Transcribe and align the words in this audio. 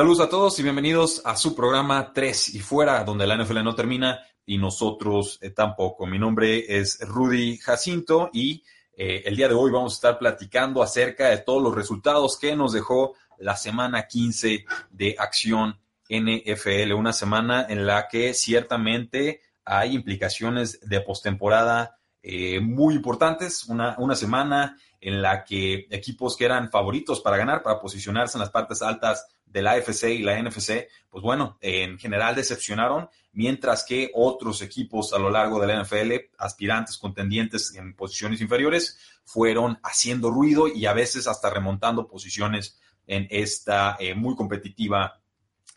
Saludos 0.00 0.20
a 0.20 0.30
todos 0.30 0.58
y 0.58 0.62
bienvenidos 0.62 1.20
a 1.26 1.36
su 1.36 1.54
programa 1.54 2.10
3 2.14 2.54
y 2.54 2.60
fuera, 2.60 3.04
donde 3.04 3.26
la 3.26 3.36
NFL 3.36 3.62
no 3.62 3.74
termina 3.74 4.18
y 4.46 4.56
nosotros 4.56 5.38
eh, 5.42 5.50
tampoco. 5.50 6.06
Mi 6.06 6.18
nombre 6.18 6.64
es 6.78 7.06
Rudy 7.06 7.58
Jacinto 7.58 8.30
y 8.32 8.64
eh, 8.96 9.24
el 9.26 9.36
día 9.36 9.48
de 9.48 9.52
hoy 9.52 9.70
vamos 9.70 9.92
a 9.92 9.96
estar 9.96 10.18
platicando 10.18 10.82
acerca 10.82 11.28
de 11.28 11.36
todos 11.36 11.62
los 11.62 11.74
resultados 11.74 12.38
que 12.38 12.56
nos 12.56 12.72
dejó 12.72 13.14
la 13.40 13.56
semana 13.56 14.06
15 14.06 14.64
de 14.88 15.16
acción 15.18 15.78
NFL, 16.08 16.94
una 16.94 17.12
semana 17.12 17.66
en 17.68 17.86
la 17.86 18.08
que 18.08 18.32
ciertamente 18.32 19.42
hay 19.66 19.94
implicaciones 19.94 20.80
de 20.80 21.02
postemporada 21.02 21.98
eh, 22.22 22.58
muy 22.58 22.94
importantes, 22.94 23.66
una, 23.66 23.96
una 23.98 24.14
semana 24.14 24.78
en 24.98 25.20
la 25.20 25.44
que 25.44 25.86
equipos 25.90 26.38
que 26.38 26.46
eran 26.46 26.70
favoritos 26.70 27.20
para 27.20 27.36
ganar, 27.36 27.62
para 27.62 27.78
posicionarse 27.78 28.38
en 28.38 28.40
las 28.40 28.50
partes 28.50 28.80
altas 28.80 29.26
de 29.52 29.62
la 29.62 29.72
AFC 29.72 30.04
y 30.10 30.22
la 30.22 30.40
NFC, 30.40 30.88
pues 31.08 31.22
bueno, 31.22 31.58
en 31.60 31.98
general 31.98 32.34
decepcionaron, 32.34 33.08
mientras 33.32 33.84
que 33.84 34.10
otros 34.14 34.62
equipos 34.62 35.12
a 35.12 35.18
lo 35.18 35.30
largo 35.30 35.60
de 35.60 35.66
la 35.66 35.82
NFL, 35.82 36.12
aspirantes, 36.38 36.96
contendientes 36.96 37.74
en 37.74 37.94
posiciones 37.94 38.40
inferiores, 38.40 38.98
fueron 39.24 39.78
haciendo 39.82 40.30
ruido 40.30 40.68
y 40.68 40.86
a 40.86 40.92
veces 40.92 41.26
hasta 41.26 41.50
remontando 41.50 42.06
posiciones 42.06 42.78
en 43.06 43.26
esta 43.30 43.96
eh, 43.98 44.14
muy 44.14 44.36
competitiva 44.36 45.20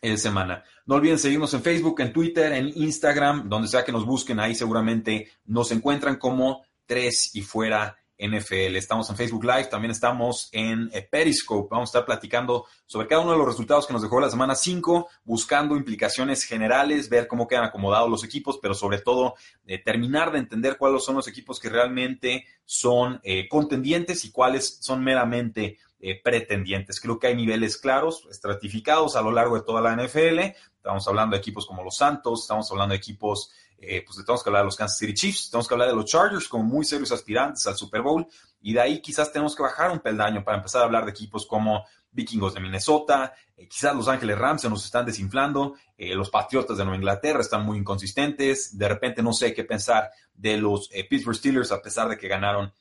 eh, 0.00 0.16
semana. 0.16 0.62
No 0.86 0.96
olviden 0.96 1.18
seguirnos 1.18 1.54
en 1.54 1.62
Facebook, 1.62 2.00
en 2.00 2.12
Twitter, 2.12 2.52
en 2.52 2.68
Instagram, 2.74 3.48
donde 3.48 3.68
sea 3.68 3.84
que 3.84 3.92
nos 3.92 4.06
busquen, 4.06 4.38
ahí 4.38 4.54
seguramente 4.54 5.30
nos 5.46 5.72
encuentran 5.72 6.16
como 6.16 6.62
tres 6.86 7.34
y 7.34 7.42
fuera 7.42 7.96
NFL. 8.28 8.76
Estamos 8.76 9.08
en 9.10 9.16
Facebook 9.16 9.44
Live, 9.44 9.66
también 9.66 9.90
estamos 9.90 10.48
en 10.52 10.90
eh, 10.92 11.02
Periscope. 11.02 11.68
Vamos 11.70 11.88
a 11.88 11.90
estar 11.90 12.04
platicando 12.04 12.66
sobre 12.86 13.06
cada 13.06 13.22
uno 13.22 13.32
de 13.32 13.38
los 13.38 13.46
resultados 13.46 13.86
que 13.86 13.92
nos 13.92 14.02
dejó 14.02 14.20
la 14.20 14.30
semana 14.30 14.54
5, 14.54 15.08
buscando 15.24 15.76
implicaciones 15.76 16.44
generales, 16.44 17.08
ver 17.08 17.26
cómo 17.26 17.46
quedan 17.46 17.64
acomodados 17.64 18.10
los 18.10 18.24
equipos, 18.24 18.58
pero 18.60 18.74
sobre 18.74 18.98
todo 18.98 19.34
eh, 19.66 19.78
terminar 19.78 20.32
de 20.32 20.38
entender 20.38 20.76
cuáles 20.76 21.04
son 21.04 21.16
los 21.16 21.28
equipos 21.28 21.60
que 21.60 21.68
realmente 21.68 22.46
son 22.64 23.20
eh, 23.22 23.48
contendientes 23.48 24.24
y 24.24 24.32
cuáles 24.32 24.78
son 24.80 25.02
meramente 25.02 25.78
pretendientes. 26.22 27.00
Creo 27.00 27.18
que 27.18 27.28
hay 27.28 27.34
niveles 27.34 27.78
claros, 27.78 28.28
estratificados 28.30 29.16
a 29.16 29.22
lo 29.22 29.32
largo 29.32 29.54
de 29.56 29.62
toda 29.62 29.80
la 29.80 29.96
NFL. 29.96 30.38
Estamos 30.76 31.08
hablando 31.08 31.34
de 31.34 31.40
equipos 31.40 31.66
como 31.66 31.82
los 31.82 31.96
Santos, 31.96 32.42
estamos 32.42 32.70
hablando 32.70 32.92
de 32.92 32.98
equipos 32.98 33.50
eh, 33.86 34.02
pues 34.04 34.16
tenemos 34.24 34.42
que 34.42 34.48
hablar 34.50 34.62
de 34.62 34.66
los 34.66 34.76
Kansas 34.76 34.98
City 34.98 35.14
Chiefs, 35.14 35.50
tenemos 35.50 35.68
que 35.68 35.74
hablar 35.74 35.88
de 35.88 35.94
los 35.94 36.04
Chargers 36.04 36.48
como 36.48 36.64
muy 36.64 36.84
serios 36.84 37.12
aspirantes 37.12 37.66
al 37.66 37.76
Super 37.76 38.02
Bowl, 38.02 38.26
y 38.60 38.72
de 38.72 38.80
ahí 38.80 39.00
quizás 39.00 39.32
tenemos 39.32 39.54
que 39.54 39.62
bajar 39.62 39.90
un 39.90 40.00
peldaño 40.00 40.42
para 40.44 40.56
empezar 40.56 40.82
a 40.82 40.84
hablar 40.84 41.04
de 41.04 41.10
equipos 41.10 41.46
como 41.46 41.84
Vikingos 42.10 42.54
de 42.54 42.60
Minnesota, 42.60 43.34
eh, 43.56 43.68
quizás 43.68 43.94
Los 43.94 44.08
Ángeles 44.08 44.38
Rams 44.38 44.62
se 44.62 44.70
nos 44.70 44.84
están 44.84 45.06
desinflando, 45.06 45.74
eh, 45.96 46.14
los 46.14 46.30
Patriotas 46.30 46.76
de 46.76 46.84
Nueva 46.84 46.96
Inglaterra 46.96 47.40
están 47.40 47.64
muy 47.64 47.78
inconsistentes, 47.78 48.76
de 48.76 48.88
repente 48.88 49.22
no 49.22 49.32
sé 49.32 49.52
qué 49.52 49.64
pensar 49.64 50.10
de 50.32 50.56
los 50.56 50.88
Pittsburgh 51.08 51.36
Steelers 51.36 51.72
a 51.72 51.80
pesar 51.82 52.08
de 52.08 52.16
que 52.16 52.28
ganaron 52.28 52.72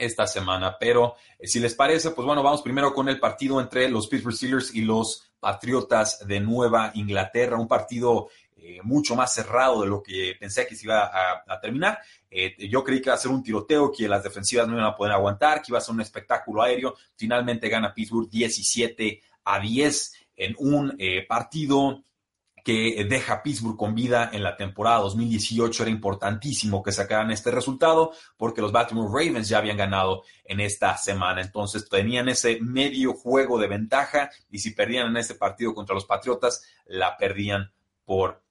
esta 0.00 0.26
semana. 0.26 0.76
Pero 0.78 1.14
si 1.42 1.60
les 1.60 1.74
parece, 1.74 2.10
pues 2.10 2.26
bueno, 2.26 2.42
vamos 2.42 2.62
primero 2.62 2.92
con 2.92 3.08
el 3.08 3.20
partido 3.20 3.60
entre 3.60 3.88
los 3.88 4.08
Pittsburgh 4.08 4.34
Steelers 4.34 4.74
y 4.74 4.82
los 4.82 5.30
Patriotas 5.38 6.26
de 6.26 6.40
Nueva 6.40 6.90
Inglaterra, 6.94 7.58
un 7.58 7.68
partido 7.68 8.28
eh, 8.62 8.80
mucho 8.82 9.16
más 9.16 9.32
cerrado 9.32 9.80
de 9.80 9.88
lo 9.88 10.02
que 10.02 10.36
pensé 10.38 10.66
que 10.66 10.76
se 10.76 10.84
iba 10.84 11.10
a, 11.46 11.60
terminar. 11.60 11.98
Eh, 12.30 12.54
yo 12.68 12.84
creí 12.84 13.00
que 13.00 13.08
iba 13.08 13.14
a 13.14 13.18
ser 13.18 13.30
un 13.30 13.42
tiroteo, 13.42 13.90
que 13.90 14.06
las 14.06 14.22
defensivas 14.22 14.68
no 14.68 14.74
iban 14.74 14.86
a 14.86 14.94
poder 14.94 15.14
aguantar, 15.14 15.62
que 15.62 15.70
iba 15.70 15.78
a 15.78 15.80
ser 15.80 15.94
un 15.94 16.02
espectáculo 16.02 16.62
aéreo. 16.62 16.94
Finalmente 17.16 17.68
gana 17.68 17.94
Pittsburgh 17.94 18.28
17 18.28 19.22
a 19.44 19.60
10 19.60 20.12
en 20.36 20.54
un 20.58 20.94
eh, 20.98 21.24
partido 21.26 22.02
que 22.62 23.06
deja 23.08 23.34
a 23.34 23.42
Pittsburgh 23.42 23.76
con 23.76 23.94
vida 23.94 24.28
en 24.32 24.42
la 24.42 24.56
temporada 24.56 24.98
2018. 24.98 25.82
Era 25.82 25.90
importantísimo 25.90 26.82
que 26.82 26.92
sacaran 26.92 27.30
este 27.30 27.50
resultado 27.50 28.12
porque 28.36 28.60
los 28.60 28.72
Baltimore 28.72 29.08
Ravens 29.08 29.48
ya 29.48 29.58
habían 29.58 29.78
ganado 29.78 30.24
en 30.44 30.60
esta 30.60 30.96
semana. 30.98 31.40
Entonces 31.40 31.88
tenían 31.88 32.28
ese 32.28 32.58
medio 32.60 33.14
juego 33.14 33.58
de 33.58 33.68
ventaja 33.68 34.30
y 34.50 34.58
si 34.58 34.72
perdían 34.72 35.08
en 35.08 35.16
este 35.16 35.34
partido 35.34 35.74
contra 35.74 35.94
los 35.94 36.04
Patriotas, 36.04 36.62
la 36.84 37.16
perdían 37.16 37.72
por 38.04 38.42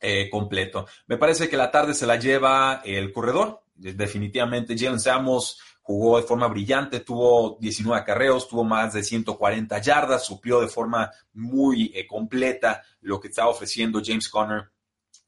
eh, 0.00 0.28
completo. 0.30 0.86
Me 1.06 1.16
parece 1.16 1.48
que 1.48 1.56
la 1.56 1.70
tarde 1.70 1.94
se 1.94 2.06
la 2.06 2.16
lleva 2.16 2.82
el 2.84 3.12
corredor. 3.12 3.62
Definitivamente 3.74 4.76
Jalen 4.76 5.00
Samos 5.00 5.60
jugó 5.88 6.18
de 6.18 6.26
forma 6.26 6.48
brillante, 6.48 7.00
tuvo 7.00 7.56
19 7.60 7.98
acarreos, 7.98 8.46
tuvo 8.46 8.62
más 8.62 8.92
de 8.92 9.02
140 9.02 9.78
yardas, 9.80 10.26
suplió 10.26 10.60
de 10.60 10.68
forma 10.68 11.10
muy 11.32 11.90
eh, 11.94 12.06
completa 12.06 12.82
lo 13.00 13.18
que 13.18 13.28
estaba 13.28 13.48
ofreciendo 13.48 14.02
James 14.04 14.28
Conner, 14.28 14.70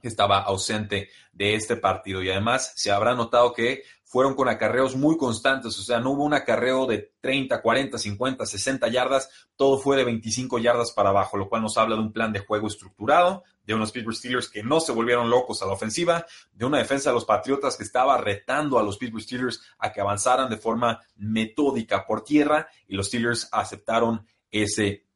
que 0.00 0.08
estaba 0.08 0.38
ausente 0.40 1.10
de 1.32 1.54
este 1.54 1.76
partido. 1.76 2.22
Y 2.22 2.30
además 2.30 2.72
se 2.76 2.90
habrá 2.90 3.14
notado 3.14 3.52
que 3.52 3.82
fueron 4.10 4.34
con 4.34 4.48
acarreos 4.48 4.96
muy 4.96 5.16
constantes, 5.16 5.78
o 5.78 5.82
sea, 5.82 6.00
no 6.00 6.10
hubo 6.10 6.24
un 6.24 6.34
acarreo 6.34 6.84
de 6.84 7.12
30, 7.20 7.62
40, 7.62 7.96
50, 7.96 8.44
60 8.44 8.88
yardas, 8.88 9.30
todo 9.54 9.78
fue 9.78 9.96
de 9.96 10.02
25 10.02 10.58
yardas 10.58 10.90
para 10.90 11.10
abajo, 11.10 11.36
lo 11.36 11.48
cual 11.48 11.62
nos 11.62 11.78
habla 11.78 11.94
de 11.94 12.02
un 12.02 12.12
plan 12.12 12.32
de 12.32 12.40
juego 12.40 12.66
estructurado, 12.66 13.44
de 13.62 13.72
unos 13.72 13.92
Pittsburgh 13.92 14.16
Steelers 14.16 14.48
que 14.48 14.64
no 14.64 14.80
se 14.80 14.90
volvieron 14.90 15.30
locos 15.30 15.62
a 15.62 15.66
la 15.66 15.74
ofensiva, 15.74 16.26
de 16.52 16.64
una 16.64 16.78
defensa 16.78 17.10
de 17.10 17.14
los 17.14 17.24
Patriotas 17.24 17.76
que 17.76 17.84
estaba 17.84 18.18
retando 18.18 18.80
a 18.80 18.82
los 18.82 18.98
Pittsburgh 18.98 19.22
Steelers 19.22 19.62
a 19.78 19.92
que 19.92 20.00
avanzaran 20.00 20.50
de 20.50 20.56
forma 20.56 21.00
metódica 21.14 22.04
por 22.04 22.24
tierra 22.24 22.66
y 22.88 22.96
los 22.96 23.06
Steelers 23.06 23.48
aceptaron 23.52 24.26
ese, 24.50 25.06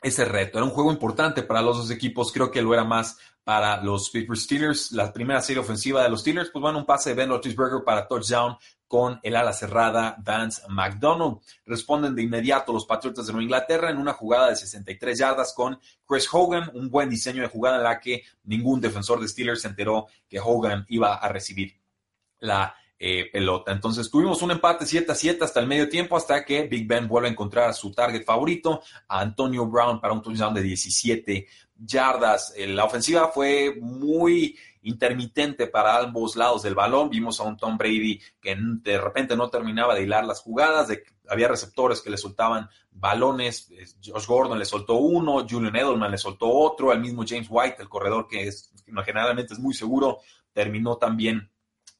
ese 0.00 0.24
reto. 0.24 0.56
Era 0.56 0.64
un 0.64 0.72
juego 0.72 0.90
importante 0.90 1.42
para 1.42 1.60
los 1.60 1.76
dos 1.76 1.90
equipos, 1.90 2.32
creo 2.32 2.50
que 2.50 2.62
lo 2.62 2.72
era 2.72 2.84
más 2.84 3.18
para 3.48 3.82
los 3.82 4.10
Pittsburgh 4.10 4.38
Steelers. 4.38 4.92
La 4.92 5.10
primera 5.10 5.40
serie 5.40 5.62
ofensiva 5.62 6.02
de 6.02 6.10
los 6.10 6.20
Steelers, 6.20 6.50
pues 6.50 6.60
bueno, 6.60 6.80
un 6.80 6.84
pase 6.84 7.08
de 7.08 7.16
Ben 7.16 7.30
Roethlisberger 7.30 7.82
para 7.82 8.06
touchdown 8.06 8.58
con 8.86 9.18
el 9.22 9.34
ala 9.34 9.54
cerrada 9.54 10.16
Vance 10.18 10.60
McDonald. 10.68 11.38
Responden 11.64 12.14
de 12.14 12.24
inmediato 12.24 12.74
los 12.74 12.84
Patriotas 12.84 13.26
de 13.26 13.32
Nueva 13.32 13.44
Inglaterra 13.44 13.88
en 13.88 13.96
una 13.96 14.12
jugada 14.12 14.50
de 14.50 14.56
63 14.56 15.18
yardas 15.18 15.54
con 15.54 15.80
Chris 16.06 16.28
Hogan, 16.30 16.70
un 16.74 16.90
buen 16.90 17.08
diseño 17.08 17.40
de 17.40 17.48
jugada 17.48 17.78
en 17.78 17.84
la 17.84 17.98
que 17.98 18.22
ningún 18.44 18.82
defensor 18.82 19.18
de 19.18 19.28
Steelers 19.28 19.62
se 19.62 19.68
enteró 19.68 20.08
que 20.28 20.38
Hogan 20.38 20.84
iba 20.90 21.14
a 21.14 21.28
recibir 21.30 21.74
la 22.40 22.74
eh, 23.00 23.28
pelota. 23.32 23.70
Entonces 23.70 24.10
tuvimos 24.10 24.42
un 24.42 24.50
empate 24.50 24.84
7 24.84 25.12
a 25.12 25.14
7 25.14 25.44
hasta 25.44 25.60
el 25.60 25.68
medio 25.68 25.88
tiempo, 25.88 26.16
hasta 26.16 26.44
que 26.44 26.64
Big 26.64 26.86
Ben 26.86 27.06
vuelve 27.06 27.28
a 27.28 27.30
encontrar 27.30 27.70
a 27.70 27.72
su 27.72 27.92
target 27.92 28.24
favorito, 28.24 28.82
a 29.06 29.20
Antonio 29.20 29.66
Brown, 29.66 30.00
para 30.00 30.12
un 30.12 30.22
touchdown 30.22 30.52
de 30.54 30.62
17 30.62 31.46
yardas. 31.78 32.52
Eh, 32.56 32.66
la 32.66 32.84
ofensiva 32.84 33.28
fue 33.28 33.76
muy 33.80 34.58
intermitente 34.82 35.66
para 35.66 35.98
ambos 35.98 36.34
lados 36.34 36.62
del 36.62 36.74
balón. 36.74 37.10
Vimos 37.10 37.38
a 37.38 37.44
un 37.44 37.56
Tom 37.56 37.78
Brady 37.78 38.20
que 38.40 38.56
de 38.58 38.98
repente 38.98 39.36
no 39.36 39.48
terminaba 39.48 39.94
de 39.94 40.02
hilar 40.02 40.24
las 40.24 40.40
jugadas, 40.40 40.88
había 41.28 41.46
receptores 41.46 42.00
que 42.00 42.10
le 42.10 42.16
soltaban 42.16 42.68
balones. 42.90 43.70
Josh 44.04 44.26
Gordon 44.26 44.58
le 44.58 44.64
soltó 44.64 44.94
uno, 44.94 45.46
Julian 45.48 45.76
Edelman 45.76 46.10
le 46.10 46.18
soltó 46.18 46.48
otro, 46.48 46.92
el 46.92 47.00
mismo 47.00 47.24
James 47.26 47.46
White, 47.48 47.76
el 47.80 47.88
corredor 47.88 48.26
que 48.26 48.48
es 48.48 48.72
generalmente 49.04 49.52
es 49.52 49.60
muy 49.60 49.74
seguro, 49.74 50.18
terminó 50.52 50.96
también 50.96 51.50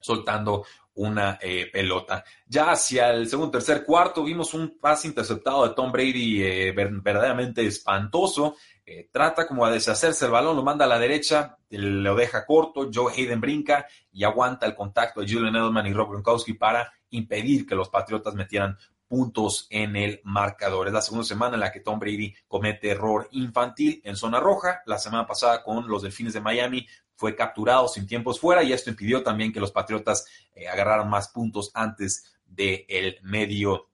soltando 0.01 0.65
una 0.99 1.39
eh, 1.41 1.69
pelota. 1.73 2.25
Ya 2.47 2.73
hacia 2.73 3.11
el 3.11 3.29
segundo, 3.29 3.53
tercer, 3.53 3.85
cuarto 3.85 4.25
vimos 4.25 4.53
un 4.55 4.79
pase 4.79 5.06
interceptado 5.09 5.67
de 5.67 5.75
Tom 5.75 5.93
Brady 5.93 6.43
eh, 6.43 6.73
verdaderamente 6.73 7.65
espantoso. 7.65 8.56
Eh, 8.85 9.09
trata 9.12 9.47
como 9.47 9.67
de 9.67 9.75
deshacerse 9.75 10.25
el 10.25 10.33
balón, 10.33 10.56
lo 10.56 10.62
manda 10.62 10.87
a 10.87 10.89
la 10.89 10.99
derecha, 10.99 11.56
lo 11.71 12.15
deja 12.17 12.45
corto, 12.45 12.91
Joe 12.93 13.12
Hayden 13.12 13.41
brinca 13.41 13.87
y 14.11 14.25
aguanta 14.25 14.67
el 14.67 14.75
contacto 14.75 15.21
de 15.21 15.33
Julian 15.33 15.55
Edelman 15.55 15.87
y 15.87 15.93
Rob 15.93 16.11
Gronkowski 16.11 16.55
para 16.55 16.93
impedir 17.11 17.67
que 17.67 17.75
los 17.75 17.91
Patriotas 17.91 18.35
metieran 18.35 18.77
puntos 19.08 19.66
en 19.70 19.96
el 19.96 20.20
marcador. 20.22 20.87
Es 20.87 20.93
la 20.93 21.02
segunda 21.02 21.26
semana 21.26 21.55
en 21.55 21.60
la 21.60 21.72
que 21.72 21.81
Tom 21.81 21.99
Brady 21.99 22.34
comete 22.46 22.90
error 22.90 23.28
infantil 23.32 24.00
en 24.05 24.16
zona 24.16 24.38
roja. 24.38 24.82
La 24.87 24.99
semana 24.99 25.26
pasada 25.26 25.64
con 25.64 25.88
los 25.88 26.02
Delfines 26.02 26.34
de 26.34 26.40
Miami 26.40 26.87
fue 27.16 27.34
capturado 27.34 27.88
sin 27.88 28.06
tiempos 28.06 28.38
fuera 28.38 28.62
y 28.62 28.72
esto 28.72 28.90
impidió 28.90 29.22
también 29.22 29.52
que 29.52 29.60
los 29.60 29.72
Patriotas 29.72 30.26
eh, 30.55 30.69
agarraran 30.69 31.10
más 31.10 31.28
puntos 31.28 31.72
antes 31.75 32.32
del 32.46 33.19
medio 33.22 33.88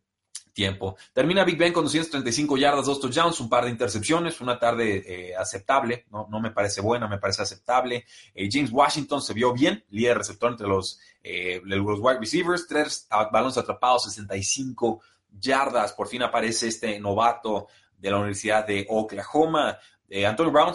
tiempo. 0.54 0.96
Termina 1.12 1.44
Big 1.44 1.58
Ben 1.58 1.72
con 1.72 1.84
235 1.84 2.56
yardas, 2.56 2.86
dos 2.86 3.00
touchdowns, 3.00 3.40
un 3.40 3.50
par 3.50 3.64
de 3.64 3.70
intercepciones, 3.70 4.40
una 4.40 4.58
tarde 4.58 5.02
eh, 5.06 5.36
aceptable, 5.36 6.06
no, 6.10 6.26
no, 6.30 6.40
me 6.40 6.52
parece 6.52 6.80
buena, 6.80 7.06
me 7.08 7.18
parece 7.18 7.42
aceptable. 7.42 8.06
Eh, 8.34 8.48
James 8.50 8.70
Washington 8.72 9.20
se 9.20 9.34
vio 9.34 9.52
bien, 9.52 9.84
líder 9.90 10.18
receptor 10.18 10.52
entre 10.52 10.68
los, 10.68 11.00
los 11.64 11.98
wide 12.00 12.20
receivers, 12.20 12.66
tres 12.66 13.06
balones 13.30 13.58
atrapados, 13.58 14.04
65 14.04 15.02
yardas, 15.38 15.92
por 15.92 16.08
fin 16.08 16.22
aparece 16.22 16.68
este 16.68 16.98
novato 17.00 17.66
de 17.98 18.10
la 18.10 18.18
Universidad 18.18 18.66
de 18.66 18.86
Oklahoma. 18.88 19.78
Antonio 20.22 20.52
Brown, 20.52 20.74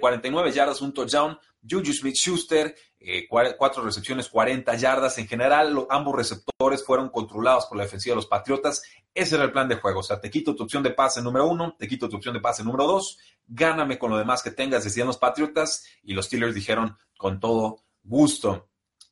49 0.00 0.52
yardas, 0.52 0.80
un 0.80 0.92
touchdown. 0.92 1.38
Juju 1.68 1.92
Smith-Schuster, 1.92 2.74
eh, 2.98 3.26
cuatro 3.28 3.84
recepciones, 3.84 4.28
40 4.28 4.74
yardas. 4.76 5.18
En 5.18 5.28
general, 5.28 5.86
ambos 5.90 6.16
receptores 6.16 6.84
fueron 6.84 7.10
controlados 7.10 7.66
por 7.66 7.76
la 7.76 7.84
defensiva 7.84 8.12
de 8.12 8.16
los 8.16 8.26
Patriotas. 8.26 8.82
Ese 9.14 9.34
era 9.34 9.44
el 9.44 9.52
plan 9.52 9.68
de 9.68 9.76
juego. 9.76 10.00
O 10.00 10.02
sea, 10.02 10.20
te 10.20 10.30
quito 10.30 10.54
tu 10.54 10.64
opción 10.64 10.82
de 10.82 10.90
pase 10.90 11.20
número 11.22 11.46
uno, 11.46 11.76
te 11.78 11.86
quito 11.86 12.08
tu 12.08 12.16
opción 12.16 12.34
de 12.34 12.40
pase 12.40 12.64
número 12.64 12.86
dos, 12.86 13.18
gáname 13.46 13.98
con 13.98 14.10
lo 14.10 14.18
demás 14.18 14.42
que 14.42 14.50
tengas, 14.50 14.84
decían 14.84 15.06
los 15.06 15.18
Patriotas. 15.18 15.84
Y 16.02 16.14
los 16.14 16.26
Steelers 16.26 16.54
dijeron 16.54 16.96
con 17.16 17.38
todo 17.40 17.82
gusto. 18.02 18.68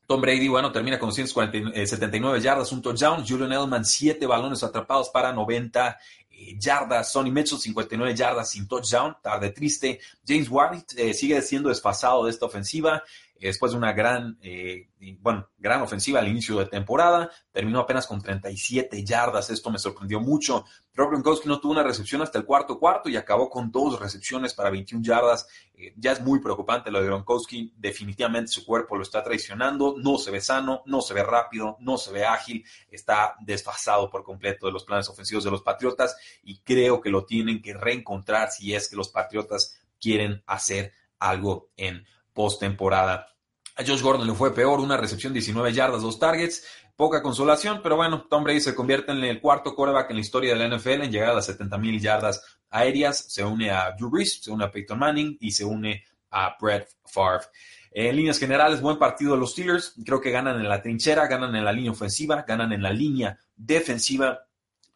Tom 0.07 0.23
Brady, 0.23 0.49
bueno, 0.49 0.73
termina 0.73 0.99
con 0.99 1.13
179 1.13 2.39
eh, 2.39 2.41
yardas, 2.41 2.73
un 2.73 2.81
touchdown. 2.81 3.27
Julian 3.29 3.53
Edelman, 3.53 3.85
siete 3.85 4.27
balones 4.27 4.63
atrapados 4.65 5.11
para 5.11 5.35
90 5.35 5.99
eh, 6.28 6.28
yardas. 6.59 7.13
Sonny 7.13 7.31
Mitchell, 7.31 7.59
59 7.59 8.15
yardas 8.15 8.51
sin 8.51 8.67
touchdown. 8.67 9.17
Tarde 9.23 9.51
triste. 9.51 10.01
James 10.27 10.49
White 10.51 10.95
eh, 10.97 11.15
sigue 11.15 11.41
siendo 11.43 11.69
desfasado 11.69 12.25
de 12.25 12.31
esta 12.31 12.47
ofensiva 12.47 13.03
después 13.47 13.73
de 13.73 13.79
una 13.79 13.93
gran, 13.93 14.39
eh, 14.43 14.89
bueno, 15.21 15.49
gran 15.59 15.83
ofensiva 15.83 16.19
al 16.19 16.29
inicio 16.29 16.59
de 16.59 16.67
temporada, 16.67 17.31
terminó 17.53 17.81
apenas 17.81 18.07
con 18.07 18.21
37 18.21 19.05
yardas, 19.05 19.51
esto 19.51 19.71
me 19.71 19.79
sorprendió 19.79 20.21
mucho. 20.21 20.65
Rob 20.95 21.11
Gronkowski 21.11 21.49
no 21.49 21.61
tuvo 21.61 21.73
una 21.73 21.85
recepción 21.85 22.23
hasta 22.23 22.39
el 22.39 22.45
cuarto 22.45 22.79
cuarto 22.79 23.09
y 23.09 23.17
acabó 23.17 23.49
con 23.49 23.71
dos 23.71 24.01
recepciones 24.01 24.55
para 24.55 24.71
21 24.71 25.05
yardas. 25.05 25.47
Eh, 25.75 25.95
ya 25.97 26.13
es 26.13 26.21
muy 26.21 26.41
preocupante 26.41 26.91
lo 26.91 27.01
de 27.01 27.07
Gronkowski, 27.07 27.73
definitivamente 27.77 28.51
su 28.51 28.67
cuerpo 28.67 28.97
lo 28.97 29.03
está 29.03 29.23
traicionando, 29.23 29.95
no 29.97 30.19
se 30.19 30.31
ve 30.31 30.41
sano, 30.41 30.83
no 30.87 31.01
se 31.01 31.15
ve 31.15 31.23
rápido, 31.23 31.77
no 31.81 31.99
se 31.99 32.13
ve 32.13 32.25
ágil, 32.25 32.65
está 32.91 33.37
desfasado 33.41 34.11
por 34.11 34.25
completo 34.25 34.67
de 34.67 34.73
los 34.73 34.85
planes 34.85 35.09
ofensivos 35.09 35.45
de 35.45 35.51
los 35.51 35.63
Patriotas 35.63 36.17
y 36.43 36.61
creo 36.61 37.01
que 37.01 37.11
lo 37.11 37.25
tienen 37.25 37.63
que 37.63 37.75
reencontrar 37.75 38.51
si 38.51 38.75
es 38.75 38.89
que 38.89 38.97
los 38.97 39.11
Patriotas 39.11 39.79
quieren 40.01 40.43
hacer 40.47 40.93
algo 41.19 41.71
en 41.77 42.05
postemporada. 42.39 43.35
A 43.75 43.85
Josh 43.85 44.01
Gordon 44.01 44.25
le 44.25 44.33
fue 44.33 44.55
peor, 44.55 44.79
una 44.79 44.97
recepción 44.97 45.33
19 45.33 45.73
yardas, 45.73 46.03
dos 46.03 46.21
targets, 46.21 46.65
poca 46.95 47.21
consolación, 47.21 47.81
pero 47.83 47.97
bueno, 47.97 48.29
Tom 48.31 48.45
Brady 48.45 48.61
se 48.61 48.77
convierte 48.77 49.11
en 49.11 49.25
el 49.25 49.41
cuarto 49.41 49.75
quarterback 49.75 50.11
en 50.11 50.17
la 50.19 50.21
historia 50.21 50.55
de 50.55 50.69
la 50.69 50.77
NFL 50.77 51.03
en 51.03 51.11
llegar 51.11 51.31
a 51.31 51.35
las 51.35 51.47
70 51.47 51.77
mil 51.79 52.01
yardas 52.01 52.61
aéreas, 52.71 53.19
se 53.29 53.43
une 53.43 53.73
a 53.73 53.91
Drew 53.91 54.09
Brees, 54.09 54.41
se 54.41 54.53
une 54.53 54.63
a 54.63 54.71
Peyton 54.71 55.01
Manning 55.01 55.37
y 55.41 55.51
se 55.51 55.65
une 55.65 56.05
a 56.31 56.57
Brett 56.61 56.89
Favre. 57.07 57.47
En 57.91 58.15
líneas 58.15 58.39
generales, 58.39 58.81
buen 58.81 59.01
partido 59.01 59.33
de 59.33 59.39
los 59.39 59.51
Steelers. 59.51 59.95
Creo 60.05 60.21
que 60.21 60.31
ganan 60.31 60.61
en 60.61 60.69
la 60.69 60.81
trinchera, 60.81 61.27
ganan 61.27 61.57
en 61.57 61.65
la 61.65 61.73
línea 61.73 61.91
ofensiva, 61.91 62.45
ganan 62.47 62.71
en 62.73 62.83
la 62.83 62.93
línea 62.93 63.37
defensiva 63.57 64.48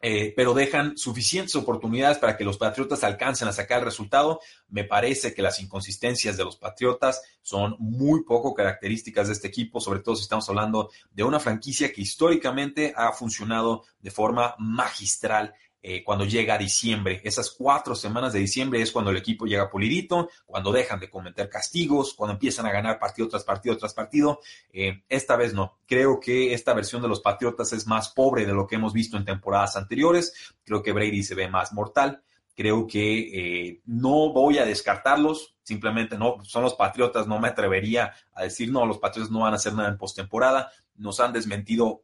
eh, 0.05 0.33
pero 0.35 0.53
dejan 0.53 0.97
suficientes 0.97 1.55
oportunidades 1.55 2.17
para 2.17 2.35
que 2.35 2.43
los 2.43 2.57
Patriotas 2.57 3.05
alcancen 3.05 3.47
a 3.47 3.53
sacar 3.53 3.79
el 3.79 3.85
resultado. 3.85 4.41
Me 4.67 4.83
parece 4.83 5.33
que 5.33 5.41
las 5.41 5.61
inconsistencias 5.61 6.35
de 6.35 6.43
los 6.43 6.57
Patriotas 6.57 7.21
son 7.41 7.77
muy 7.79 8.25
poco 8.25 8.53
características 8.53 9.27
de 9.27 9.33
este 9.33 9.47
equipo, 9.47 9.79
sobre 9.79 10.01
todo 10.01 10.17
si 10.17 10.23
estamos 10.23 10.49
hablando 10.49 10.91
de 11.09 11.23
una 11.23 11.39
franquicia 11.39 11.93
que 11.93 12.01
históricamente 12.01 12.93
ha 12.97 13.13
funcionado 13.13 13.85
de 14.01 14.11
forma 14.11 14.55
magistral 14.59 15.53
eh, 15.85 16.01
cuando 16.01 16.23
llega 16.23 16.57
diciembre. 16.57 17.19
Esas 17.25 17.51
cuatro 17.51 17.93
semanas 17.93 18.31
de 18.31 18.39
diciembre 18.39 18.81
es 18.81 18.89
cuando 18.89 19.11
el 19.11 19.17
equipo 19.17 19.45
llega 19.45 19.69
pulidito, 19.69 20.29
cuando 20.45 20.71
dejan 20.71 20.97
de 20.97 21.09
cometer 21.09 21.49
castigos, 21.49 22.13
cuando 22.13 22.35
empiezan 22.35 22.65
a 22.65 22.71
ganar 22.71 22.97
partido 22.97 23.27
tras 23.27 23.43
partido 23.43 23.75
tras 23.75 23.93
partido. 23.93 24.39
Eh, 24.71 25.03
esta 25.09 25.35
vez 25.35 25.53
no. 25.53 25.79
Creo 25.85 26.21
que 26.21 26.53
esta 26.53 26.73
versión 26.73 27.01
de 27.01 27.09
los 27.09 27.19
Patriotas 27.19 27.73
es 27.73 27.85
más 27.85 28.07
pobre 28.07 28.45
de 28.45 28.53
lo 28.53 28.65
que 28.65 28.75
hemos 28.75 28.93
visto 28.93 29.17
en 29.17 29.25
temporadas 29.25 29.75
anteriores. 29.75 30.53
Creo 30.63 30.81
que 30.81 30.93
Brady 30.93 31.21
se 31.21 31.35
ve 31.35 31.49
más 31.49 31.73
mortal. 31.73 32.23
Creo 32.55 32.87
que 32.87 33.67
eh, 33.67 33.81
no 33.85 34.31
voy 34.31 34.59
a 34.59 34.65
descartarlos, 34.65 35.57
simplemente 35.63 36.17
no, 36.17 36.37
son 36.45 36.63
los 36.63 36.75
Patriotas, 36.75 37.27
no 37.27 37.39
me 37.39 37.49
atrevería 37.49 38.13
a 38.33 38.43
decir, 38.43 38.71
no, 38.71 38.85
los 38.85 38.99
Patriotas 38.99 39.31
no 39.31 39.41
van 39.41 39.51
a 39.51 39.57
hacer 39.57 39.73
nada 39.73 39.89
en 39.89 39.97
postemporada. 39.97 40.71
Nos 40.95 41.19
han 41.19 41.33
desmentido 41.33 42.03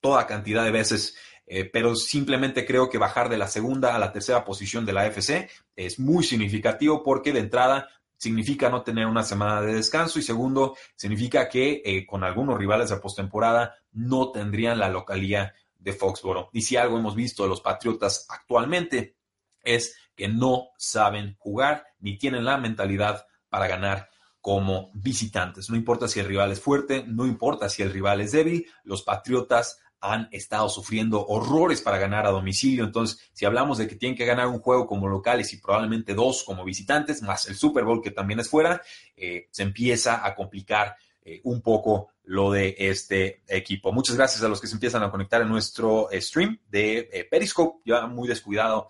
toda 0.00 0.26
cantidad 0.26 0.64
de 0.64 0.70
veces 0.72 1.14
eh, 1.52 1.64
pero 1.64 1.96
simplemente 1.96 2.64
creo 2.64 2.88
que 2.88 2.96
bajar 2.96 3.28
de 3.28 3.36
la 3.36 3.48
segunda 3.48 3.96
a 3.96 3.98
la 3.98 4.12
tercera 4.12 4.44
posición 4.44 4.86
de 4.86 4.92
la 4.92 5.04
FC 5.08 5.50
es 5.74 5.98
muy 5.98 6.22
significativo 6.22 7.02
porque 7.02 7.32
de 7.32 7.40
entrada 7.40 7.88
significa 8.16 8.70
no 8.70 8.82
tener 8.82 9.06
una 9.06 9.24
semana 9.24 9.60
de 9.60 9.74
descanso 9.74 10.20
y 10.20 10.22
segundo, 10.22 10.76
significa 10.94 11.48
que 11.48 11.82
eh, 11.84 12.06
con 12.06 12.22
algunos 12.22 12.56
rivales 12.56 12.90
de 12.90 12.98
postemporada 12.98 13.74
no 13.90 14.30
tendrían 14.30 14.78
la 14.78 14.90
localía 14.90 15.52
de 15.76 15.92
Foxboro. 15.92 16.50
Y 16.52 16.62
si 16.62 16.76
algo 16.76 17.00
hemos 17.00 17.16
visto 17.16 17.42
de 17.42 17.48
los 17.48 17.60
Patriotas 17.60 18.26
actualmente 18.28 19.16
es 19.64 19.96
que 20.14 20.28
no 20.28 20.68
saben 20.78 21.34
jugar 21.40 21.84
ni 21.98 22.16
tienen 22.16 22.44
la 22.44 22.58
mentalidad 22.58 23.26
para 23.48 23.66
ganar 23.66 24.08
como 24.40 24.92
visitantes. 24.94 25.68
No 25.68 25.74
importa 25.74 26.06
si 26.06 26.20
el 26.20 26.26
rival 26.26 26.52
es 26.52 26.60
fuerte, 26.60 27.02
no 27.08 27.26
importa 27.26 27.68
si 27.68 27.82
el 27.82 27.92
rival 27.92 28.20
es 28.20 28.30
débil, 28.30 28.66
los 28.84 29.02
Patriotas 29.02 29.80
han 30.00 30.28
estado 30.32 30.68
sufriendo 30.68 31.26
horrores 31.26 31.82
para 31.82 31.98
ganar 31.98 32.26
a 32.26 32.30
domicilio. 32.30 32.84
Entonces, 32.84 33.30
si 33.32 33.44
hablamos 33.44 33.78
de 33.78 33.86
que 33.86 33.96
tienen 33.96 34.16
que 34.16 34.24
ganar 34.24 34.48
un 34.48 34.60
juego 34.60 34.86
como 34.86 35.08
locales 35.08 35.52
y 35.52 35.58
probablemente 35.58 36.14
dos 36.14 36.42
como 36.44 36.64
visitantes, 36.64 37.22
más 37.22 37.48
el 37.48 37.54
Super 37.54 37.84
Bowl 37.84 38.02
que 38.02 38.10
también 38.10 38.40
es 38.40 38.48
fuera, 38.48 38.80
eh, 39.16 39.48
se 39.50 39.62
empieza 39.62 40.26
a 40.26 40.34
complicar 40.34 40.96
eh, 41.22 41.40
un 41.44 41.60
poco 41.60 42.08
lo 42.24 42.50
de 42.50 42.74
este 42.78 43.42
equipo. 43.46 43.92
Muchas 43.92 44.16
gracias 44.16 44.42
a 44.42 44.48
los 44.48 44.60
que 44.60 44.66
se 44.66 44.74
empiezan 44.74 45.02
a 45.02 45.10
conectar 45.10 45.42
en 45.42 45.48
nuestro 45.48 46.10
eh, 46.10 46.20
stream 46.20 46.58
de 46.68 47.26
Periscope, 47.30 47.82
ya 47.84 48.06
muy 48.06 48.26
descuidado, 48.26 48.88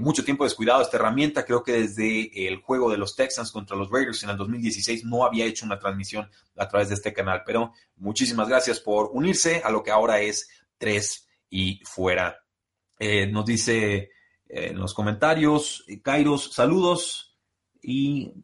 mucho 0.00 0.24
tiempo 0.24 0.44
descuidado 0.44 0.82
esta 0.82 0.98
herramienta. 0.98 1.44
Creo 1.44 1.62
que 1.62 1.72
desde 1.72 2.46
el 2.46 2.60
juego 2.60 2.90
de 2.90 2.98
los 2.98 3.16
Texans 3.16 3.50
contra 3.50 3.76
los 3.76 3.90
Raiders 3.90 4.22
en 4.24 4.30
el 4.30 4.36
2016 4.36 5.04
no 5.04 5.24
había 5.24 5.46
hecho 5.46 5.64
una 5.64 5.78
transmisión 5.78 6.28
a 6.56 6.68
través 6.68 6.88
de 6.88 6.96
este 6.96 7.14
canal, 7.14 7.42
pero 7.46 7.72
muchísimas 7.96 8.48
gracias 8.48 8.80
por 8.80 9.10
unirse 9.14 9.62
a 9.64 9.70
lo 9.70 9.82
que 9.82 9.90
ahora 9.90 10.20
es 10.20 10.50
3 10.76 11.28
y 11.48 11.80
fuera. 11.84 12.44
nos 12.98 13.46
dice 13.46 14.10
en 14.48 14.78
los 14.78 14.92
comentarios, 14.92 15.86
Kairos, 16.02 16.52
saludos 16.52 17.38
y 17.80 18.34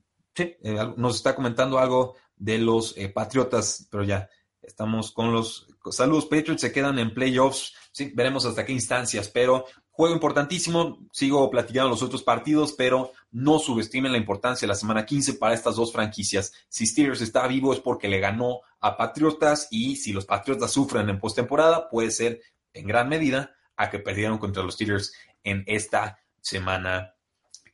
nos 0.96 1.16
está 1.16 1.34
comentando 1.34 1.78
algo 1.78 2.16
de 2.40 2.58
los 2.58 2.96
eh, 2.96 3.08
Patriotas, 3.08 3.86
pero 3.90 4.02
ya 4.02 4.28
estamos 4.62 5.12
con 5.12 5.32
los 5.32 5.68
saludos. 5.90 6.24
Patriots 6.26 6.62
se 6.62 6.72
quedan 6.72 6.98
en 6.98 7.14
playoffs, 7.14 7.74
veremos 8.14 8.44
hasta 8.46 8.64
qué 8.64 8.72
instancias, 8.72 9.28
pero 9.28 9.66
juego 9.90 10.14
importantísimo. 10.14 10.98
Sigo 11.12 11.50
platicando 11.50 11.90
los 11.90 12.02
otros 12.02 12.22
partidos, 12.22 12.72
pero 12.72 13.12
no 13.30 13.58
subestimen 13.58 14.12
la 14.12 14.18
importancia 14.18 14.66
de 14.66 14.70
la 14.70 14.74
semana 14.74 15.04
15 15.06 15.34
para 15.34 15.54
estas 15.54 15.76
dos 15.76 15.92
franquicias. 15.92 16.52
Si 16.68 16.86
Steelers 16.86 17.20
está 17.20 17.46
vivo 17.46 17.72
es 17.72 17.80
porque 17.80 18.08
le 18.08 18.20
ganó 18.20 18.60
a 18.80 18.96
Patriotas 18.96 19.68
y 19.70 19.96
si 19.96 20.12
los 20.12 20.24
Patriotas 20.24 20.72
sufren 20.72 21.08
en 21.08 21.20
postemporada, 21.20 21.88
puede 21.90 22.10
ser 22.10 22.40
en 22.72 22.86
gran 22.86 23.08
medida 23.08 23.54
a 23.76 23.90
que 23.90 23.98
perdieron 23.98 24.38
contra 24.38 24.62
los 24.62 24.74
Steelers 24.74 25.12
en 25.44 25.64
esta 25.66 26.18
semana 26.40 27.14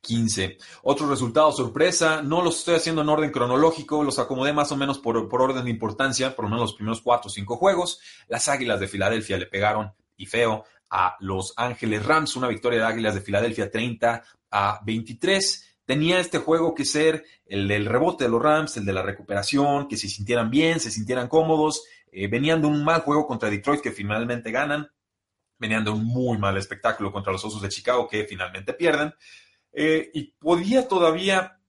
15. 0.06 0.58
Otros 0.84 1.10
resultados 1.10 1.56
sorpresa, 1.56 2.22
no 2.22 2.42
los 2.42 2.60
estoy 2.60 2.76
haciendo 2.76 3.02
en 3.02 3.08
orden 3.08 3.30
cronológico, 3.30 4.04
los 4.04 4.18
acomodé 4.18 4.52
más 4.52 4.70
o 4.72 4.76
menos 4.76 4.98
por, 4.98 5.16
orden 5.16 5.64
de 5.64 5.70
importancia, 5.70 6.34
por 6.34 6.44
lo 6.44 6.50
menos 6.50 6.62
los 6.62 6.74
primeros 6.74 7.02
cuatro 7.02 7.28
o 7.28 7.30
cinco 7.30 7.56
juegos. 7.56 8.00
Las 8.28 8.48
Águilas 8.48 8.80
de 8.80 8.88
Filadelfia 8.88 9.36
le 9.36 9.46
pegaron 9.46 9.92
y 10.16 10.26
feo 10.26 10.64
a 10.88 11.16
Los 11.20 11.52
Ángeles 11.56 12.06
Rams, 12.06 12.36
una 12.36 12.48
victoria 12.48 12.78
de 12.78 12.86
Águilas 12.86 13.14
de 13.14 13.20
Filadelfia 13.20 13.70
30 13.70 14.22
a 14.52 14.80
23. 14.84 15.78
Tenía 15.84 16.20
este 16.20 16.38
juego 16.38 16.74
que 16.74 16.84
ser 16.84 17.24
el 17.44 17.68
del 17.68 17.86
rebote 17.86 18.24
de 18.24 18.30
los 18.30 18.42
Rams, 18.42 18.76
el 18.76 18.84
de 18.84 18.92
la 18.92 19.02
recuperación, 19.02 19.88
que 19.88 19.96
se 19.96 20.08
sintieran 20.08 20.50
bien, 20.50 20.80
se 20.80 20.90
sintieran 20.90 21.28
cómodos. 21.28 21.84
Eh, 22.12 22.28
venían 22.28 22.60
de 22.60 22.68
un 22.68 22.84
mal 22.84 23.02
juego 23.02 23.26
contra 23.26 23.50
Detroit 23.50 23.80
que 23.80 23.90
finalmente 23.90 24.50
ganan. 24.50 24.88
Venían 25.58 25.84
de 25.84 25.90
un 25.90 26.04
muy 26.04 26.38
mal 26.38 26.56
espectáculo 26.56 27.12
contra 27.12 27.32
los 27.32 27.44
Osos 27.44 27.62
de 27.62 27.68
Chicago 27.68 28.08
que 28.08 28.24
finalmente 28.24 28.72
pierden. 28.72 29.12
Eh, 29.78 30.10
y 30.14 30.32
podía 30.38 30.88
todavía 30.88 31.60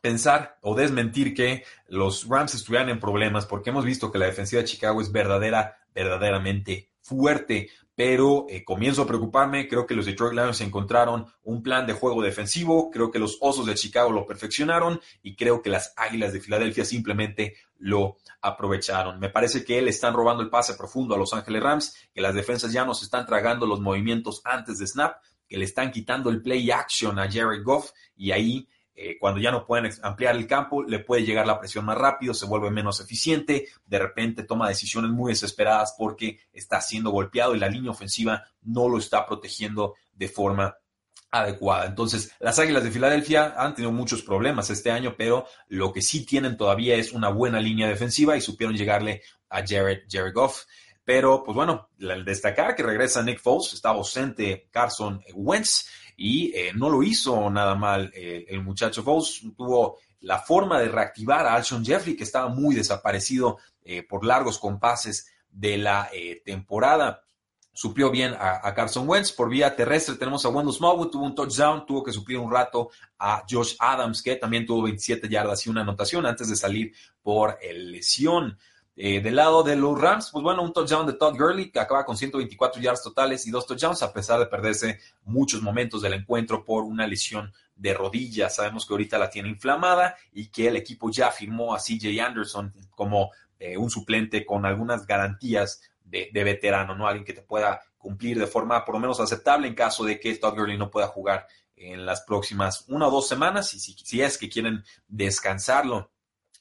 pensar 0.00 0.58
o 0.60 0.74
desmentir 0.74 1.34
que 1.34 1.62
los 1.86 2.26
Rams 2.28 2.52
estuvieran 2.52 2.88
en 2.88 2.98
problemas 2.98 3.46
porque 3.46 3.70
hemos 3.70 3.84
visto 3.84 4.10
que 4.10 4.18
la 4.18 4.26
defensiva 4.26 4.60
de 4.60 4.66
Chicago 4.66 5.00
es 5.00 5.12
verdadera, 5.12 5.78
verdaderamente 5.94 6.90
fuerte, 7.00 7.70
pero 7.94 8.46
eh, 8.48 8.64
comienzo 8.64 9.02
a 9.02 9.06
preocuparme. 9.06 9.68
Creo 9.68 9.86
que 9.86 9.94
los 9.94 10.04
Detroit 10.04 10.34
Lions 10.34 10.60
encontraron 10.62 11.26
un 11.44 11.62
plan 11.62 11.86
de 11.86 11.92
juego 11.92 12.22
defensivo, 12.22 12.90
creo 12.90 13.12
que 13.12 13.20
los 13.20 13.38
Osos 13.40 13.66
de 13.66 13.76
Chicago 13.76 14.10
lo 14.10 14.26
perfeccionaron 14.26 15.00
y 15.22 15.36
creo 15.36 15.62
que 15.62 15.70
las 15.70 15.94
Águilas 15.96 16.32
de 16.32 16.40
Filadelfia 16.40 16.84
simplemente 16.84 17.54
lo 17.78 18.16
aprovecharon. 18.42 19.20
Me 19.20 19.30
parece 19.30 19.64
que 19.64 19.80
le 19.80 19.90
están 19.90 20.14
robando 20.14 20.42
el 20.42 20.50
pase 20.50 20.74
profundo 20.74 21.14
a 21.14 21.18
Los 21.18 21.32
Ángeles 21.32 21.62
Rams, 21.62 21.96
que 22.12 22.20
las 22.20 22.34
defensas 22.34 22.72
ya 22.72 22.84
nos 22.84 23.04
están 23.04 23.26
tragando 23.26 23.64
los 23.64 23.80
movimientos 23.80 24.42
antes 24.44 24.78
de 24.78 24.88
snap, 24.88 25.18
le 25.56 25.64
están 25.64 25.90
quitando 25.90 26.30
el 26.30 26.42
play 26.42 26.70
action 26.70 27.18
a 27.18 27.30
Jared 27.30 27.62
Goff 27.62 27.90
y 28.16 28.30
ahí 28.30 28.68
eh, 28.96 29.18
cuando 29.18 29.40
ya 29.40 29.50
no 29.50 29.66
pueden 29.66 29.90
ampliar 30.02 30.36
el 30.36 30.46
campo, 30.46 30.84
le 30.84 31.00
puede 31.00 31.24
llegar 31.24 31.46
la 31.46 31.58
presión 31.58 31.84
más 31.84 31.98
rápido, 31.98 32.32
se 32.32 32.46
vuelve 32.46 32.70
menos 32.70 33.00
eficiente, 33.00 33.66
de 33.84 33.98
repente 33.98 34.44
toma 34.44 34.68
decisiones 34.68 35.10
muy 35.10 35.32
desesperadas 35.32 35.96
porque 35.98 36.38
está 36.52 36.80
siendo 36.80 37.10
golpeado 37.10 37.56
y 37.56 37.58
la 37.58 37.68
línea 37.68 37.90
ofensiva 37.90 38.44
no 38.62 38.88
lo 38.88 38.98
está 38.98 39.26
protegiendo 39.26 39.94
de 40.12 40.28
forma 40.28 40.76
adecuada. 41.32 41.86
Entonces, 41.86 42.32
las 42.38 42.60
Águilas 42.60 42.84
de 42.84 42.92
Filadelfia 42.92 43.54
han 43.58 43.74
tenido 43.74 43.90
muchos 43.90 44.22
problemas 44.22 44.70
este 44.70 44.92
año, 44.92 45.16
pero 45.18 45.46
lo 45.66 45.92
que 45.92 46.00
sí 46.00 46.24
tienen 46.24 46.56
todavía 46.56 46.94
es 46.94 47.12
una 47.12 47.30
buena 47.30 47.58
línea 47.58 47.88
defensiva 47.88 48.36
y 48.36 48.40
supieron 48.40 48.76
llegarle 48.76 49.22
a 49.48 49.66
Jared, 49.66 50.02
Jared 50.08 50.32
Goff. 50.32 50.66
Pero, 51.04 51.42
pues 51.44 51.54
bueno, 51.54 51.90
al 52.00 52.24
destacar 52.24 52.74
que 52.74 52.82
regresa 52.82 53.22
Nick 53.22 53.40
Foles, 53.40 53.74
estaba 53.74 53.98
ausente 53.98 54.68
Carson 54.70 55.22
Wentz 55.34 55.86
y 56.16 56.54
eh, 56.54 56.72
no 56.74 56.88
lo 56.88 57.02
hizo 57.02 57.50
nada 57.50 57.74
mal 57.74 58.10
eh, 58.14 58.46
el 58.48 58.62
muchacho 58.62 59.02
Foles. 59.02 59.42
Tuvo 59.54 59.98
la 60.20 60.38
forma 60.38 60.80
de 60.80 60.88
reactivar 60.88 61.46
a 61.46 61.54
Alshon 61.54 61.84
Jeffrey, 61.84 62.16
que 62.16 62.24
estaba 62.24 62.48
muy 62.48 62.74
desaparecido 62.74 63.58
eh, 63.84 64.02
por 64.02 64.24
largos 64.24 64.58
compases 64.58 65.30
de 65.50 65.76
la 65.76 66.10
temporada. 66.44 67.22
Suplió 67.72 68.10
bien 68.10 68.34
a, 68.38 68.72
Carson 68.74 69.08
Wentz. 69.08 69.30
Por 69.30 69.50
vía 69.50 69.76
terrestre 69.76 70.16
tenemos 70.16 70.44
a 70.44 70.48
Wendell 70.48 70.74
Smallwood, 70.74 71.10
tuvo 71.10 71.26
un 71.26 71.34
touchdown, 71.34 71.84
tuvo 71.84 72.02
que 72.02 72.12
suplir 72.12 72.38
un 72.38 72.50
rato 72.50 72.90
a 73.18 73.44
Josh 73.48 73.74
Adams, 73.78 74.22
que 74.22 74.36
también 74.36 74.64
tuvo 74.64 74.82
27 74.84 75.28
yardas 75.28 75.66
y 75.66 75.70
una 75.70 75.82
anotación 75.82 76.24
antes 76.24 76.48
de 76.48 76.56
salir 76.56 76.92
por 77.22 77.58
lesión. 77.62 78.58
Eh, 78.96 79.20
del 79.20 79.34
lado 79.34 79.64
de 79.64 79.74
los 79.74 80.00
Rams, 80.00 80.30
pues 80.30 80.44
bueno, 80.44 80.62
un 80.62 80.72
touchdown 80.72 81.04
de 81.06 81.14
Todd 81.14 81.36
Gurley 81.36 81.70
que 81.70 81.80
acaba 81.80 82.04
con 82.04 82.16
124 82.16 82.80
yardas 82.80 83.02
totales 83.02 83.44
y 83.46 83.50
dos 83.50 83.66
touchdowns 83.66 84.02
a 84.04 84.12
pesar 84.12 84.38
de 84.38 84.46
perderse 84.46 85.00
muchos 85.24 85.62
momentos 85.62 86.00
del 86.02 86.14
encuentro 86.14 86.64
por 86.64 86.84
una 86.84 87.04
lesión 87.06 87.52
de 87.74 87.92
rodilla. 87.92 88.48
Sabemos 88.48 88.86
que 88.86 88.94
ahorita 88.94 89.18
la 89.18 89.30
tiene 89.30 89.48
inflamada 89.48 90.16
y 90.32 90.46
que 90.46 90.68
el 90.68 90.76
equipo 90.76 91.10
ya 91.10 91.32
firmó 91.32 91.74
a 91.74 91.78
CJ 91.78 92.20
Anderson 92.20 92.72
como 92.90 93.32
eh, 93.58 93.76
un 93.76 93.90
suplente 93.90 94.46
con 94.46 94.64
algunas 94.64 95.06
garantías 95.06 95.82
de, 96.04 96.30
veterano, 96.32 96.94
¿no? 96.94 97.08
Alguien 97.08 97.24
que 97.24 97.32
te 97.32 97.42
pueda 97.42 97.80
cumplir 97.98 98.38
de 98.38 98.46
forma 98.46 98.84
por 98.84 98.94
lo 98.94 99.00
menos 99.00 99.18
aceptable 99.18 99.66
en 99.66 99.74
caso 99.74 100.04
de 100.04 100.20
que 100.20 100.36
Todd 100.36 100.54
Gurley 100.54 100.78
no 100.78 100.90
pueda 100.90 101.08
jugar 101.08 101.48
en 101.74 102.06
las 102.06 102.20
próximas 102.20 102.84
una 102.86 103.08
o 103.08 103.10
dos 103.10 103.26
semanas 103.26 103.74
y 103.74 103.80
si 103.80 104.22
es 104.22 104.38
que 104.38 104.48
quieren 104.48 104.84
descansarlo. 105.08 106.13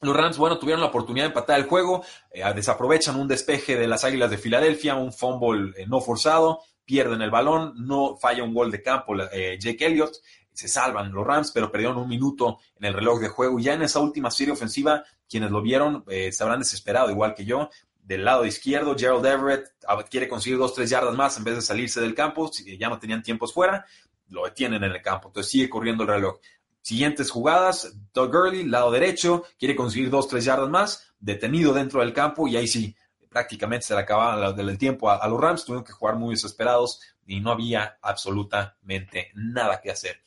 Los 0.04 0.16
Rams, 0.16 0.38
bueno, 0.38 0.60
tuvieron 0.60 0.82
la 0.82 0.88
oportunidad 0.88 1.26
de 1.26 1.30
empatar 1.30 1.60
el 1.60 1.66
juego, 1.66 2.04
eh, 2.32 2.44
desaprovechan 2.54 3.16
un 3.16 3.28
despeje 3.28 3.78
de 3.78 3.88
las 3.88 4.04
Águilas 4.04 4.30
de 4.30 4.38
Filadelfia, 4.38 4.96
un 4.96 5.14
fumble 5.14 5.72
eh, 5.78 5.86
no 5.88 6.02
forzado, 6.02 6.60
pierden 6.84 7.22
el 7.22 7.32
balón, 7.32 7.74
no 7.78 8.18
falla 8.18 8.44
un 8.44 8.54
gol 8.54 8.70
de 8.70 8.82
campo 8.82 9.16
eh, 9.32 9.58
Jake 9.60 9.86
Elliott, 9.86 10.16
se 10.52 10.68
salvan 10.68 11.12
los 11.12 11.26
Rams, 11.26 11.52
pero 11.52 11.72
perdieron 11.72 11.98
un 11.98 12.08
minuto 12.08 12.60
en 12.78 12.86
el 12.86 12.94
reloj 12.94 13.20
de 13.22 13.30
juego. 13.30 13.60
Ya 13.60 13.74
en 13.74 13.82
esa 13.82 14.00
última 14.00 14.30
serie 14.30 14.54
ofensiva, 14.54 15.04
quienes 15.28 15.50
lo 15.50 15.62
vieron 15.64 16.06
se 16.08 16.44
habrán 16.44 16.60
desesperado, 16.60 17.10
igual 17.10 17.34
que 17.34 17.44
yo. 17.44 17.70
Del 18.04 18.24
lado 18.24 18.46
izquierdo, 18.46 18.96
Gerald 18.96 19.26
Everett 19.26 19.66
ah, 19.88 20.04
quiere 20.04 20.28
conseguir 20.28 20.60
dos, 20.60 20.76
tres 20.76 20.92
yardas 20.92 21.16
más 21.16 21.38
en 21.38 21.46
vez 21.46 21.56
de 21.56 21.62
salirse 21.62 22.02
del 22.02 22.14
campo, 22.14 22.52
ya 22.78 22.90
no 22.90 23.00
tenían 23.00 23.24
tiempos 23.24 23.52
fuera, 23.52 23.84
lo 24.30 24.44
detienen 24.44 24.84
en 24.84 24.92
el 24.92 25.02
campo, 25.02 25.30
entonces 25.30 25.52
sigue 25.52 25.70
corriendo 25.70 26.04
el 26.04 26.10
reloj. 26.10 26.40
Siguientes 26.84 27.32
jugadas, 27.32 27.96
Doug 28.14 28.30
Gurley, 28.30 28.66
lado 28.66 28.92
derecho, 28.92 29.46
quiere 29.58 29.74
conseguir 29.74 30.10
dos, 30.10 30.28
tres 30.28 30.44
yardas 30.44 30.70
más, 30.70 31.14
detenido 31.18 31.74
dentro 31.74 32.02
del 32.02 32.12
campo 32.12 32.46
y 32.46 32.58
ahí 32.58 32.68
sí, 32.68 32.94
prácticamente 33.30 33.88
se 33.88 33.94
le 33.94 34.02
acababa 34.02 34.50
el 34.50 34.78
tiempo 34.78 35.10
a, 35.10 35.26
los 35.30 35.40
Rams, 35.40 35.64
tuvieron 35.64 35.86
que 35.86 35.94
jugar 35.94 36.18
muy 36.18 36.36
desesperados 36.36 37.00
y 37.26 37.40
no 37.40 37.52
había 37.52 37.98
absolutamente 38.02 39.32
nada 39.34 39.80
que 39.80 39.92
hacer. 39.92 40.22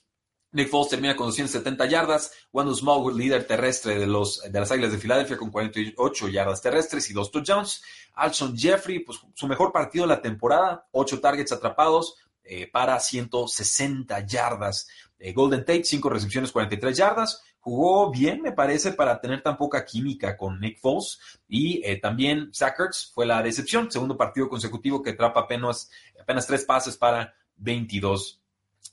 Nick 0.52 0.70
Foles 0.70 0.88
termina 0.88 1.14
con 1.14 1.26
270 1.26 1.84
yardas, 1.84 2.32
Wendell 2.50 2.74
Smallwood, 2.74 3.18
líder 3.18 3.46
terrestre 3.46 3.98
de, 3.98 4.06
los, 4.06 4.40
de 4.40 4.58
las 4.58 4.72
Águilas 4.72 4.92
de 4.92 4.98
Filadelfia, 4.98 5.36
con 5.36 5.50
48 5.50 6.28
yardas 6.28 6.62
terrestres 6.62 7.10
y 7.10 7.12
dos 7.12 7.30
touchdowns. 7.30 7.82
Alshon 8.14 8.56
Jeffrey, 8.56 9.00
pues 9.00 9.20
su 9.34 9.46
mejor 9.46 9.72
partido 9.72 10.06
de 10.06 10.14
la 10.14 10.22
temporada, 10.22 10.88
8 10.92 11.20
targets 11.20 11.52
atrapados 11.52 12.16
eh, 12.48 12.70
para 12.70 12.98
160 13.00 14.20
yardas. 14.24 14.88
Eh, 15.18 15.32
Golden 15.32 15.60
Tate, 15.60 15.84
5 15.84 16.08
recepciones, 16.08 16.52
43 16.52 16.96
yardas. 16.96 17.42
Jugó 17.60 18.10
bien, 18.10 18.42
me 18.42 18.52
parece, 18.52 18.92
para 18.92 19.20
tener 19.20 19.42
tan 19.42 19.56
poca 19.56 19.84
química 19.84 20.36
con 20.36 20.60
Nick 20.60 20.78
Foles. 20.78 21.18
Y 21.48 21.82
eh, 21.84 21.98
también 22.00 22.50
Sackerts 22.52 23.10
fue 23.14 23.26
la 23.26 23.42
decepción. 23.42 23.90
Segundo 23.90 24.16
partido 24.16 24.48
consecutivo 24.48 25.02
que 25.02 25.10
atrapa 25.10 25.40
apenas, 25.40 25.90
apenas 26.20 26.46
tres 26.46 26.64
pases 26.64 26.96
para 26.96 27.34
22 27.56 28.40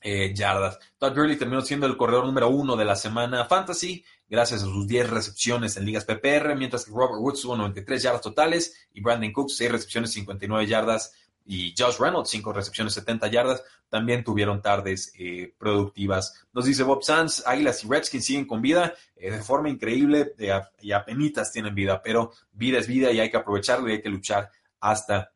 eh, 0.02 0.34
yardas. 0.34 0.80
Todd 0.98 1.16
Gurley 1.16 1.38
terminó 1.38 1.62
siendo 1.62 1.86
el 1.86 1.96
corredor 1.96 2.26
número 2.26 2.50
uno 2.50 2.76
de 2.76 2.84
la 2.84 2.96
semana 2.96 3.46
Fantasy, 3.46 4.04
gracias 4.28 4.62
a 4.62 4.66
sus 4.66 4.86
10 4.86 5.10
recepciones 5.10 5.78
en 5.78 5.86
ligas 5.86 6.04
PPR, 6.04 6.56
mientras 6.58 6.84
que 6.84 6.92
Robert 6.92 7.22
Woods 7.22 7.42
tuvo 7.42 7.56
93 7.56 8.04
yardas 8.04 8.22
totales 8.22 8.88
y 8.94 9.02
Brandon 9.02 9.32
Cooks 9.32 9.56
6 9.56 9.72
recepciones, 9.72 10.12
59 10.12 10.68
yardas 10.68 11.14
y 11.46 11.74
Josh 11.78 11.98
Reynolds, 12.00 12.30
5 12.30 12.54
recepciones, 12.54 12.94
70 12.94 13.28
yardas, 13.28 13.64
también 13.90 14.24
tuvieron 14.24 14.62
tardes 14.62 15.14
eh, 15.18 15.54
productivas. 15.58 16.46
Nos 16.54 16.66
dice 16.66 16.84
Bob 16.84 17.04
Sanz, 17.04 17.44
Águilas 17.46 17.84
y 17.84 17.88
Redskins 17.88 18.26
siguen 18.26 18.46
con 18.46 18.62
vida 18.62 18.94
eh, 19.16 19.32
de 19.32 19.42
forma 19.42 19.70
increíble 19.70 20.34
eh, 20.40 20.62
y 20.82 20.92
apenitas 20.92 21.52
tienen 21.52 21.76
vida, 21.76 22.02
pero 22.02 22.32
vida 22.52 22.80
es 22.80 22.88
vida 22.88 23.12
y 23.12 23.20
hay 23.20 23.30
que 23.30 23.38
aprovecharlo 23.38 23.90
y 23.90 23.94
hay 23.94 24.02
que 24.02 24.10
luchar 24.10 24.50
hasta 24.80 25.32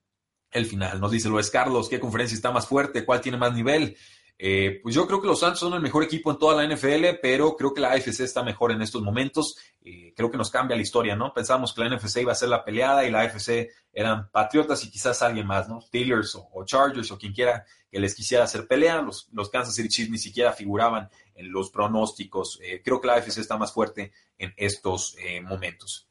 el 0.52 0.66
final. 0.66 1.00
Nos 1.00 1.12
dice 1.12 1.30
Luis 1.30 1.50
Carlos, 1.50 1.90
¿qué 1.90 2.00
conferencia 2.00 2.36
está 2.36 2.52
más 2.52 2.66
fuerte? 2.66 3.06
¿Cuál 3.06 3.22
tiene 3.22 3.38
más 3.38 3.54
nivel? 3.54 3.98
Eh, 4.39 4.79
pues 4.84 4.94
yo 4.94 5.08
creo 5.08 5.20
que 5.20 5.27
los 5.27 5.39
Santos 5.39 5.60
son 5.60 5.74
el 5.74 5.82
mejor 5.82 6.03
equipo 6.03 6.29
en 6.29 6.38
toda 6.38 6.56
la 6.56 6.75
NFL, 6.75 7.20
pero 7.22 7.56
creo 7.56 7.74
que 7.74 7.82
la 7.82 7.91
AFC 7.91 8.20
está 8.22 8.44
mejor 8.44 8.72
en 8.72 8.82
estos 8.82 9.01
momentos. 9.01 9.58
Eh, 9.84 10.13
creo 10.15 10.29
que 10.29 10.38
nos 10.38 10.51
cambia 10.51 10.75
la 10.75 10.84
historia, 10.84 11.15
¿no? 11.15 11.34
Pensamos 11.34 11.74
que 11.74 11.82
la 11.82 11.96
NFC 11.96 12.17
iba 12.17 12.32
a 12.32 12.36
ser 12.36 12.50
la 12.50 12.63
peleada 12.63 13.06
y 13.06 13.12
la 13.12 13.22
AFC 13.22 13.70
eran 13.91 14.29
Patriotas 14.29 14.84
y 14.84 14.91
quizás 14.91 15.22
alguien 15.24 15.48
más, 15.48 15.67
¿no? 15.67 15.82
Steelers 15.82 16.36
o, 16.36 16.63
Chargers 16.65 17.12
o 17.12 17.17
quien 17.17 17.34
quiera 17.34 17.65
que 17.89 18.00
les 18.00 18.13
quisiera 18.13 18.44
hacer 18.44 18.67
pelea. 18.67 19.01
Los, 19.01 19.27
los 19.32 19.50
Kansas 19.50 19.74
City 19.74 19.89
Chiefs 19.89 20.12
ni 20.12 20.20
siquiera 20.20 20.53
figuraban 20.53 21.10
en 21.34 21.51
los 21.51 21.72
pronósticos. 21.72 22.60
Eh, 22.62 22.82
creo 22.84 23.01
que 23.01 23.08
la 23.08 23.15
AFC 23.15 23.39
está 23.39 23.58
más 23.58 23.74
fuerte 23.74 24.12
en 24.38 24.53
estos 24.56 25.15
momentos. 25.44 26.07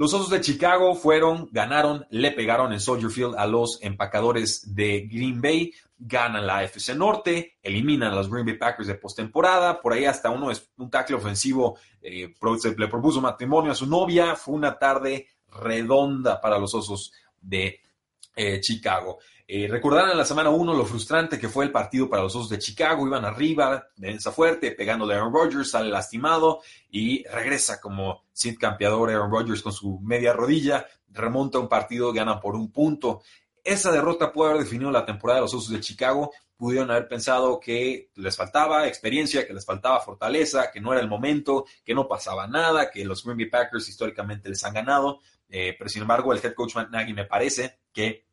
Los 0.00 0.14
Osos 0.14 0.30
de 0.30 0.40
Chicago 0.40 0.94
fueron, 0.94 1.50
ganaron, 1.52 2.06
le 2.08 2.30
pegaron 2.30 2.72
en 2.72 2.80
Soldier 2.80 3.10
Field 3.10 3.34
a 3.36 3.46
los 3.46 3.78
empacadores 3.82 4.74
de 4.74 5.02
Green 5.02 5.42
Bay, 5.42 5.74
ganan 5.98 6.46
la 6.46 6.60
AFC 6.60 6.96
Norte, 6.96 7.58
eliminan 7.62 8.10
a 8.10 8.14
los 8.14 8.30
Green 8.30 8.46
Bay 8.46 8.56
Packers 8.56 8.88
de 8.88 8.94
postemporada, 8.94 9.82
por 9.82 9.92
ahí 9.92 10.06
hasta 10.06 10.30
uno 10.30 10.50
es 10.50 10.70
un 10.78 10.88
tackle 10.88 11.16
ofensivo 11.16 11.76
eh, 12.00 12.32
le 12.78 12.88
propuso 12.88 13.20
matrimonio 13.20 13.72
a 13.72 13.74
su 13.74 13.84
novia, 13.84 14.36
fue 14.36 14.54
una 14.54 14.78
tarde 14.78 15.26
redonda 15.48 16.40
para 16.40 16.58
los 16.58 16.74
Osos 16.74 17.12
de 17.38 17.82
eh, 18.34 18.58
Chicago. 18.58 19.18
Eh, 19.52 19.66
recordarán 19.66 20.12
en 20.12 20.16
la 20.16 20.24
semana 20.24 20.50
1 20.50 20.74
lo 20.74 20.86
frustrante 20.86 21.36
que 21.36 21.48
fue 21.48 21.64
el 21.64 21.72
partido 21.72 22.08
para 22.08 22.22
los 22.22 22.36
Osos 22.36 22.50
de 22.50 22.60
Chicago. 22.60 23.04
Iban 23.04 23.24
arriba, 23.24 23.88
defensa 23.96 24.30
fuerte, 24.30 24.70
pegándole 24.70 25.14
a 25.14 25.16
Aaron 25.16 25.34
Rodgers, 25.34 25.72
sale 25.72 25.90
lastimado 25.90 26.60
y 26.88 27.24
regresa 27.24 27.80
como 27.80 28.22
Sid 28.32 28.58
campeador 28.60 29.10
Aaron 29.10 29.28
Rodgers 29.28 29.60
con 29.60 29.72
su 29.72 29.98
media 30.02 30.32
rodilla. 30.34 30.86
Remonta 31.08 31.58
un 31.58 31.68
partido, 31.68 32.12
gana 32.12 32.38
por 32.38 32.54
un 32.54 32.70
punto. 32.70 33.22
Esa 33.64 33.90
derrota 33.90 34.32
puede 34.32 34.52
haber 34.52 34.62
definido 34.62 34.92
la 34.92 35.04
temporada 35.04 35.40
de 35.40 35.46
los 35.46 35.54
Osos 35.54 35.70
de 35.70 35.80
Chicago. 35.80 36.30
Pudieron 36.56 36.88
haber 36.92 37.08
pensado 37.08 37.58
que 37.58 38.12
les 38.14 38.36
faltaba 38.36 38.86
experiencia, 38.86 39.48
que 39.48 39.52
les 39.52 39.66
faltaba 39.66 39.98
fortaleza, 39.98 40.70
que 40.70 40.80
no 40.80 40.92
era 40.92 41.02
el 41.02 41.08
momento, 41.08 41.64
que 41.84 41.92
no 41.92 42.06
pasaba 42.06 42.46
nada, 42.46 42.88
que 42.88 43.04
los 43.04 43.24
Green 43.24 43.38
Bay 43.38 43.46
Packers 43.46 43.88
históricamente 43.88 44.48
les 44.48 44.62
han 44.62 44.74
ganado. 44.74 45.18
Eh, 45.48 45.74
pero 45.76 45.90
sin 45.90 46.02
embargo, 46.02 46.32
el 46.32 46.38
head 46.38 46.54
coach 46.54 46.76
Matt 46.76 46.90
Nagy 46.90 47.14
me 47.14 47.24
parece 47.24 47.80
que 47.92 48.29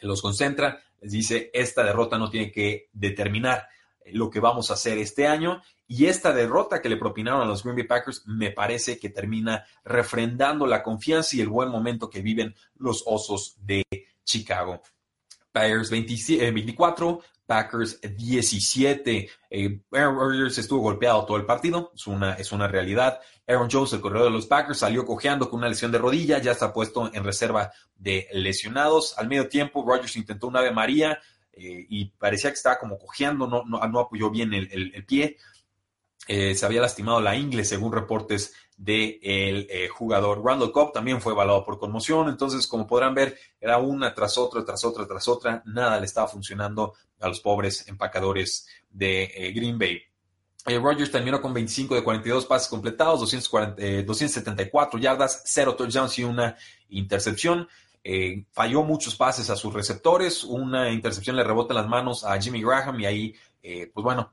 los 0.00 0.22
concentra, 0.22 0.80
les 1.00 1.12
dice, 1.12 1.50
esta 1.52 1.82
derrota 1.84 2.18
no 2.18 2.30
tiene 2.30 2.50
que 2.50 2.88
determinar 2.92 3.68
lo 4.12 4.30
que 4.30 4.40
vamos 4.40 4.70
a 4.70 4.74
hacer 4.74 4.98
este 4.98 5.26
año. 5.26 5.62
Y 5.88 6.06
esta 6.06 6.32
derrota 6.32 6.82
que 6.82 6.88
le 6.88 6.96
propinaron 6.96 7.42
a 7.42 7.44
los 7.44 7.62
Green 7.62 7.76
Bay 7.76 7.86
Packers 7.86 8.26
me 8.26 8.50
parece 8.50 8.98
que 8.98 9.10
termina 9.10 9.64
refrendando 9.84 10.66
la 10.66 10.82
confianza 10.82 11.36
y 11.36 11.40
el 11.40 11.48
buen 11.48 11.68
momento 11.68 12.10
que 12.10 12.22
viven 12.22 12.54
los 12.76 13.04
Osos 13.06 13.56
de 13.60 13.84
Chicago. 14.24 14.82
Bears 15.54 15.90
24, 15.90 17.20
Packers 17.46 18.00
17. 18.00 19.30
Eh, 19.50 19.80
Aaron 19.92 20.16
Rodgers 20.16 20.58
estuvo 20.58 20.80
golpeado 20.80 21.24
todo 21.24 21.36
el 21.36 21.46
partido, 21.46 21.92
es 21.94 22.06
una, 22.06 22.34
es 22.34 22.52
una 22.52 22.68
realidad. 22.68 23.20
Aaron 23.46 23.68
Jones, 23.70 23.92
el 23.92 24.00
corredor 24.00 24.26
de 24.26 24.32
los 24.32 24.46
Packers, 24.46 24.78
salió 24.78 25.04
cojeando 25.04 25.48
con 25.48 25.58
una 25.58 25.68
lesión 25.68 25.92
de 25.92 25.98
rodilla, 25.98 26.38
ya 26.38 26.52
está 26.52 26.72
puesto 26.72 27.10
en 27.12 27.22
reserva 27.22 27.70
de 27.96 28.28
lesionados. 28.32 29.16
Al 29.18 29.28
medio 29.28 29.48
tiempo, 29.48 29.84
Rodgers 29.86 30.16
intentó 30.16 30.48
una 30.48 30.60
Ave 30.60 30.72
María 30.72 31.18
eh, 31.52 31.86
y 31.88 32.06
parecía 32.06 32.50
que 32.50 32.56
estaba 32.56 32.78
como 32.78 32.98
cojeando, 32.98 33.46
no, 33.46 34.00
apoyó 34.00 34.30
bien 34.30 34.52
el, 34.52 35.04
pie. 35.06 35.36
Eh, 36.28 36.56
se 36.56 36.66
había 36.66 36.80
lastimado 36.80 37.20
la 37.20 37.36
ingle, 37.36 37.64
según 37.64 37.92
reportes 37.92 38.52
del 38.76 39.66
de 39.66 39.88
jugador. 39.94 40.44
Randall 40.44 40.72
Cobb 40.72 40.92
también 40.92 41.20
fue 41.20 41.32
evaluado 41.32 41.64
por 41.64 41.78
conmoción, 41.78 42.28
entonces 42.28 42.66
como 42.66 42.86
podrán 42.86 43.14
ver, 43.14 43.38
era 43.60 43.78
una 43.78 44.12
tras 44.12 44.36
otra, 44.36 44.64
tras 44.64 44.84
otra, 44.84 45.06
tras 45.06 45.28
otra, 45.28 45.62
nada 45.66 45.98
le 46.00 46.06
estaba 46.06 46.26
funcionando 46.26 46.94
a 47.20 47.28
los 47.28 47.40
pobres 47.40 47.86
empacadores 47.88 48.66
de 48.90 49.24
eh, 49.24 49.52
Green 49.52 49.78
Bay. 49.78 50.02
Eh, 50.66 50.78
Rodgers 50.78 51.10
terminó 51.10 51.40
con 51.40 51.54
25 51.54 51.94
de 51.94 52.02
42 52.02 52.46
pases 52.46 52.68
completados, 52.68 53.20
274 53.20 54.98
eh, 54.98 55.02
yardas, 55.02 55.42
0 55.44 55.76
touchdowns 55.76 56.18
y 56.18 56.24
una 56.24 56.56
intercepción. 56.88 57.68
falló 58.52 58.82
muchos 58.82 59.16
pases 59.16 59.50
a 59.50 59.56
sus 59.56 59.72
receptores, 59.74 60.44
una 60.44 60.90
intercepción 60.90 61.36
le 61.36 61.44
rebota 61.44 61.72
en 61.74 61.80
las 61.80 61.88
manos 61.88 62.24
a 62.24 62.40
Jimmy 62.40 62.62
Graham 62.62 63.00
y 63.00 63.06
ahí, 63.06 63.34
pues 63.62 64.04
bueno, 64.04 64.32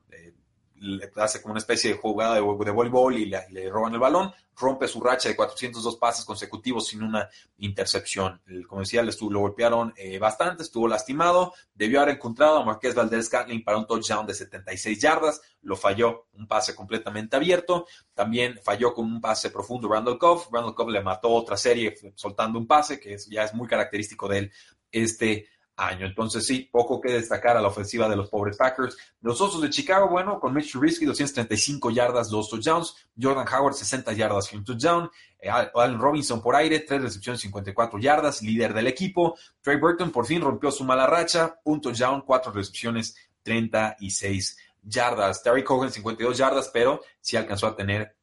hace 1.16 1.42
como 1.42 1.54
una 1.54 1.60
especie 1.60 1.92
de 1.92 1.98
jugada 1.98 2.36
de, 2.36 2.42
voleibol 2.42 3.18
y 3.18 3.26
le, 3.26 3.70
roban 3.70 3.94
el 3.94 4.00
balón, 4.00 4.32
rompe 4.56 4.88
su 4.88 5.02
racha 5.02 5.30
de 5.30 5.36
402 5.36 5.98
pases 5.98 6.26
consecutivos 6.26 6.88
sin 6.88 7.04
una 7.04 7.30
intercepción. 7.58 8.42
El, 8.48 8.68
como 8.68 8.82
decía, 8.82 9.02
estuvo, 9.02 9.32
lo 9.32 9.40
golpearon 9.40 9.94
eh, 9.96 10.20
bastante, 10.20 10.64
estuvo 10.64 10.88
lastimado, 10.88 11.54
debió 11.74 12.02
haber 12.02 12.16
encontrado 12.16 12.58
a 12.58 12.66
Marqués 12.66 12.96
Valdez 12.96 13.30
Catlin 13.30 13.64
para 13.64 13.78
un 13.78 13.88
touchdown 13.88 14.28
de 14.28 14.34
76 14.34 15.00
yardas, 15.00 15.42
lo 15.62 15.76
falló, 15.76 16.28
un 16.34 16.48
pase 16.48 16.76
completamente 16.76 17.36
abierto, 17.36 17.88
también 18.14 18.60
falló 18.64 18.94
con 18.94 19.06
un 19.06 19.22
pase 19.22 19.50
profundo 19.50 19.88
Randall 19.88 20.18
Cobb, 20.18 20.52
Randall 20.52 20.76
Cobb 20.76 20.90
le 20.90 21.02
mató 21.02 21.30
otra 21.30 21.58
serie 21.58 21.96
soltando 22.16 22.60
un 22.60 22.68
pase, 22.68 23.00
que 23.00 23.18
ya 23.30 23.44
es 23.44 23.54
muy 23.54 23.68
característico 23.68 24.28
de 24.28 24.38
él 24.38 24.52
este 24.94 25.48
año. 25.76 26.06
Entonces, 26.06 26.46
sí, 26.46 26.70
poco 26.72 27.02
que 27.02 27.12
destacar 27.12 27.58
a 27.58 27.62
la 27.62 27.68
ofensiva 27.68 28.08
de 28.08 28.16
los 28.16 28.30
pobres 28.30 28.58
Packers. 28.58 28.98
Los 29.22 29.42
Osos 29.42 29.62
de 29.62 29.70
Chicago, 29.70 30.08
bueno, 30.08 30.40
con 30.40 30.54
Mitch 30.54 30.72
Trubisky, 30.72 31.06
235 31.06 31.92
yardas, 31.92 32.30
dos 32.30 32.50
touchdowns. 32.50 32.96
Jordan 33.20 33.48
Howard, 33.48 33.74
60 33.74 34.14
yardas 34.14 34.52
un 34.54 34.64
touchdown. 34.64 35.10
Eh, 35.40 35.50
Allen 35.50 36.00
Robinson 36.00 36.42
por 36.42 36.56
aire, 36.56 36.80
tres 36.82 37.02
recepciones, 37.02 37.42
54 37.42 38.00
yardas, 38.00 38.42
líder 38.42 38.74
del 38.74 38.88
equipo. 38.88 39.38
Trey 39.62 39.78
Burton 39.78 40.12
por 40.12 40.26
fin 40.26 40.42
rompió 40.42 40.72
su 40.72 40.84
mala 40.84 41.08
racha, 41.08 41.60
un 41.64 41.82
touchdown, 41.82 42.22
cuatro 42.22 42.52
recepciones, 42.52 43.16
36 43.44 44.58
yardas. 44.84 45.44
Terry 45.44 45.64
Cogan, 45.64 45.92
52 45.92 46.38
yardas, 46.38 46.70
pero 46.74 47.02
sí 47.20 47.36
alcanzó 47.36 47.68
a 47.68 47.76
tener 47.76 48.16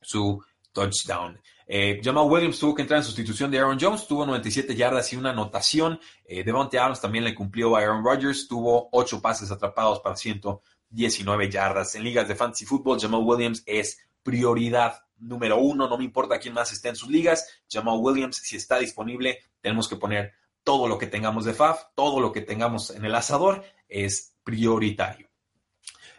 su 0.00 0.42
touchdown. 0.72 1.40
Eh, 1.66 2.00
Jamal 2.02 2.28
Williams 2.28 2.58
tuvo 2.58 2.74
que 2.74 2.82
entrar 2.82 2.98
en 2.98 3.04
sustitución 3.04 3.50
de 3.50 3.58
Aaron 3.58 3.78
Jones, 3.80 4.06
tuvo 4.06 4.26
97 4.26 4.74
yardas 4.74 5.12
y 5.12 5.16
una 5.16 5.30
anotación. 5.30 6.00
Eh, 6.24 6.44
Devontae 6.44 6.78
Adams 6.78 7.00
también 7.00 7.24
le 7.24 7.34
cumplió 7.34 7.76
a 7.76 7.80
Aaron 7.80 8.04
Rodgers, 8.04 8.48
tuvo 8.48 8.88
8 8.92 9.20
pases 9.20 9.50
atrapados 9.50 10.00
para 10.00 10.16
119 10.16 11.50
yardas. 11.50 11.94
En 11.94 12.04
ligas 12.04 12.28
de 12.28 12.34
fantasy 12.34 12.64
fútbol, 12.64 13.00
Jamal 13.00 13.22
Williams 13.24 13.62
es 13.66 13.98
prioridad 14.22 15.02
número 15.18 15.58
uno. 15.58 15.88
No 15.88 15.98
me 15.98 16.04
importa 16.04 16.38
quién 16.38 16.54
más 16.54 16.72
esté 16.72 16.88
en 16.88 16.96
sus 16.96 17.08
ligas. 17.08 17.62
Jamal 17.70 17.98
Williams, 18.00 18.36
si 18.36 18.56
está 18.56 18.78
disponible, 18.78 19.38
tenemos 19.60 19.88
que 19.88 19.96
poner 19.96 20.32
todo 20.64 20.86
lo 20.86 20.98
que 20.98 21.06
tengamos 21.06 21.44
de 21.44 21.54
FAF, 21.54 21.86
todo 21.94 22.20
lo 22.20 22.32
que 22.32 22.40
tengamos 22.40 22.90
en 22.90 23.04
el 23.04 23.14
asador 23.14 23.64
es 23.88 24.36
prioritario. 24.44 25.31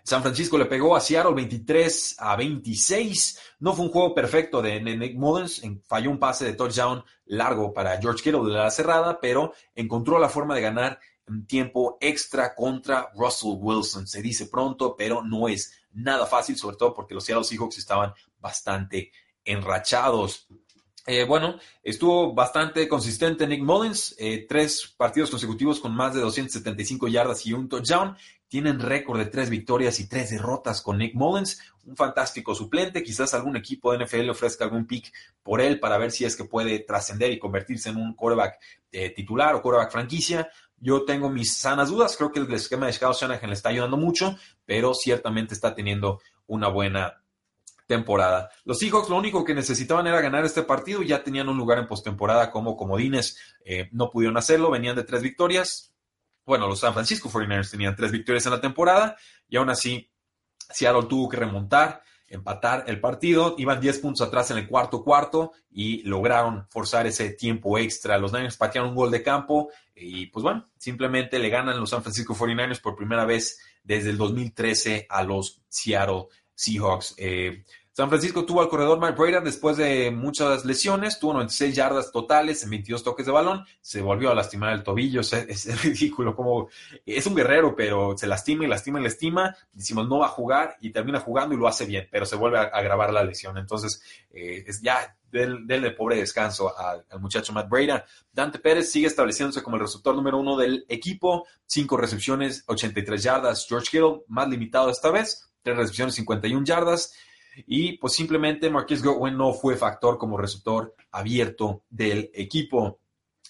San 0.04 0.22
Francisco 0.22 0.58
le 0.58 0.66
pegó 0.66 0.96
a 0.96 1.00
Seattle 1.00 1.34
23 1.34 2.16
a 2.20 2.36
26. 2.36 3.40
No 3.60 3.74
fue 3.74 3.86
un 3.86 3.92
juego 3.92 4.14
perfecto 4.14 4.62
de 4.62 4.82
Nick 4.82 5.16
Mullens. 5.16 5.62
Falló 5.86 6.12
un 6.12 6.20
pase 6.20 6.44
de 6.44 6.54
touchdown 6.54 7.04
largo 7.26 7.74
para 7.74 8.00
George 8.02 8.22
Kittle 8.22 8.44
de 8.44 8.58
la 8.58 8.70
cerrada, 8.70 9.20
pero 9.22 9.54
encontró 9.74 10.20
la 10.20 10.28
forma 10.28 10.56
de 10.56 10.62
ganar 10.62 11.00
en 11.28 11.48
tiempo 11.48 11.98
extra 12.02 12.54
contra 12.54 13.12
Russell 13.16 13.56
Wilson. 13.58 14.06
Se 14.06 14.22
dice 14.22 14.48
pronto, 14.48 14.96
pero 14.98 15.24
no 15.24 15.48
es 15.48 15.74
nada 15.94 16.26
fácil, 16.26 16.58
sobre 16.58 16.76
todo 16.76 16.94
porque 16.94 17.14
los 17.14 17.24
Seattle 17.24 17.46
Seahawks 17.46 17.78
estaban 17.78 18.14
bastante 18.40 19.12
enrachados. 19.46 20.48
Eh, 21.06 21.26
bueno, 21.26 21.60
estuvo 21.82 22.34
bastante 22.34 22.88
consistente 22.88 23.46
Nick 23.46 23.62
Mullins, 23.62 24.16
eh, 24.18 24.46
tres 24.48 24.94
partidos 24.96 25.30
consecutivos 25.30 25.82
con 25.82 25.94
más 25.94 26.14
de 26.14 26.22
275 26.22 27.10
yardas 27.10 27.46
y 27.46 27.54
un 27.54 27.68
touchdown. 27.68 28.16
Tienen 28.54 28.80
récord 28.80 29.18
de 29.18 29.26
tres 29.26 29.50
victorias 29.50 30.00
y 30.00 30.08
tres 30.08 30.30
derrotas 30.30 30.84
con 30.84 31.00
Nick 31.00 31.16
Mullins, 31.16 31.60
un 31.86 31.96
fantástico 31.96 32.54
suplente. 32.54 33.02
Quizás 33.02 33.34
algún 33.34 33.58
equipo 33.58 33.92
de 33.92 34.06
NFL 34.06 34.30
ofrezca 34.30 34.64
algún 34.64 34.86
pick 34.86 35.12
por 35.42 35.60
él 35.60 35.80
para 35.80 35.98
ver 35.98 36.12
si 36.12 36.24
es 36.24 36.36
que 36.36 36.44
puede 36.44 36.78
trascender 36.78 37.32
y 37.32 37.40
convertirse 37.40 37.90
en 37.90 37.98
un 37.98 38.14
quarterback 38.14 38.60
eh, 38.92 39.10
titular 39.10 39.56
o 39.56 39.62
quarterback 39.64 39.92
franquicia. 39.92 40.52
Yo 40.78 41.04
tengo 41.04 41.32
mis 41.32 41.52
sanas 41.52 41.90
dudas, 41.90 42.16
creo 42.16 42.32
que 42.32 42.42
el 42.42 42.54
esquema 42.54 42.86
de 42.86 42.94
Scott 42.94 43.18
Shanahan 43.22 43.50
le 43.50 43.56
está 43.56 43.70
ayudando 43.70 43.98
mucho, 43.98 44.38
pero 44.68 44.94
ciertamente 44.94 45.56
está 45.56 45.74
teniendo 45.74 46.22
una 46.46 46.68
buena 46.68 47.24
temporada. 47.88 48.52
Los 48.66 48.78
Seahawks 48.78 49.10
lo 49.10 49.18
único 49.18 49.44
que 49.44 49.56
necesitaban 49.56 50.06
era 50.06 50.22
ganar 50.22 50.46
este 50.46 50.62
partido, 50.62 51.02
ya 51.02 51.24
tenían 51.24 51.50
un 51.50 51.58
lugar 51.58 51.80
en 51.80 51.88
postemporada 51.88 52.52
como 52.52 52.78
comodines, 52.78 53.36
eh, 53.66 53.90
no 53.94 54.12
pudieron 54.12 54.38
hacerlo, 54.38 54.70
venían 54.70 54.96
de 54.96 55.06
tres 55.06 55.24
victorias. 55.24 55.93
Bueno, 56.46 56.68
los 56.68 56.80
San 56.80 56.94
Francisco 56.94 57.30
49ers 57.30 57.72
tenían 57.72 57.96
tres 57.96 58.12
victorias 58.12 58.46
en 58.46 58.52
la 58.52 58.62
temporada 58.62 59.16
y 59.48 59.58
aún 59.58 59.70
así 59.70 60.12
Seattle 60.70 61.08
tuvo 61.08 61.30
que 61.30 61.38
remontar, 61.38 62.02
empatar 62.28 62.86
el 62.88 63.00
partido, 63.00 63.56
iban 63.58 63.80
10 63.80 64.00
puntos 64.00 64.28
atrás 64.28 64.52
en 64.52 64.58
el 64.58 64.68
cuarto 64.68 65.04
cuarto 65.04 65.52
y 65.70 66.04
lograron 66.04 66.68
forzar 66.70 67.08
ese 67.08 67.32
tiempo 67.32 67.78
extra. 67.78 68.18
Los 68.18 68.34
Niners 68.34 68.58
patearon 68.58 68.90
un 68.90 68.96
gol 68.96 69.12
de 69.12 69.24
campo 69.24 69.70
y 69.96 70.28
pues 70.28 70.44
bueno, 70.44 70.70
simplemente 70.78 71.40
le 71.40 71.50
ganan 71.50 71.80
los 71.80 71.90
San 71.90 72.02
Francisco 72.02 72.36
49ers 72.36 72.82
por 72.82 72.96
primera 72.96 73.26
vez 73.26 73.60
desde 73.84 74.10
el 74.10 74.18
2013 74.18 75.08
a 75.10 75.24
los 75.24 75.62
Seattle 75.70 76.28
Seahawks. 76.56 77.16
Eh, 77.18 77.64
San 77.96 78.10
Francisco 78.10 78.44
tuvo 78.44 78.62
al 78.62 78.70
corredor 78.70 79.00
Mike 79.00 79.22
Breda 79.22 79.40
después 79.40 79.78
de 79.78 80.10
muchas 80.10 80.66
lesiones, 80.66 81.20
tuvo 81.20 81.34
96 81.34 81.76
yardas 81.76 82.12
totales 82.12 82.64
en 82.64 82.72
22 82.72 83.04
toques 83.04 83.28
de 83.28 83.32
balón, 83.32 83.64
se 83.82 84.02
volvió 84.02 84.32
a 84.32 84.36
lastimar 84.36 84.74
el 84.74 84.82
tobillo, 84.82 85.22
es, 85.22 85.84
ridículo, 85.84 86.36
como 86.36 86.70
es 87.06 87.28
un 87.28 87.36
guerrero, 87.36 87.76
pero 87.76 88.18
se 88.18 88.26
lastima 88.26 88.66
y 88.66 88.68
lastima 88.68 89.00
y 89.00 89.04
lastima, 89.04 89.56
decimos 89.72 90.10
no 90.10 90.18
va 90.18 90.26
a 90.26 90.30
jugar 90.30 90.76
y 90.82 90.90
termina 90.90 91.20
jugando 91.20 91.54
y 91.54 91.60
lo 91.60 91.68
hace 91.68 91.86
bien, 91.86 92.08
pero 92.12 92.26
se 92.26 92.36
vuelve 92.36 92.58
a 92.58 92.64
agravar 92.64 93.14
la 93.14 93.24
lesión, 93.24 93.60
entonces 93.60 94.02
eh, 94.32 94.64
es 94.66 94.82
ya 94.82 95.16
denle 95.32 95.92
pobre 95.92 96.18
descanso 96.18 96.76
al, 96.78 97.06
muchacho 97.20 97.54
Matt 97.54 97.70
Breda. 97.70 98.06
Dante 98.32 98.60
Pérez 98.60 98.92
sigue 98.92 99.08
estableciéndose 99.08 99.64
como 99.64 99.76
el 99.78 99.82
receptor 99.82 100.16
número 100.16 100.38
uno 100.38 100.58
del 100.58 100.86
equipo, 100.90 101.48
cinco 101.66 101.98
recepciones, 101.98 102.64
83 102.68 103.24
yardas, 103.24 103.66
George 103.68 103.98
Hill 103.98 104.22
más 104.28 104.48
limitado 104.48 104.90
esta 104.90 105.12
vez, 105.12 105.52
tres 105.62 105.78
recepciones, 105.78 106.16
51 106.16 106.66
yardas. 106.66 107.14
Y 107.68 107.98
pues 107.98 108.14
simplemente 108.14 108.70
Marquis 108.70 109.04
Godwin 109.04 109.38
no 109.38 109.54
fue 109.54 109.76
factor 109.76 110.18
como 110.18 110.38
receptor 110.38 110.96
abierto 111.12 111.84
del 111.90 112.32
equipo. 112.34 113.00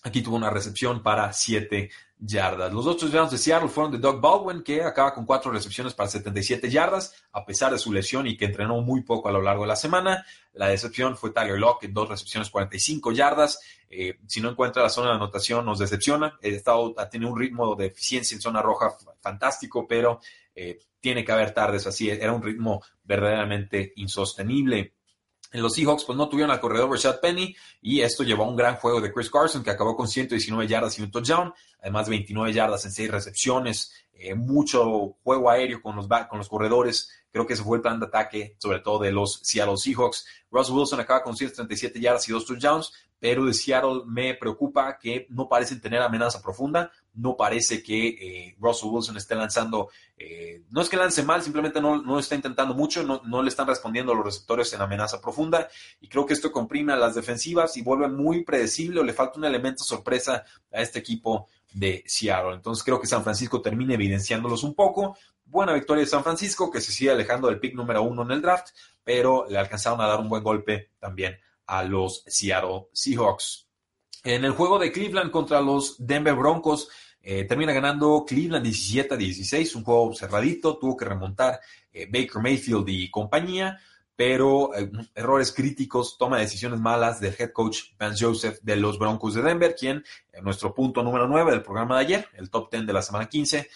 Aquí 0.04 0.22
tuvo 0.22 0.36
una 0.36 0.50
recepción 0.50 1.02
para 1.02 1.32
7 1.32 1.89
yardas. 2.26 2.72
Los 2.72 2.86
otros 2.86 3.12
touchdowns 3.12 3.32
de 3.32 3.38
Seattle 3.38 3.70
fueron 3.70 3.92
de 3.92 3.98
Doug 3.98 4.22
Baldwin, 4.22 4.63
que 4.63 4.82
acaba 4.82 5.13
con 5.13 5.26
cuatro 5.26 5.52
recepciones 5.52 5.94
para 5.94 6.10
77 6.10 6.70
yardas, 6.70 7.13
a 7.32 7.46
pesar 7.46 7.72
de 7.72 7.78
su 7.78 7.92
lesión 7.92 8.28
y 8.28 8.38
que 8.38 8.46
entrenó 8.46 8.82
muy 8.82 9.02
poco 9.02 9.30
a 9.30 9.32
lo 9.32 9.42
largo 9.42 9.63
de 9.63 9.68
la 9.68 9.76
semana. 9.76 10.26
La 10.54 10.68
decepción 10.68 11.18
fue 11.18 11.32
Tyler 11.32 11.60
Lockett, 11.60 11.92
dos 11.92 12.10
recepciones, 12.10 12.50
45 12.50 13.12
yardas. 13.12 13.60
Eh, 13.89 14.20
si 14.28 14.42
no 14.42 14.50
encuentra 14.50 14.84
la 14.84 14.89
zona 14.89 15.10
de 15.10 15.16
anotación, 15.16 15.66
nos 15.66 15.80
decepciona. 15.80 16.38
El 16.42 16.56
estado 16.56 16.94
ha 16.98 17.10
tenido 17.10 17.32
un 17.32 17.39
ritmo 17.39 17.76
de 17.76 17.88
eficiencia 17.88 18.36
en 18.36 18.42
zona 18.42 18.62
roja 18.62 18.94
fantástico, 19.22 19.86
pero 19.88 20.20
eh, 20.56 20.80
tiene 21.00 21.24
que 21.26 21.32
haber 21.32 21.54
tardes 21.54 21.86
así. 21.88 22.10
Era 22.10 22.34
un 22.34 22.42
ritmo 22.42 22.84
verdaderamente 23.04 23.94
insostenible. 23.98 24.96
En 25.52 25.62
los 25.62 25.76
Seahawks, 25.76 26.06
pues 26.06 26.18
no 26.18 26.30
tuvieron 26.30 26.52
al 26.52 26.60
corredor 26.60 26.89
Rashad 26.89 27.20
Penny 27.20 27.56
y 27.82 28.02
esto 28.02 28.24
llevó 28.24 28.44
a 28.44 28.50
un 28.50 28.56
gran 28.56 28.78
juego 28.78 29.00
de 29.00 29.13
Chris 29.13 29.30
Carson 29.30 29.63
que 29.63 29.70
acabó 29.70 29.96
con 29.96 30.08
119 30.08 30.68
yardas 30.68 30.98
y 30.98 31.04
un 31.04 31.12
touchdown, 31.12 31.54
además 31.80 32.10
29 32.10 32.52
yardas 32.54 32.86
en 32.86 32.92
6 32.92 33.12
recepciones, 33.12 33.94
eh, 34.13 34.36
mucho 34.36 35.17
juego 35.23 35.49
aéreo 35.49 35.82
con 35.82 35.95
los, 35.95 36.08
con 36.08 36.38
los 36.38 36.49
corredores. 36.49 37.10
Creo 37.32 37.47
que 37.47 37.54
ese 37.54 37.63
fue 37.63 37.78
el 37.78 37.82
plan 37.82 37.99
de 37.99 38.06
ataque, 38.06 38.56
sobre 38.60 38.80
todo 38.80 38.99
de 38.99 39.12
los 39.12 39.39
Seattle 39.43 39.78
Seahawks. 39.78 40.26
Russ 40.52 40.69
Wilson 40.69 40.99
acaba 40.99 41.23
con 41.23 41.36
137 41.36 41.99
yardas 41.99 42.28
y 42.30 42.32
2 42.32 42.45
touchdowns, 42.45 42.93
pero 43.19 43.45
de 43.45 43.54
Seattle 43.54 44.04
me 44.06 44.34
preocupa 44.36 44.97
que 44.97 45.28
no 45.30 45.47
parecen 45.47 45.82
tener 45.82 46.02
amenaza 46.02 46.41
profunda 46.41 46.91
no 47.13 47.38
parece 47.38 47.84
que 47.84 48.08
eh, 48.08 48.56
Russell 48.60 48.89
Wilson 48.89 49.17
esté 49.17 49.36
lanzando, 49.36 49.89
eh, 50.17 50.63
no 50.71 50.82
es 50.82 50.89
que 50.89 50.97
lance 50.97 51.23
mal, 51.23 51.41
simplemente 51.43 51.80
no, 51.80 52.02
no 52.02 52.19
está 52.19 52.36
intentando 52.36 52.73
mucho, 52.73 53.04
no, 53.04 53.21
no, 53.26 53.43
le 53.43 53.49
están 53.49 53.67
respondiendo 53.67 54.12
a 54.12 54.15
los 54.15 54.26
receptores 54.26 54.73
en 54.73 54.82
amenaza 54.82 55.21
profunda 55.21 55.69
y 56.02 56.08
creo 56.08 56.26
que 56.26 56.34
esto 56.34 56.52
comprime 56.52 56.93
a 56.93 56.97
las 56.97 57.15
defensivas 57.15 57.78
y 57.78 57.84
vuelve 57.84 58.08
muy 58.08 58.43
predecible 58.43 58.99
o 58.99 59.04
le 59.04 59.13
falta 59.13 59.38
un 59.38 59.45
elemento 59.45 59.84
sorpresa 59.84 60.43
a 60.71 60.82
este 60.82 60.99
equipo 60.99 61.47
de 61.73 62.03
Seattle. 62.05 62.55
Entonces 62.55 62.83
creo 62.83 62.99
que 62.99 63.07
San 63.07 63.23
Francisco 63.23 63.62
termina 63.62 63.93
evidenciándolos 63.93 64.63
un 64.63 64.73
poco. 64.73 65.17
Buena 65.45 65.73
victoria 65.73 66.03
de 66.03 66.09
San 66.09 66.23
Francisco, 66.23 66.71
que 66.71 66.81
se 66.81 66.91
sigue 66.91 67.12
alejando 67.12 67.47
del 67.47 67.59
pick 67.59 67.75
número 67.75 68.01
uno 68.03 68.23
en 68.23 68.31
el 68.31 68.41
draft, 68.41 68.69
pero 69.03 69.45
le 69.49 69.57
alcanzaron 69.57 70.01
a 70.01 70.07
dar 70.07 70.19
un 70.19 70.29
buen 70.29 70.43
golpe 70.43 70.91
también 70.99 71.38
a 71.67 71.83
los 71.83 72.23
Seattle 72.27 72.88
Seahawks. 72.93 73.67
En 74.23 74.45
el 74.45 74.51
juego 74.51 74.79
de 74.79 74.91
Cleveland 74.91 75.31
contra 75.31 75.62
los 75.62 75.95
Denver 75.97 76.36
Broncos, 76.36 76.89
eh, 77.21 77.45
termina 77.45 77.73
ganando 77.73 78.25
Cleveland 78.27 78.63
17 78.63 79.13
a 79.13 79.17
16, 79.17 79.75
un 79.75 79.83
juego 79.83 80.13
cerradito, 80.13 80.77
tuvo 80.77 80.95
que 80.95 81.05
remontar 81.05 81.59
eh, 81.91 82.05
Baker 82.05 82.41
Mayfield 82.41 82.88
y 82.89 83.09
compañía, 83.09 83.79
pero 84.15 84.76
eh, 84.76 84.91
errores 85.15 85.52
críticos, 85.52 86.17
toma 86.17 86.38
decisiones 86.38 86.80
malas 86.80 87.19
del 87.19 87.36
head 87.38 87.52
coach 87.52 87.95
Vance 87.97 88.23
Joseph 88.23 88.60
de 88.62 88.76
los 88.76 88.99
Broncos 88.99 89.34
de 89.34 89.41
Denver, 89.41 89.76
quien 89.76 90.04
en 90.32 90.43
nuestro 90.43 90.73
punto 90.73 91.04
número 91.04 91.28
9 91.28 91.52
del 91.52 91.63
programa 91.63 91.95
de 91.95 92.02
ayer, 92.02 92.28
el 92.34 92.49
top 92.49 92.71
10 92.71 92.86
de 92.86 92.93
la 92.93 93.02
semana 93.02 93.28
15, 93.28 93.69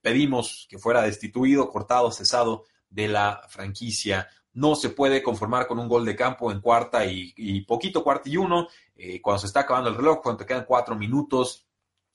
pedimos 0.00 0.66
que 0.68 0.78
fuera 0.78 1.02
destituido, 1.02 1.70
cortado, 1.70 2.10
cesado 2.10 2.64
de 2.90 3.08
la 3.08 3.42
franquicia 3.48 4.28
no 4.54 4.74
se 4.74 4.90
puede 4.90 5.22
conformar 5.22 5.66
con 5.66 5.78
un 5.78 5.88
gol 5.88 6.04
de 6.04 6.16
campo 6.16 6.52
en 6.52 6.60
cuarta 6.60 7.04
y, 7.06 7.60
poquito, 7.62 8.04
cuarta 8.04 8.28
y 8.28 8.36
uno, 8.36 8.68
eh, 8.94 9.20
cuando 9.20 9.40
se 9.40 9.46
está 9.46 9.60
acabando 9.60 9.90
el 9.90 9.96
reloj, 9.96 10.20
cuando 10.22 10.40
te 10.40 10.46
quedan 10.46 10.64
cuatro 10.66 10.94
minutos. 10.94 11.66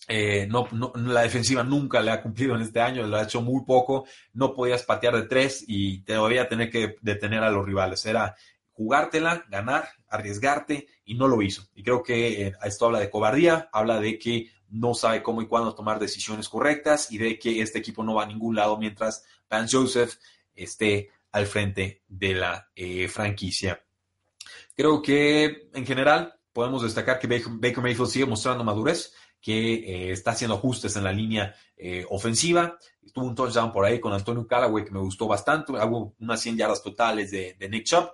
Eh, 0.07 0.47
no, 0.47 0.67
la 0.95 1.21
defensiva 1.21 1.63
nunca 1.63 1.99
le 2.01 2.11
ha 2.11 2.21
cumplido 2.21 2.55
en 2.55 2.61
este 2.61 2.79
año, 2.79 3.05
lo 3.05 3.17
ha 3.17 3.23
hecho 3.23 3.41
muy 3.41 3.63
poco. 3.65 4.05
No 4.33 4.53
podías 4.53 4.83
patear 4.83 5.15
de 5.15 5.23
tres 5.23 5.63
y 5.67 5.99
todavía 6.03 6.47
tener 6.47 6.69
que 6.69 6.95
detener 7.01 7.43
a 7.43 7.51
los 7.51 7.65
rivales. 7.65 8.05
Era 8.05 8.35
jugártela, 8.71 9.45
ganar, 9.49 9.89
arriesgarte 10.07 10.87
y 11.03 11.15
no 11.15 11.27
lo 11.27 11.41
hizo. 11.41 11.63
Y 11.73 11.83
creo 11.83 12.03
que 12.03 12.47
eh, 12.47 12.53
esto 12.63 12.85
habla 12.85 12.99
de 12.99 13.09
cobardía, 13.09 13.69
habla 13.73 13.99
de 13.99 14.17
que 14.19 14.51
no 14.69 14.93
sabe 14.93 15.23
cómo 15.23 15.41
y 15.41 15.47
cuándo 15.47 15.73
tomar 15.73 15.99
decisiones 15.99 16.49
correctas 16.49 17.11
y 17.11 17.17
de 17.17 17.39
que 17.39 17.61
este 17.61 17.79
equipo 17.79 18.03
no 18.03 18.15
va 18.15 18.23
a 18.23 18.27
ningún 18.27 18.55
lado 18.55 18.77
mientras 18.77 19.25
Vance 19.49 19.75
Joseph 19.75 20.15
esté 20.53 21.09
al 21.31 21.45
frente 21.45 22.03
de 22.07 22.33
la 22.33 22.69
eh, 22.75 23.07
franquicia. 23.07 23.81
Creo 24.75 25.01
que 25.01 25.69
en 25.73 25.85
general 25.85 26.35
podemos 26.53 26.83
destacar 26.83 27.19
que 27.19 27.27
Baker, 27.27 27.81
Mayfield 27.81 28.09
sigue 28.09 28.25
mostrando 28.25 28.63
madurez, 28.63 29.13
que 29.41 29.73
eh, 29.73 30.11
está 30.11 30.31
haciendo 30.31 30.55
ajustes 30.55 30.95
en 30.95 31.03
la 31.03 31.11
línea 31.11 31.55
eh, 31.75 32.05
ofensiva. 32.09 32.77
Tuvo 33.13 33.25
un 33.25 33.35
touchdown 33.35 33.71
por 33.71 33.85
ahí 33.85 33.99
con 33.99 34.13
Antonio 34.13 34.45
Callaway 34.45 34.83
que 34.83 34.91
me 34.91 34.99
gustó 34.99 35.27
bastante. 35.27 35.73
Hago 35.77 36.15
unas 36.19 36.41
100 36.41 36.57
yardas 36.57 36.83
totales 36.83 37.31
de, 37.31 37.55
Nick 37.69 37.85
Chubb. 37.85 38.11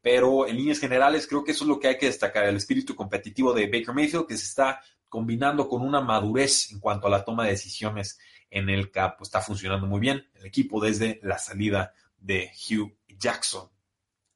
pero 0.00 0.46
en 0.46 0.56
líneas 0.56 0.78
generales 0.78 1.26
creo 1.26 1.44
que 1.44 1.52
eso 1.52 1.64
es 1.64 1.68
lo 1.68 1.78
que 1.78 1.88
hay 1.88 1.98
que 1.98 2.06
destacar, 2.06 2.44
el 2.44 2.56
espíritu 2.56 2.94
competitivo 2.94 3.52
de 3.52 3.66
Baker 3.66 3.94
Mayfield 3.94 4.26
que 4.26 4.36
se 4.36 4.44
está 4.44 4.80
combinando 5.08 5.68
con 5.68 5.82
una 5.82 6.00
madurez 6.00 6.70
en 6.72 6.80
cuanto 6.80 7.06
a 7.06 7.10
la 7.10 7.24
toma 7.24 7.44
de 7.44 7.50
decisiones 7.50 8.18
en 8.50 8.68
el 8.68 8.90
campo. 8.90 9.24
Está 9.24 9.40
funcionando 9.40 9.86
muy 9.86 10.00
bien 10.00 10.26
el 10.34 10.46
equipo 10.46 10.80
desde 10.80 11.20
la 11.22 11.38
salida 11.38 11.92
de 12.18 12.50
Hugh 12.52 12.94
Jackson. 13.18 13.68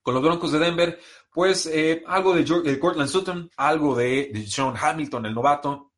Con 0.03 0.15
los 0.15 0.23
Broncos 0.23 0.53
de 0.53 0.59
Denver, 0.59 0.99
pues 1.33 1.67
eh, 1.67 2.03
algo 2.07 2.35
de, 2.35 2.45
George, 2.45 2.79
Cortland 2.79 3.09
Sutton, 3.09 3.51
algo 3.57 3.95
de, 3.95 4.45
Sean 4.49 4.75
Hamilton, 4.77 5.27
el 5.27 5.35
novato, 5.35 5.92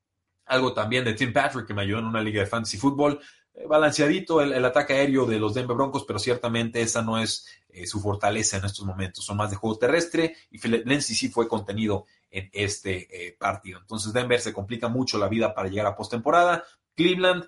algo 0.46 0.72
también 0.72 1.04
de 1.04 1.14
Tim 1.14 1.32
Patrick, 1.32 1.66
que 1.66 1.74
me 1.74 1.82
ayudó 1.82 2.00
en 2.00 2.06
una 2.06 2.22
liga 2.22 2.40
de 2.40 2.46
fantasy 2.46 2.76
fútbol. 2.76 3.20
Eh, 3.54 3.66
balanceadito 3.66 4.40
el, 4.40 4.64
ataque 4.64 4.94
aéreo 4.94 5.26
de 5.26 5.38
los 5.38 5.54
Denver 5.54 5.76
Broncos, 5.76 6.04
pero 6.04 6.18
ciertamente 6.18 6.80
esa 6.80 7.02
no 7.02 7.18
es 7.18 7.46
eh, 7.68 7.86
su 7.86 8.00
fortaleza 8.00 8.56
en 8.56 8.64
estos 8.64 8.84
momentos. 8.84 9.24
Son 9.24 9.36
más 9.36 9.50
de 9.50 9.56
juego 9.56 9.78
terrestre 9.78 10.36
y 10.50 10.58
Lindsay 10.66 11.14
sí 11.16 11.28
fue 11.28 11.48
contenido 11.48 12.06
en 12.30 12.50
este 12.52 13.36
partido. 13.38 13.78
Entonces 13.78 14.12
Denver 14.12 14.40
se 14.40 14.52
complica 14.52 14.88
mucho 14.88 15.18
la 15.18 15.28
vida 15.28 15.54
para 15.54 15.68
llegar 15.68 15.86
a 15.86 15.94
postemporada. 15.94 16.64
Cleveland, 16.96 17.46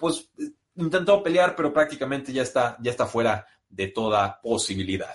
pues 0.00 0.30
intentó 0.74 1.22
pelear, 1.22 1.54
pero 1.54 1.70
prácticamente 1.70 2.32
ya 2.32 2.42
está, 2.42 2.78
ya 2.80 2.90
está 2.90 3.06
fuera 3.06 3.46
de 3.68 3.88
toda 3.88 4.40
posibilidad. 4.40 5.14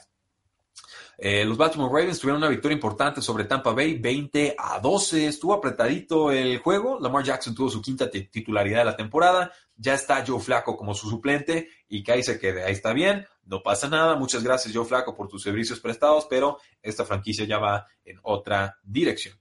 Eh, 1.23 1.45
los 1.45 1.55
Baltimore 1.55 1.93
Ravens 1.93 2.19
tuvieron 2.19 2.41
una 2.41 2.49
victoria 2.49 2.73
importante 2.73 3.21
sobre 3.21 3.43
Tampa 3.43 3.73
Bay, 3.73 3.99
20 3.99 4.55
a 4.57 4.79
12. 4.79 5.27
Estuvo 5.27 5.53
apretadito 5.53 6.31
el 6.31 6.57
juego. 6.57 6.99
Lamar 6.99 7.23
Jackson 7.23 7.53
tuvo 7.53 7.69
su 7.69 7.79
quinta 7.79 8.09
titularidad 8.09 8.79
de 8.79 8.85
la 8.85 8.97
temporada. 8.97 9.51
Ya 9.75 9.93
está 9.93 10.25
Joe 10.25 10.39
Flaco 10.39 10.75
como 10.75 10.95
su 10.95 11.07
suplente 11.07 11.69
y 11.87 12.01
que 12.01 12.13
ahí 12.13 12.23
se 12.23 12.39
quede. 12.39 12.63
Ahí 12.63 12.73
está 12.73 12.91
bien, 12.93 13.27
no 13.45 13.61
pasa 13.61 13.87
nada. 13.87 14.15
Muchas 14.15 14.43
gracias, 14.43 14.73
Joe 14.73 14.83
Flaco, 14.83 15.13
por 15.15 15.27
tus 15.27 15.43
servicios 15.43 15.79
prestados, 15.79 16.25
pero 16.27 16.57
esta 16.81 17.05
franquicia 17.05 17.45
ya 17.45 17.59
va 17.59 17.85
en 18.03 18.17
otra 18.23 18.79
dirección. 18.81 19.39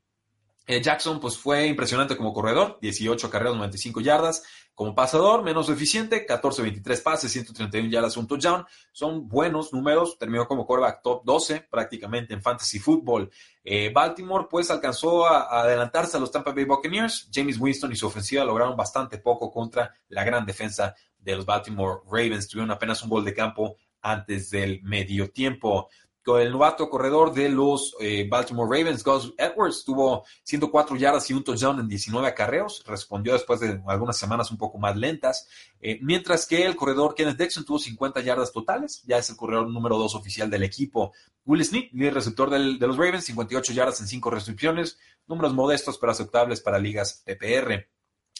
Eh, 0.66 0.82
Jackson 0.82 1.18
pues 1.18 1.38
fue 1.38 1.66
impresionante 1.66 2.14
como 2.14 2.34
corredor, 2.34 2.78
18 2.82 3.30
carreras, 3.30 3.54
95 3.56 4.02
yardas. 4.02 4.42
Como 4.74 4.94
pasador, 4.94 5.42
menos 5.42 5.68
eficiente, 5.68 6.24
14, 6.24 6.62
23 6.62 7.00
pases, 7.02 7.32
131 7.32 7.90
yardas, 7.90 8.16
un 8.16 8.26
touchdown. 8.26 8.64
Son 8.92 9.28
buenos 9.28 9.72
números. 9.72 10.16
Terminó 10.18 10.46
como 10.46 10.66
quarterback 10.66 11.02
top 11.02 11.22
12 11.24 11.68
prácticamente 11.70 12.32
en 12.32 12.40
fantasy 12.40 12.78
football. 12.78 13.30
Eh, 13.62 13.90
Baltimore 13.92 14.46
pues 14.48 14.70
alcanzó 14.70 15.26
a, 15.26 15.60
adelantarse 15.60 16.16
a 16.16 16.20
los 16.20 16.30
Tampa 16.30 16.52
Bay 16.52 16.64
Buccaneers. 16.64 17.28
James 17.32 17.58
Winston 17.60 17.92
y 17.92 17.96
su 17.96 18.06
ofensiva 18.06 18.44
lograron 18.44 18.76
bastante 18.76 19.18
poco 19.18 19.50
contra 19.50 19.94
la 20.08 20.24
gran 20.24 20.46
defensa 20.46 20.94
de 21.18 21.36
los 21.36 21.44
Baltimore 21.44 22.00
Ravens. 22.06 22.48
Tuvieron 22.48 22.70
apenas 22.70 23.02
un 23.02 23.10
gol 23.10 23.24
de 23.24 23.34
campo 23.34 23.76
antes 24.00 24.50
del 24.50 24.82
medio 24.82 25.30
tiempo 25.30 25.88
el 26.26 26.52
novato 26.52 26.88
corredor 26.90 27.32
de 27.32 27.48
los 27.48 27.96
eh, 27.98 28.26
Baltimore 28.28 28.78
Ravens, 28.78 29.02
Gus 29.02 29.34
Edwards, 29.38 29.84
tuvo 29.84 30.24
104 30.44 30.96
yardas 30.96 31.28
y 31.30 31.34
un 31.34 31.42
touchdown 31.42 31.80
en 31.80 31.88
19 31.88 32.28
acarreos. 32.28 32.84
Respondió 32.86 33.32
después 33.32 33.60
de 33.60 33.80
algunas 33.86 34.16
semanas 34.16 34.50
un 34.50 34.58
poco 34.58 34.78
más 34.78 34.96
lentas. 34.96 35.48
Eh, 35.80 35.98
mientras 36.02 36.46
que 36.46 36.64
el 36.64 36.76
corredor 36.76 37.14
Kenneth 37.14 37.38
Dixon 37.38 37.64
tuvo 37.64 37.78
50 37.78 38.20
yardas 38.20 38.52
totales. 38.52 39.02
Ya 39.06 39.18
es 39.18 39.30
el 39.30 39.36
corredor 39.36 39.68
número 39.68 39.98
2 39.98 40.14
oficial 40.14 40.50
del 40.50 40.62
equipo. 40.62 41.12
Will 41.44 41.64
Smith, 41.64 41.90
líder 41.92 42.14
receptor 42.14 42.50
de 42.50 42.86
los 42.86 42.96
Ravens, 42.96 43.24
58 43.24 43.72
yardas 43.72 44.00
en 44.00 44.06
5 44.06 44.30
recepciones. 44.30 44.98
Números 45.26 45.54
modestos 45.54 45.98
pero 45.98 46.12
aceptables 46.12 46.60
para 46.60 46.78
ligas 46.78 47.22
PPR. 47.24 47.88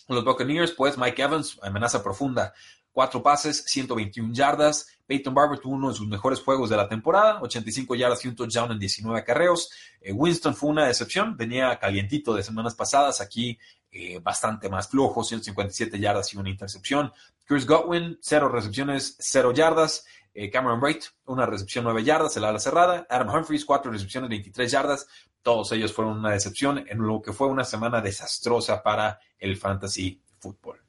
Los 0.09 0.25
Buccaneers, 0.25 0.73
pues 0.73 0.99
Mike 0.99 1.23
Evans, 1.23 1.59
amenaza 1.63 2.03
profunda. 2.03 2.53
Cuatro 2.93 3.23
pases, 3.23 3.65
121 3.67 4.35
yardas. 4.35 4.89
Peyton 5.07 5.35
Barber 5.35 5.59
tuvo 5.59 5.75
uno 5.75 5.89
de 5.91 5.95
sus 5.95 6.07
mejores 6.07 6.41
juegos 6.41 6.71
de 6.71 6.77
la 6.77 6.89
temporada, 6.89 7.41
85 7.41 7.95
yardas 7.95 8.25
y 8.25 8.29
un 8.29 8.37
touchdown 8.37 8.73
en 8.73 8.79
19 8.79 9.19
acarreos. 9.19 9.71
Eh, 10.01 10.13
Winston 10.13 10.55
fue 10.55 10.71
una 10.71 10.87
decepción, 10.87 11.37
venía 11.37 11.79
calientito 11.79 12.35
de 12.35 12.43
semanas 12.43 12.75
pasadas, 12.75 13.21
aquí 13.21 13.59
eh, 13.93 14.21
bastante 14.21 14.69
más 14.69 14.89
flojo, 14.89 15.25
157 15.25 15.99
yardas 15.99 16.33
y 16.33 16.37
una 16.37 16.49
intercepción. 16.49 17.13
Chris 17.45 17.67
Godwin, 17.67 18.19
cero 18.21 18.49
recepciones, 18.49 19.17
cero 19.19 19.53
yardas. 19.53 20.05
Eh, 20.33 20.49
Cameron 20.49 20.81
Wright, 20.81 21.05
una 21.27 21.45
recepción, 21.45 21.85
nueve 21.85 22.05
yardas, 22.05 22.37
el 22.37 22.45
ala 22.45 22.61
cerrada. 22.61 23.07
Adam 23.11 23.29
Humphries, 23.29 23.65
cuatro 23.65 23.91
recepciones, 23.91 24.31
23 24.31 24.71
yardas. 24.71 25.09
Todos 25.43 25.73
ellos 25.73 25.93
fueron 25.93 26.19
una 26.19 26.31
decepción 26.31 26.85
en 26.87 26.99
lo 26.99 27.21
que 27.21 27.33
fue 27.33 27.49
una 27.49 27.65
semana 27.65 28.01
desastrosa 28.01 28.83
para 28.83 29.19
el 29.39 29.57
fantasy 29.57 30.23
fútbol. 30.39 30.81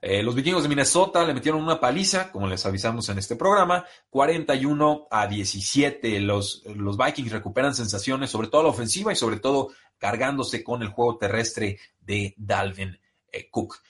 Eh, 0.00 0.22
los 0.22 0.34
vikingos 0.34 0.62
de 0.62 0.68
Minnesota 0.68 1.24
le 1.24 1.34
metieron 1.34 1.62
una 1.62 1.80
paliza, 1.80 2.30
como 2.30 2.46
les 2.46 2.64
avisamos 2.66 3.08
en 3.08 3.18
este 3.18 3.36
programa, 3.36 3.84
41 4.10 5.08
a 5.10 5.26
17. 5.26 6.20
Los, 6.20 6.62
los 6.66 6.96
Vikings 6.96 7.32
recuperan 7.32 7.74
sensaciones, 7.74 8.30
sobre 8.30 8.48
todo 8.48 8.62
la 8.62 8.68
ofensiva 8.68 9.12
y 9.12 9.16
sobre 9.16 9.38
todo 9.38 9.70
cargándose 9.98 10.62
con 10.62 10.82
el 10.82 10.88
juego 10.88 11.18
terrestre 11.18 11.78
de 12.00 12.34
Dalvin 12.36 12.98
eh, 13.32 13.50
Cook. 13.50 13.82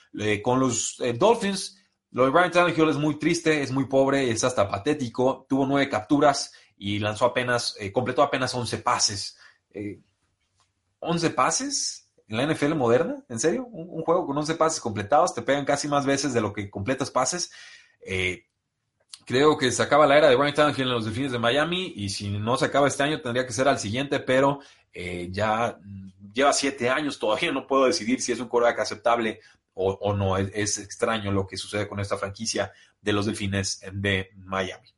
con 0.43 0.61
los 0.61 0.99
eh, 1.01 1.13
Dolphins, 1.13 1.85
lo 2.11 2.25
de 2.25 2.31
Brian 2.31 2.51
Tannehill 2.51 2.89
es 2.89 2.97
muy 2.97 3.19
triste, 3.19 3.63
es 3.63 3.71
muy 3.71 3.85
pobre, 3.85 4.31
es 4.31 4.43
hasta 4.43 4.69
patético. 4.69 5.45
Tuvo 5.47 5.67
nueve 5.67 5.91
capturas 5.91 6.53
y 6.79 6.99
lanzó 6.99 7.27
apenas, 7.27 7.77
completó 7.93 8.23
apenas 8.23 8.55
11 8.55 8.79
pases. 8.79 9.37
¿11 11.01 11.35
pases? 11.35 12.08
En 12.29 12.37
la 12.37 12.47
NFL 12.47 12.75
moderna, 12.75 13.25
¿en 13.29 13.39
serio? 13.39 13.65
Un, 13.67 14.03
juego 14.03 14.27
con 14.27 14.37
11 14.37 14.55
pases 14.55 14.81
completados, 14.81 15.35
te 15.35 15.43
pegan 15.43 15.65
casi 15.65 15.89
más 15.89 16.05
veces 16.05 16.35
de 16.35 16.41
lo 16.41 16.53
que 16.53 16.71
completas 16.71 17.11
pases. 17.11 17.51
Eh, 18.01 18.45
creo 19.25 19.57
que 19.57 19.73
se 19.73 19.83
acaba 19.83 20.07
la 20.07 20.19
era 20.19 20.29
de 20.29 20.37
Brian 20.37 20.55
Tannehill 20.55 20.89
en 20.89 20.95
los 20.95 21.05
Delfines 21.07 21.33
de 21.33 21.39
Miami 21.39 21.93
y 21.97 22.11
si 22.11 22.29
no 22.29 22.57
se 22.57 22.67
acaba 22.67 22.87
este 22.87 23.03
año 23.03 23.21
tendría 23.21 23.47
que 23.47 23.53
ser 23.53 23.67
al 23.67 23.79
siguiente, 23.79 24.21
pero 24.21 24.61
eh, 24.93 25.29
ya 25.31 25.79
lleva 26.33 26.53
siete 26.53 26.91
años, 26.91 27.19
todavía 27.19 27.51
no 27.51 27.67
puedo 27.67 27.87
decidir 27.87 28.21
si 28.21 28.33
es 28.33 28.41
un 28.41 28.49
quarterback 28.49 28.81
aceptable 28.81 29.41
o, 29.81 30.13
no. 30.13 30.37
es, 30.37 30.79
extraño 30.79 31.31
lo 31.31 31.47
que 31.47 31.57
sucede 31.57 31.87
con 31.87 32.01
esta 32.01 32.17
franquicia 32.17 32.73
de 33.01 33.13
los 33.13 33.27
Delfines 33.27 33.81
de 33.93 34.31
Miami. 34.35 34.93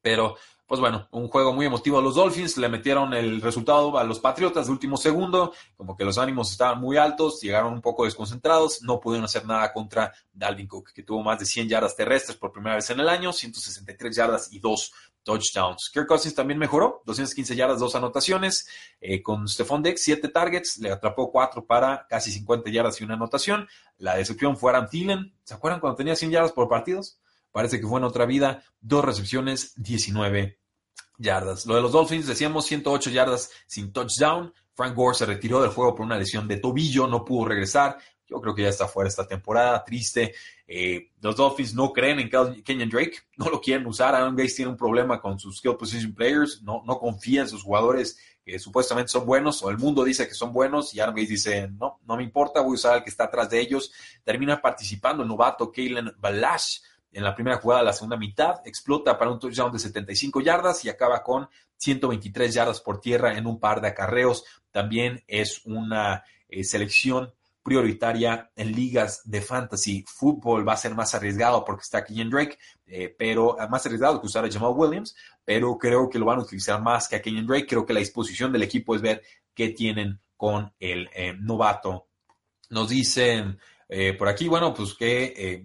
Pero 0.00 0.36
pues 0.66 0.80
bueno, 0.80 1.08
un 1.10 1.28
juego 1.28 1.52
muy 1.52 1.66
emotivo 1.66 1.98
a 1.98 2.02
los 2.02 2.14
Dolphins, 2.14 2.56
le 2.56 2.68
metieron 2.68 3.12
el 3.12 3.42
resultado 3.42 3.98
a 3.98 4.04
los 4.04 4.18
Patriotas 4.18 4.66
de 4.66 4.72
último 4.72 4.96
segundo, 4.96 5.52
como 5.76 5.96
que 5.96 6.04
los 6.04 6.16
ánimos 6.16 6.50
estaban 6.52 6.80
muy 6.80 6.96
altos, 6.96 7.40
llegaron 7.42 7.74
un 7.74 7.82
poco 7.82 8.04
desconcentrados, 8.04 8.82
no 8.82 8.98
pudieron 8.98 9.26
hacer 9.26 9.44
nada 9.44 9.72
contra 9.72 10.12
Dalvin 10.32 10.66
Cook, 10.66 10.92
que 10.92 11.02
tuvo 11.02 11.22
más 11.22 11.38
de 11.38 11.44
100 11.44 11.68
yardas 11.68 11.96
terrestres 11.96 12.36
por 12.38 12.50
primera 12.50 12.76
vez 12.76 12.88
en 12.88 13.00
el 13.00 13.08
año, 13.08 13.32
163 13.32 14.16
yardas 14.16 14.52
y 14.52 14.58
dos 14.58 14.92
touchdowns. 15.24 15.90
Kirk 15.92 16.06
Cousins 16.06 16.34
también 16.34 16.58
mejoró, 16.58 17.02
215 17.06 17.56
yardas, 17.56 17.80
dos 17.80 17.94
anotaciones. 17.94 18.68
Eh, 19.00 19.22
con 19.22 19.48
Stephon 19.48 19.82
Dex, 19.82 20.02
7 20.02 20.28
targets, 20.28 20.78
le 20.78 20.92
atrapó 20.92 21.32
4 21.32 21.66
para 21.66 22.06
casi 22.08 22.30
50 22.30 22.70
yardas 22.70 23.00
y 23.00 23.04
una 23.04 23.14
anotación. 23.14 23.66
La 23.98 24.16
decepción 24.16 24.56
fue 24.56 24.70
Aaron 24.70 24.88
Thielen. 24.88 25.34
¿Se 25.42 25.54
acuerdan 25.54 25.80
cuando 25.80 25.96
tenía 25.96 26.14
100 26.14 26.30
yardas 26.30 26.52
por 26.52 26.68
partidos? 26.68 27.18
Parece 27.54 27.80
que 27.80 27.86
fue 27.86 28.00
en 28.00 28.04
otra 28.04 28.26
vida. 28.26 28.64
Dos 28.80 29.04
recepciones, 29.04 29.74
19 29.76 30.58
yardas. 31.18 31.66
Lo 31.66 31.76
de 31.76 31.82
los 31.82 31.92
Dolphins, 31.92 32.26
decíamos 32.26 32.66
108 32.66 33.10
yardas 33.10 33.48
sin 33.68 33.92
touchdown. 33.92 34.52
Frank 34.74 34.96
Gore 34.96 35.16
se 35.16 35.24
retiró 35.24 35.62
del 35.62 35.70
juego 35.70 35.94
por 35.94 36.04
una 36.04 36.18
lesión 36.18 36.48
de 36.48 36.56
tobillo, 36.56 37.06
no 37.06 37.24
pudo 37.24 37.44
regresar. 37.44 37.96
Yo 38.26 38.40
creo 38.40 38.56
que 38.56 38.62
ya 38.62 38.70
está 38.70 38.88
fuera 38.88 39.06
esta 39.06 39.28
temporada, 39.28 39.84
triste. 39.84 40.34
Eh, 40.66 41.12
los 41.20 41.36
Dolphins 41.36 41.74
no 41.74 41.92
creen 41.92 42.18
en 42.18 42.64
Kenyon 42.64 42.90
Drake, 42.90 43.18
no 43.36 43.48
lo 43.48 43.60
quieren 43.60 43.86
usar. 43.86 44.16
Aaron 44.16 44.34
Gates 44.34 44.56
tiene 44.56 44.72
un 44.72 44.76
problema 44.76 45.20
con 45.20 45.38
sus 45.38 45.58
skill 45.58 45.76
position 45.76 46.12
players, 46.12 46.60
no, 46.60 46.82
no 46.84 46.98
confía 46.98 47.42
en 47.42 47.48
sus 47.48 47.62
jugadores 47.62 48.18
que 48.44 48.58
supuestamente 48.58 49.12
son 49.12 49.26
buenos, 49.26 49.62
o 49.62 49.70
el 49.70 49.78
mundo 49.78 50.02
dice 50.02 50.26
que 50.26 50.34
son 50.34 50.52
buenos, 50.52 50.92
y 50.92 50.98
Aaron 50.98 51.14
Gates 51.14 51.28
dice, 51.28 51.68
no, 51.68 52.00
no 52.04 52.16
me 52.16 52.24
importa, 52.24 52.62
voy 52.62 52.72
a 52.72 52.74
usar 52.74 52.94
al 52.94 53.04
que 53.04 53.10
está 53.10 53.24
atrás 53.24 53.48
de 53.48 53.60
ellos. 53.60 53.92
Termina 54.24 54.60
participando 54.60 55.22
el 55.22 55.28
novato 55.28 55.70
Kalen 55.70 56.16
Balash 56.18 56.80
en 57.14 57.24
la 57.24 57.34
primera 57.34 57.58
jugada 57.58 57.80
de 57.80 57.86
la 57.86 57.92
segunda 57.92 58.16
mitad, 58.16 58.56
explota 58.64 59.16
para 59.16 59.30
un 59.30 59.38
touchdown 59.38 59.72
de 59.72 59.78
75 59.78 60.40
yardas 60.40 60.84
y 60.84 60.88
acaba 60.88 61.22
con 61.22 61.48
123 61.76 62.52
yardas 62.52 62.80
por 62.80 63.00
tierra 63.00 63.36
en 63.36 63.46
un 63.46 63.60
par 63.60 63.80
de 63.80 63.88
acarreos. 63.88 64.44
También 64.70 65.22
es 65.26 65.62
una 65.64 66.24
eh, 66.48 66.64
selección 66.64 67.32
prioritaria 67.62 68.50
en 68.56 68.72
ligas 68.72 69.22
de 69.24 69.40
fantasy. 69.40 70.04
Fútbol 70.06 70.68
va 70.68 70.74
a 70.74 70.76
ser 70.76 70.94
más 70.94 71.14
arriesgado 71.14 71.64
porque 71.64 71.82
está 71.82 71.98
aquí 71.98 72.20
en 72.20 72.28
Drake, 72.28 72.58
eh, 72.86 73.14
pero 73.16 73.60
eh, 73.60 73.68
más 73.68 73.86
arriesgado 73.86 74.20
que 74.20 74.26
usar 74.26 74.44
a 74.44 74.50
Jamal 74.50 74.74
Williams, 74.74 75.14
pero 75.44 75.78
creo 75.78 76.10
que 76.10 76.18
lo 76.18 76.26
van 76.26 76.40
a 76.40 76.42
utilizar 76.42 76.82
más 76.82 77.08
que 77.08 77.16
a 77.16 77.22
Kenyon 77.22 77.46
Drake. 77.46 77.66
Creo 77.66 77.86
que 77.86 77.94
la 77.94 78.00
disposición 78.00 78.52
del 78.52 78.64
equipo 78.64 78.94
es 78.94 79.00
ver 79.00 79.22
qué 79.54 79.68
tienen 79.70 80.20
con 80.36 80.72
el 80.80 81.08
novato. 81.40 82.08
Nos 82.70 82.88
dicen 82.88 83.58
por 84.18 84.28
aquí, 84.28 84.48
bueno, 84.48 84.74
pues 84.74 84.94
que 84.94 85.64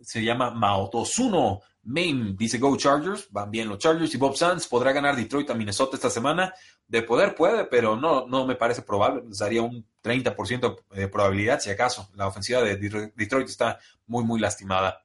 se 0.00 0.22
llama 0.22 0.50
Maotosuno 0.50 1.60
Main, 1.86 2.36
dice 2.36 2.58
Go 2.58 2.76
Chargers, 2.76 3.28
van 3.30 3.50
bien 3.50 3.68
los 3.68 3.78
Chargers 3.78 4.14
y 4.14 4.16
Bob 4.16 4.36
Sands 4.36 4.66
podrá 4.66 4.92
ganar 4.92 5.16
Detroit 5.16 5.50
a 5.50 5.54
Minnesota 5.54 5.96
esta 5.96 6.08
semana. 6.08 6.54
De 6.86 7.02
poder 7.02 7.34
puede, 7.34 7.64
pero 7.64 7.96
no, 7.96 8.26
no 8.26 8.46
me 8.46 8.56
parece 8.56 8.82
probable. 8.82 9.22
Daría 9.38 9.62
un 9.62 9.86
30% 10.02 10.84
de 10.90 11.08
probabilidad, 11.08 11.60
si 11.60 11.70
acaso. 11.70 12.08
La 12.14 12.26
ofensiva 12.26 12.62
de 12.62 12.76
Detroit 12.76 13.48
está 13.48 13.78
muy, 14.06 14.24
muy 14.24 14.40
lastimada. 14.40 15.02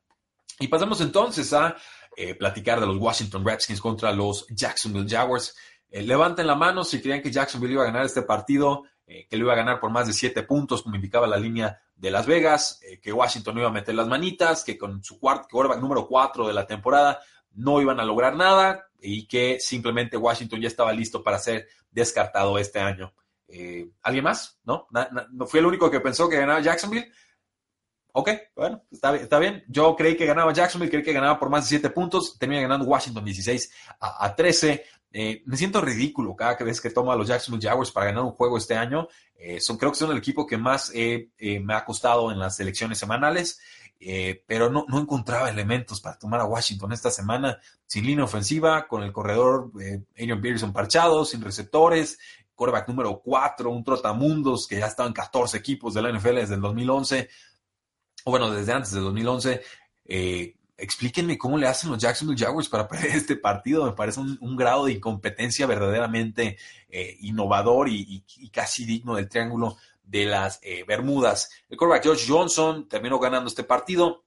Y 0.60 0.68
pasamos 0.68 1.02
entonces 1.02 1.52
a 1.54 1.76
eh, 2.15 2.36
platicar 2.36 2.80
de 2.80 2.86
los 2.86 2.98
Washington 2.98 3.46
Redskins 3.46 3.82
contra 3.82 4.12
los 4.13 4.46
Jacksonville 4.50 5.10
Jaguars. 5.10 5.56
Eh, 5.89 6.04
levanten 6.04 6.48
la 6.48 6.56
mano 6.56 6.84
si 6.84 7.02
creían 7.02 7.22
que 7.22 7.32
Jacksonville 7.32 7.74
iba 7.74 7.84
a 7.84 7.88
ganar 7.88 8.06
este 8.06 8.22
partido, 8.22 8.84
eh, 9.08 9.28
que 9.30 9.38
lo 9.38 9.46
iba 9.46 9.54
a 9.54 9.58
ganar 9.58 9.80
por 9.80 9.89
más 9.89 10.08
de 10.08 10.13
7 10.13 10.44
puntos, 10.44 10.84
como 10.84 10.96
indicaba 10.96 11.28
la 11.28 11.38
línea 11.38 11.82
de 11.99 12.12
Las 12.12 12.25
Vegas, 12.25 12.79
eh, 12.83 12.99
que 12.99 13.12
Washington 13.12 13.55
no 13.55 13.62
iba 13.62 13.69
a 13.69 13.73
meter 13.73 13.93
las 13.93 14.07
manitas, 14.07 14.63
que 14.63 14.77
con 14.77 15.03
su 15.03 15.19
quarterback 15.19 15.79
número 15.79 16.07
4 16.07 16.47
de 16.47 16.53
la 16.53 16.65
temporada 16.65 17.19
no 17.51 17.81
iban 17.81 17.99
a 17.99 18.05
lograr 18.05 18.35
nada 18.35 18.88
y 19.01 19.27
que 19.27 19.59
simplemente 19.59 20.15
Washington 20.15 20.62
ya 20.62 20.67
estaba 20.67 20.93
listo 20.93 21.21
para 21.21 21.39
ser 21.39 21.67
descartado 21.91 22.57
este 22.57 22.79
año. 22.79 23.13
Eh, 23.47 23.89
¿Alguien 24.03 24.23
más? 24.23 24.59
¿No? 24.63 24.88
¿No 25.31 25.45
fui 25.45 25.59
el 25.59 25.65
único 25.65 25.91
que 25.91 25.99
pensó 25.99 26.29
que 26.29 26.38
ganaba 26.38 26.62
Jacksonville? 26.62 27.12
Ok, 28.13 28.29
bueno, 28.55 28.83
está, 28.89 29.15
está, 29.15 29.38
bien. 29.38 29.63
Yo 29.67 29.95
creí 29.95 30.15
que 30.15 30.25
ganaba 30.25 30.53
Jacksonville, 30.53 30.89
creí 30.89 31.03
que 31.03 31.13
ganaba 31.13 31.38
por 31.38 31.49
más 31.49 31.65
de 31.65 31.69
7 31.69 31.89
puntos. 31.89 32.38
Termina 32.39 32.62
ganando 32.62 32.85
Washington 32.85 33.25
16 33.25 33.71
a, 33.99 34.25
a 34.25 34.35
13. 34.35 34.85
Eh, 35.12 35.41
me 35.45 35.58
siento 35.58 35.82
ridículo 35.82 36.36
cada 36.36 36.56
vez 36.58 36.80
que 36.80 36.91
tomo 36.91 37.12
a 37.12 37.15
los 37.15 37.28
Jacksonville 37.28 37.67
Jaguars 37.67 37.91
para 37.91 38.08
ganar 38.08 38.24
un 38.24 38.32
juego 38.32 38.58
este 38.58 38.76
año. 38.76 39.08
Eh, 39.36 39.60
son, 39.60 39.78
creo 39.78 39.91
que 39.91 39.98
son 39.98 40.12
el 40.12 40.17
equipo 40.17 40.45
que 40.45 40.58
más 40.58 40.91
eh, 40.93 41.30
me 41.63 41.74
ha 41.74 41.86
costado 41.86 42.32
en 42.32 42.39
las 42.39 42.60
elecciones 42.60 42.98
semanales, 42.98 43.60
pero 44.48 44.69
no, 44.69 44.86
no, 44.88 45.00
encontraba 45.00 45.50
elementos 45.50 46.00
para 46.00 46.17
tomar 46.17 46.39
a 46.39 46.45
Washington 46.45 46.93
esta 46.93 47.12
semana 47.12 47.60
sin 47.86 48.06
línea 48.06 48.24
ofensiva, 48.24 48.88
con 48.88 49.04
el 49.04 49.12
corredor 49.12 49.72
Adrian 50.15 50.39
Peterson 50.39 50.72
parchado, 50.72 51.26
sin 51.26 51.41
receptores, 51.41 52.17
quarterback 52.60 52.89
número 52.89 53.22
4, 53.22 53.72
un 53.72 53.84
trotamundos 53.84 54.67
que 54.67 54.80
ya 54.80 54.88
estaba 54.88 55.08
en 55.08 55.13
14 55.13 55.58
equipos 55.58 55.93
de 55.93 56.02
la 56.02 56.12
NFL 56.12 56.36
desde 56.36 56.56
el 56.56 56.62
2011, 56.62 57.30
o 58.26 58.32
bueno, 58.32 58.52
desde 58.52 58.74
antes 58.74 58.91
del 58.91 59.04
2011. 59.04 59.62
Eh, 60.06 60.56
explíquenme 60.80 61.38
cómo 61.38 61.58
le 61.58 61.68
hacen 61.68 61.89
los 61.89 62.00
Jacksonville 62.00 62.39
Jaguars 62.39 62.70
para 62.70 62.88
perder 62.89 63.12
este 63.12 63.36
partido. 63.36 63.86
Me 63.86 63.94
parece 63.94 64.20
un, 64.20 64.56
grado 64.56 64.86
de 64.86 64.94
incompetencia 64.94 65.65
verdaderamente 65.65 66.58
eh, 66.89 67.18
innovador 67.22 67.89
y, 67.89 68.24
casi 68.52 68.86
digno 68.86 69.15
del 69.15 69.30
triángulo 69.30 69.78
de 70.04 70.26
las 70.26 70.60
eh, 70.63 70.84
Bermudas. 70.88 71.50
El 71.70 71.78
quarterback 71.78 72.04
George 72.04 72.26
Johnson 72.28 72.88
terminó 72.89 73.20
ganando 73.20 73.48
este 73.48 73.63
partido 73.63 74.26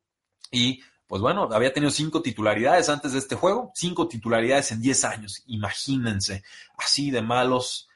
y 0.51 0.81
pues 1.07 1.21
bueno, 1.21 1.49
había 1.53 1.75
tenido 1.75 1.91
cinco 1.91 2.23
titularidades 2.23 2.89
antes 2.89 3.13
de 3.13 3.19
este 3.19 3.35
juego, 3.35 3.71
cinco 3.75 4.09
titularidades 4.09 4.73
en 4.73 4.81
diez 4.81 5.05
años. 5.05 5.43
Imagínense, 5.47 6.43
así 6.79 7.11
de 7.11 7.21
malos 7.21 7.91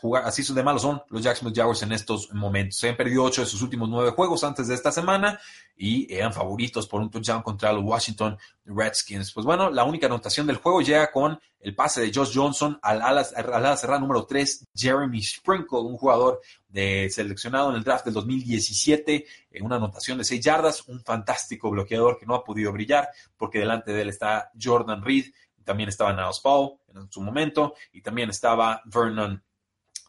jugar, 0.00 0.24
así 0.26 0.42
de 0.52 0.62
malos 0.62 0.82
son 0.82 1.02
los 1.08 1.22
Jacksonville 1.22 1.56
Jaguars 1.56 1.82
en 1.82 1.92
estos 1.92 2.32
momentos. 2.32 2.78
Se 2.78 2.88
han 2.88 2.96
perdido 2.96 3.24
ocho 3.24 3.40
de 3.40 3.46
sus 3.46 3.62
últimos 3.62 3.88
nueve 3.88 4.10
juegos 4.10 4.44
antes 4.44 4.68
de 4.68 4.74
esta 4.74 4.92
semana 4.92 5.40
y 5.76 6.12
eran 6.12 6.32
favoritos 6.32 6.86
por 6.86 7.00
un 7.00 7.10
touchdown 7.10 7.42
contra 7.42 7.72
los 7.72 7.82
Washington 7.82 8.38
Redskins. 8.66 9.32
Pues 9.32 9.46
bueno, 9.46 9.70
la 9.70 9.84
única 9.84 10.06
anotación 10.06 10.46
del 10.46 10.56
juego 10.56 10.82
llega 10.82 11.10
con 11.10 11.40
el 11.60 11.74
pase 11.74 12.02
de 12.02 12.12
Josh 12.14 12.32
Johnson 12.34 12.78
al 12.82 13.02
ala, 13.02 13.20
al 13.20 13.78
cerrada 13.78 13.98
número 13.98 14.24
3, 14.24 14.68
Jeremy 14.74 15.22
Sprinkle, 15.22 15.80
un 15.80 15.96
jugador 15.96 16.40
de, 16.68 17.08
seleccionado 17.10 17.70
en 17.70 17.76
el 17.76 17.84
draft 17.84 18.04
del 18.04 18.14
2017, 18.14 19.26
en 19.52 19.64
una 19.64 19.76
anotación 19.76 20.18
de 20.18 20.24
6 20.24 20.40
yardas, 20.42 20.86
un 20.88 21.02
fantástico 21.02 21.70
bloqueador 21.70 22.18
que 22.18 22.26
no 22.26 22.34
ha 22.34 22.44
podido 22.44 22.72
brillar 22.72 23.08
porque 23.36 23.58
delante 23.58 23.92
de 23.92 24.02
él 24.02 24.08
está 24.08 24.50
Jordan 24.60 25.02
Reed, 25.02 25.26
también 25.70 25.88
estaba 25.88 26.12
Niles 26.12 26.40
Paul 26.40 26.80
en 26.92 27.08
su 27.12 27.20
momento 27.20 27.74
y 27.92 28.02
también 28.02 28.28
estaba 28.28 28.82
Vernon 28.86 29.40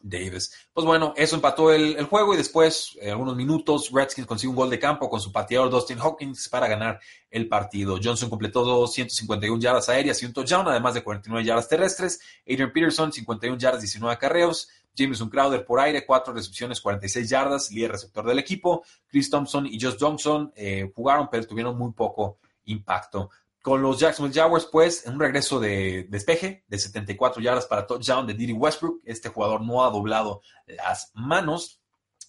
Davis. 0.02 0.52
Pues 0.72 0.84
bueno, 0.84 1.14
eso 1.16 1.36
empató 1.36 1.72
el, 1.72 2.02
juego 2.06 2.34
y 2.34 2.36
después, 2.36 2.98
en 3.00 3.10
algunos 3.10 3.36
minutos, 3.36 3.92
Redskins 3.92 4.26
consiguió 4.26 4.50
un 4.50 4.56
gol 4.56 4.70
de 4.70 4.80
campo 4.80 5.08
con 5.08 5.20
su 5.20 5.30
pateador 5.30 5.70
Dustin 5.70 6.00
Hawkins 6.00 6.48
para 6.48 6.66
ganar 6.66 6.98
el 7.30 7.46
partido. 7.46 8.00
Johnson 8.02 8.28
completó 8.28 8.64
251 8.64 9.60
yardas 9.60 9.88
aéreas 9.88 10.20
y 10.20 10.26
un 10.26 10.32
touchdown, 10.32 10.66
además 10.66 10.94
de 10.94 11.04
49 11.04 11.46
yardas 11.46 11.68
terrestres. 11.68 12.18
Adrian 12.44 12.72
Peterson, 12.72 13.12
51 13.12 13.56
yardas, 13.56 13.82
19 13.82 14.12
acarreos. 14.12 14.68
Jameson 14.96 15.30
Crowder 15.30 15.64
por 15.64 15.78
aire, 15.78 16.04
4 16.04 16.34
recepciones, 16.34 16.80
46 16.80 17.30
yardas, 17.30 17.70
líder 17.70 17.92
receptor 17.92 18.26
del 18.26 18.40
equipo. 18.40 18.82
Chris 19.06 19.30
Thompson 19.30 19.64
y 19.66 19.80
Josh 19.80 19.96
Johnson 20.00 20.52
eh, 20.56 20.90
jugaron, 20.92 21.28
pero 21.30 21.46
tuvieron 21.46 21.78
muy 21.78 21.92
poco 21.92 22.38
impacto. 22.64 23.30
Con 23.62 23.80
los 23.80 24.00
Jacksonville 24.00 24.34
Jaguars, 24.34 24.66
pues, 24.66 25.06
en 25.06 25.14
un 25.14 25.20
regreso 25.20 25.60
de 25.60 26.06
despeje 26.10 26.64
de 26.66 26.78
74 26.78 27.40
yardas 27.40 27.66
para 27.66 27.86
touchdown 27.86 28.26
de 28.26 28.34
Diddy 28.34 28.52
Westbrook. 28.52 29.00
Este 29.04 29.28
jugador 29.28 29.62
no 29.62 29.84
ha 29.84 29.90
doblado 29.90 30.42
las 30.66 31.12
manos. 31.14 31.80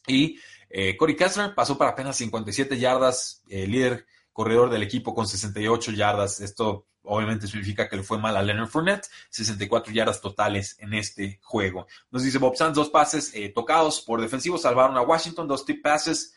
Y 0.05 0.39
eh, 0.69 0.95
Corey 0.95 1.15
Kessler 1.15 1.55
pasó 1.55 1.77
para 1.77 1.91
apenas 1.91 2.17
57 2.17 2.77
yardas, 2.77 3.41
eh, 3.47 3.67
líder 3.67 4.05
corredor 4.31 4.69
del 4.69 4.83
equipo 4.83 5.13
con 5.13 5.27
68 5.27 5.91
yardas. 5.91 6.39
Esto 6.39 6.87
obviamente 7.03 7.47
significa 7.47 7.87
que 7.87 7.97
le 7.97 8.03
fue 8.03 8.17
mal 8.17 8.35
a 8.35 8.41
Leonard 8.41 8.69
Fournette. 8.69 9.07
64 9.29 9.93
yardas 9.93 10.21
totales 10.21 10.77
en 10.79 10.93
este 10.93 11.39
juego. 11.43 11.87
Nos 12.11 12.23
dice 12.23 12.37
Bob 12.37 12.55
Sands, 12.55 12.75
dos 12.75 12.89
pases 12.89 13.33
eh, 13.33 13.49
tocados 13.49 14.01
por 14.01 14.21
defensivos 14.21 14.61
salvaron 14.61 14.97
a 14.97 15.01
Washington, 15.01 15.47
dos 15.47 15.65
tip 15.65 15.81
passes. 15.81 16.35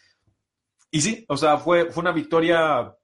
Y 0.91 1.01
sí, 1.01 1.25
o 1.29 1.37
sea, 1.37 1.59
fue, 1.59 1.91
fue 1.91 2.01
una 2.03 2.13
victoria 2.13 2.95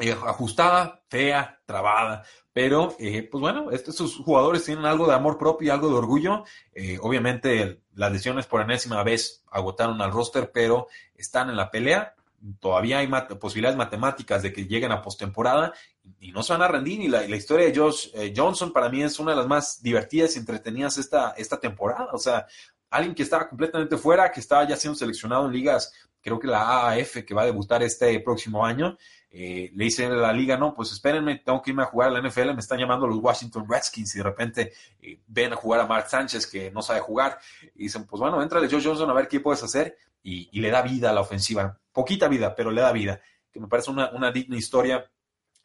eh, 0.00 0.10
ajustada, 0.26 1.02
fea, 1.08 1.60
trabada, 1.66 2.24
pero 2.52 2.96
eh, 2.98 3.22
pues 3.30 3.40
bueno, 3.40 3.70
estos 3.70 4.16
jugadores 4.16 4.64
tienen 4.64 4.86
algo 4.86 5.06
de 5.06 5.14
amor 5.14 5.38
propio 5.38 5.68
y 5.68 5.70
algo 5.70 5.88
de 5.88 5.94
orgullo. 5.94 6.44
Eh, 6.74 6.98
obviamente 7.00 7.80
las 7.94 8.10
lesiones 8.10 8.46
por 8.46 8.60
enésima 8.60 9.04
vez 9.04 9.44
agotaron 9.52 10.02
al 10.02 10.10
roster, 10.10 10.50
pero 10.52 10.88
están 11.14 11.48
en 11.48 11.56
la 11.56 11.70
pelea. 11.70 12.16
Todavía 12.58 12.98
hay 12.98 13.08
posibilidades 13.38 13.78
matemáticas 13.78 14.42
de 14.42 14.52
que 14.52 14.66
lleguen 14.66 14.90
a 14.90 15.00
postemporada 15.00 15.72
y, 16.18 16.32
no 16.32 16.42
se 16.42 16.52
van 16.54 16.62
a 16.62 16.68
rendir. 16.68 17.00
Y 17.00 17.08
la, 17.08 17.24
historia 17.24 17.66
de 17.66 17.78
Josh 17.78 18.08
Johnson 18.34 18.72
para 18.72 18.88
mí 18.88 19.00
es 19.00 19.18
una 19.20 19.30
de 19.30 19.36
las 19.38 19.46
más 19.46 19.80
divertidas 19.80 20.34
y 20.34 20.40
entretenidas 20.40 20.98
esta, 20.98 21.34
esta 21.38 21.60
temporada. 21.60 22.08
O 22.12 22.18
sea, 22.18 22.46
alguien 22.90 23.14
que 23.14 23.22
estaba 23.22 23.48
completamente 23.48 23.96
fuera, 23.96 24.30
que 24.32 24.40
estaba 24.40 24.66
ya 24.66 24.76
siendo 24.76 24.98
seleccionado 24.98 25.46
en 25.46 25.52
ligas, 25.52 25.92
creo 26.20 26.38
que 26.38 26.48
la 26.48 26.88
AAF, 26.88 27.24
que 27.24 27.34
va 27.34 27.42
a 27.42 27.46
debutar 27.46 27.82
este 27.82 28.18
próximo 28.20 28.64
año, 28.64 28.96
eh, 29.36 29.72
le 29.74 29.84
dice 29.86 30.06
a 30.06 30.10
la 30.10 30.32
liga, 30.32 30.56
no, 30.56 30.72
pues 30.76 30.92
espérenme, 30.92 31.40
tengo 31.44 31.60
que 31.60 31.72
irme 31.72 31.82
a 31.82 31.86
jugar 31.86 32.08
a 32.08 32.12
la 32.12 32.28
NFL, 32.28 32.54
me 32.54 32.60
están 32.60 32.78
llamando 32.78 33.08
los 33.08 33.18
Washington 33.18 33.66
Redskins 33.68 34.14
y 34.14 34.18
de 34.18 34.22
repente 34.22 34.72
eh, 35.02 35.18
ven 35.26 35.52
a 35.52 35.56
jugar 35.56 35.80
a 35.80 35.86
Mark 35.88 36.08
Sánchez 36.08 36.46
que 36.46 36.70
no 36.70 36.82
sabe 36.82 37.00
jugar. 37.00 37.40
Y 37.74 37.82
dicen, 37.84 38.06
pues 38.06 38.20
bueno, 38.20 38.40
entra 38.40 38.60
Joe 38.60 38.80
Johnson 38.80 39.10
a 39.10 39.12
ver 39.12 39.26
qué 39.26 39.40
puedes 39.40 39.60
hacer 39.64 39.98
y, 40.22 40.60
le 40.60 40.70
da 40.70 40.82
vida 40.82 41.10
a 41.10 41.12
la 41.12 41.20
ofensiva, 41.20 41.76
poquita 41.92 42.28
vida, 42.28 42.54
pero 42.54 42.70
le 42.70 42.80
da 42.80 42.92
vida, 42.92 43.20
que 43.50 43.58
me 43.58 43.66
parece 43.66 43.90
una, 43.90 44.30
digna 44.30 44.56
historia 44.56 45.04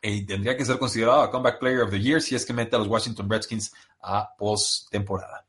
y 0.01 0.25
tendría 0.25 0.57
que 0.57 0.65
ser 0.65 0.79
considerado 0.79 1.21
a 1.21 1.29
Comeback 1.29 1.59
Player 1.59 1.81
of 1.81 1.91
the 1.91 1.99
Year 1.99 2.23
si 2.23 2.33
es 2.33 2.47
que 2.47 2.53
mete 2.53 2.75
a 2.75 2.79
los 2.79 2.87
Washington 2.87 3.29
Redskins 3.29 3.71
a 4.01 4.35
post-temporada. 4.35 5.45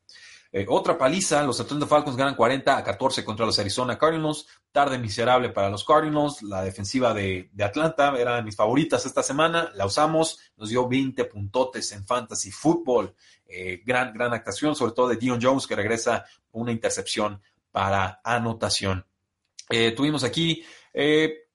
Eh, 0.53 0.65
otra 0.67 0.97
paliza, 0.97 1.43
los 1.43 1.61
Atlanta 1.61 1.87
Falcons 1.87 2.17
ganan 2.17 2.35
40 2.35 2.77
a 2.77 2.83
14 2.83 3.23
contra 3.23 3.45
los 3.45 3.57
Arizona 3.57 3.97
Cardinals. 3.97 4.47
Tarde 4.71 4.97
miserable 4.97 5.49
para 5.49 5.69
los 5.69 5.85
Cardinals. 5.85 6.41
La 6.43 6.61
defensiva 6.61 7.13
de, 7.13 7.49
Atlanta 7.63 8.13
era 8.17 8.41
mis 8.41 8.55
favoritas 8.55 9.05
esta 9.05 9.23
semana. 9.23 9.71
La 9.75 9.85
usamos, 9.85 10.39
nos 10.57 10.69
dio 10.69 10.87
20 10.87 11.23
puntotes 11.25 11.91
en 11.93 12.05
fantasy 12.05 12.51
football. 12.51 13.15
Eh, 13.45 13.81
gran, 13.85 14.13
gran 14.13 14.33
actuación, 14.33 14.75
sobre 14.75 14.91
todo 14.93 15.07
de 15.07 15.15
Dion 15.15 15.39
Jones, 15.41 15.67
que 15.67 15.75
regresa 15.75 16.25
una 16.51 16.71
intercepción 16.71 17.41
para 17.71 18.19
anotación. 18.23 19.05
Eh, 19.69 19.91
tuvimos 19.91 20.25
aquí 20.25 20.65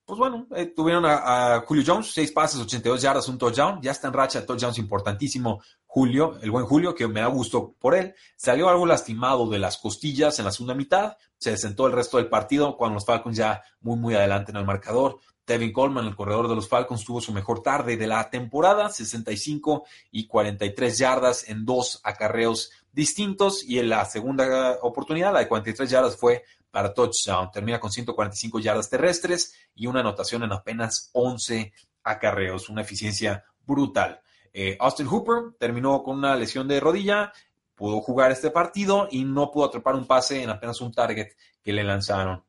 pues 0.07 0.19
bueno, 0.21 0.47
eh, 0.55 0.66
tuvieron 0.66 1.05
a, 1.05 1.64
Julio 1.66 1.83
Jones, 1.85 2.12
seis 2.12 2.31
pases, 2.31 2.61
82 2.61 3.03
yardas, 3.03 3.29
un 3.29 3.38
touchdown. 3.38 3.83
Ya 3.83 3.90
está 3.90 4.07
en 4.07 4.14
racha, 4.14 4.47
touchdowns 4.47 4.79
importantísimo. 4.79 5.61
Julio, 5.85 6.38
el 6.42 6.53
buen 6.53 6.64
Julio, 6.64 6.95
que 6.95 7.09
me 7.09 7.21
da 7.21 7.27
gusto 7.27 7.75
por 7.81 7.97
él. 7.97 8.14
Salió 8.37 8.69
algo 8.69 8.87
lastimado 8.87 9.49
de 9.51 9.59
las 9.59 9.79
costillas 9.79 10.38
en 10.38 10.45
la 10.45 10.53
segunda 10.53 10.75
mitad. 10.75 11.16
Se 11.38 11.57
sentó 11.57 11.88
el 11.88 11.92
resto 11.92 12.19
del 12.19 12.29
partido 12.29 12.77
cuando 12.77 12.95
los 12.95 13.05
Falcons 13.05 13.37
ya 13.37 13.62
muy, 13.81 13.97
muy 13.97 14.14
adelante 14.14 14.53
en 14.53 14.59
el 14.59 14.64
marcador. 14.64 15.19
Tevin 15.45 15.73
Coleman, 15.73 16.07
el 16.07 16.14
corredor 16.14 16.49
de 16.49 16.55
los 16.55 16.69
Falcons, 16.69 17.05
tuvo 17.05 17.21
su 17.21 17.33
mejor 17.33 17.62
tarde 17.62 17.97
de 17.97 18.07
la 18.07 18.31
temporada, 18.31 18.90
65 18.90 19.87
y 20.12 20.29
43 20.29 20.99
yardas 20.99 21.49
en 21.49 21.64
dos 21.64 22.01
acarreos 22.05 22.71
distintos. 22.92 23.64
Y 23.64 23.81
en 23.81 23.88
la 23.88 24.05
segunda 24.05 24.79
oportunidad, 24.83 25.33
la 25.33 25.40
de 25.40 25.49
43 25.49 25.90
yardas, 25.90 26.16
fue 26.16 26.45
para 26.77 26.93
touchdown. 26.93 27.51
Termina 27.51 27.81
con 27.81 27.91
145 27.91 28.59
yardas 28.59 28.91
terrestres 28.91 29.55
y 29.75 29.87
una 29.87 30.01
anotación 30.01 30.43
en 30.43 30.53
apenas 30.53 31.09
11 31.15 31.73
acarreos. 32.03 32.69
Una 32.69 32.83
eficiencia 32.83 33.47
brutal. 33.65 34.21
Eh, 34.53 34.77
Austin 34.79 35.07
Hooper 35.07 35.55
terminó 35.59 36.03
con 36.03 36.19
una 36.19 36.37
lesión 36.37 36.69
de 36.69 36.79
rodilla, 36.79 37.33
pudo 37.75 38.03
jugar 38.03 38.31
este 38.31 38.51
partido 38.51 39.09
y 39.11 39.25
no 39.25 39.51
pudo 39.51 39.65
atrapar 39.65 39.95
un 39.95 40.07
pase 40.07 40.43
en 40.43 40.51
apenas 40.51 40.83
un 40.83 40.93
target 40.93 41.29
que 41.62 41.73
le 41.73 41.83
lanzaron. 41.83 42.45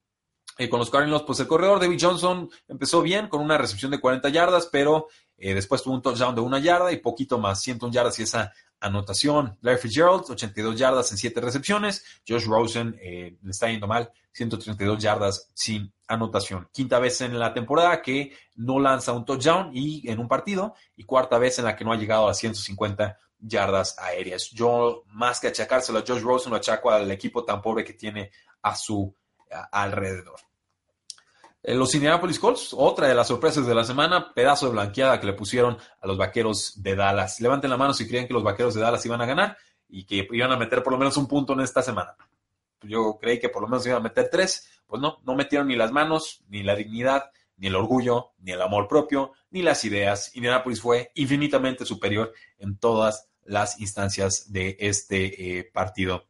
Eh, 0.58 0.68
con 0.68 0.80
los 0.80 0.90
Cardinals, 0.90 1.24
pues 1.24 1.40
el 1.40 1.48
corredor 1.48 1.80
David 1.80 2.00
Johnson 2.02 2.50
empezó 2.68 3.02
bien 3.02 3.30
con 3.30 3.40
una 3.40 3.58
recepción 3.58 3.92
de 3.92 4.02
40 4.02 4.28
yardas, 4.28 4.68
pero 4.70 5.08
eh, 5.38 5.54
después 5.54 5.82
tuvo 5.82 5.94
un 5.94 6.02
touchdown 6.02 6.36
de 6.36 6.42
una 6.42 6.60
yarda 6.60 6.92
y 6.92 6.98
poquito 6.98 7.38
más, 7.38 7.62
101 7.62 7.94
yardas 7.94 8.20
y 8.20 8.24
esa 8.24 8.52
anotación. 8.80 9.58
Larry 9.62 9.80
Fitzgerald, 9.80 10.26
82 10.30 10.78
yardas 10.78 11.12
en 11.12 11.18
7 11.18 11.42
recepciones. 11.42 12.04
Josh 12.28 12.46
Rosen 12.46 12.98
eh, 13.02 13.38
le 13.42 13.52
está 13.52 13.70
yendo 13.70 13.88
mal, 13.88 14.12
132 14.32 15.02
yardas 15.02 15.50
sin 15.54 15.94
anotación. 16.08 16.70
Quinta 16.72 17.00
vez 17.00 17.22
en 17.22 17.38
la 17.38 17.54
temporada 17.54 18.02
que 18.02 18.36
no 18.56 18.80
lanza 18.80 19.14
un 19.14 19.26
touchdown 19.26 19.72
y 19.74 20.10
en 20.10 20.20
un 20.20 20.28
partido 20.28 20.76
y 20.96 21.04
cuarta 21.04 21.38
vez 21.38 21.60
en 21.60 21.66
la 21.66 21.76
que 21.76 21.84
no 21.84 21.92
ha 21.92 21.98
llegado 21.98 22.28
a 22.28 22.34
150 22.34 23.18
yardas 23.40 23.98
aéreas. 24.00 24.50
Yo 24.52 25.04
más 25.08 25.40
que 25.40 25.48
achacárselo 25.48 26.00
a 26.00 26.04
Josh 26.08 26.22
Rosen 26.22 26.52
lo 26.52 26.58
achaco 26.58 26.92
al 26.92 27.10
equipo 27.12 27.44
tan 27.44 27.62
pobre 27.62 27.84
que 27.84 27.94
tiene 27.94 28.32
a 28.62 28.76
su 28.76 29.14
alrededor. 29.72 30.40
Eh, 31.64 31.74
los 31.76 31.94
Indianapolis 31.96 32.40
Colts, 32.40 32.74
otra 32.74 33.08
de 33.08 33.16
las 33.16 33.28
sorpresas 33.28 33.66
de 33.66 33.76
la 33.76 33.84
semana, 33.84 34.34
pedazo 34.34 34.68
de 34.68 34.74
blanqueada 34.74 35.20
que 35.20 35.28
le 35.28 35.34
pusieron 35.34 35.78
a 36.02 36.08
los 36.08 36.18
vaqueros 36.18 36.82
de 36.82 36.96
Dallas. 36.96 37.40
Levanten 37.42 37.70
la 37.70 37.78
mano 37.78 37.94
si 37.94 38.08
creen 38.08 38.28
que 38.28 38.34
los 38.34 38.44
vaqueros 38.44 38.74
de 38.74 38.82
Dallas 38.82 39.06
iban 39.06 39.22
a 39.22 39.26
ganar 39.26 39.58
y 39.90 40.06
que 40.06 40.28
iban 40.32 40.52
a 40.52 40.58
meter 40.58 40.84
por 40.84 40.94
lo 40.94 41.00
menos 41.00 41.18
un 41.18 41.28
punto 41.28 41.54
en 41.54 41.62
esta 41.62 41.82
semana. 41.82 42.16
Yo 42.84 43.18
creí 43.20 43.40
que 43.40 43.50
por 43.50 43.62
lo 43.64 43.68
menos 43.68 43.86
iban 43.86 44.00
a 44.00 44.04
meter 44.04 44.30
tres, 44.32 44.70
pues 44.86 45.02
no, 45.02 45.20
no 45.26 45.36
metieron 45.36 45.68
ni 45.68 45.76
las 45.76 45.92
manos, 45.92 46.44
ni 46.48 46.64
la 46.64 46.76
dignidad, 46.76 47.32
ni 47.58 47.68
el 47.68 47.76
orgullo, 47.76 48.34
ni 48.40 48.52
el 48.52 48.62
amor 48.62 48.88
propio, 48.88 49.34
ni 49.50 49.62
las 49.62 49.84
ideas. 49.84 50.36
Indianapolis 50.36 50.80
fue 50.80 51.12
infinitamente 51.16 51.86
superior 51.86 52.34
en 52.60 52.78
todas 52.78 53.30
las 53.44 53.80
instancias 53.80 54.52
de 54.52 54.78
este 54.80 55.60
eh, 55.60 55.64
partido. 55.64 56.28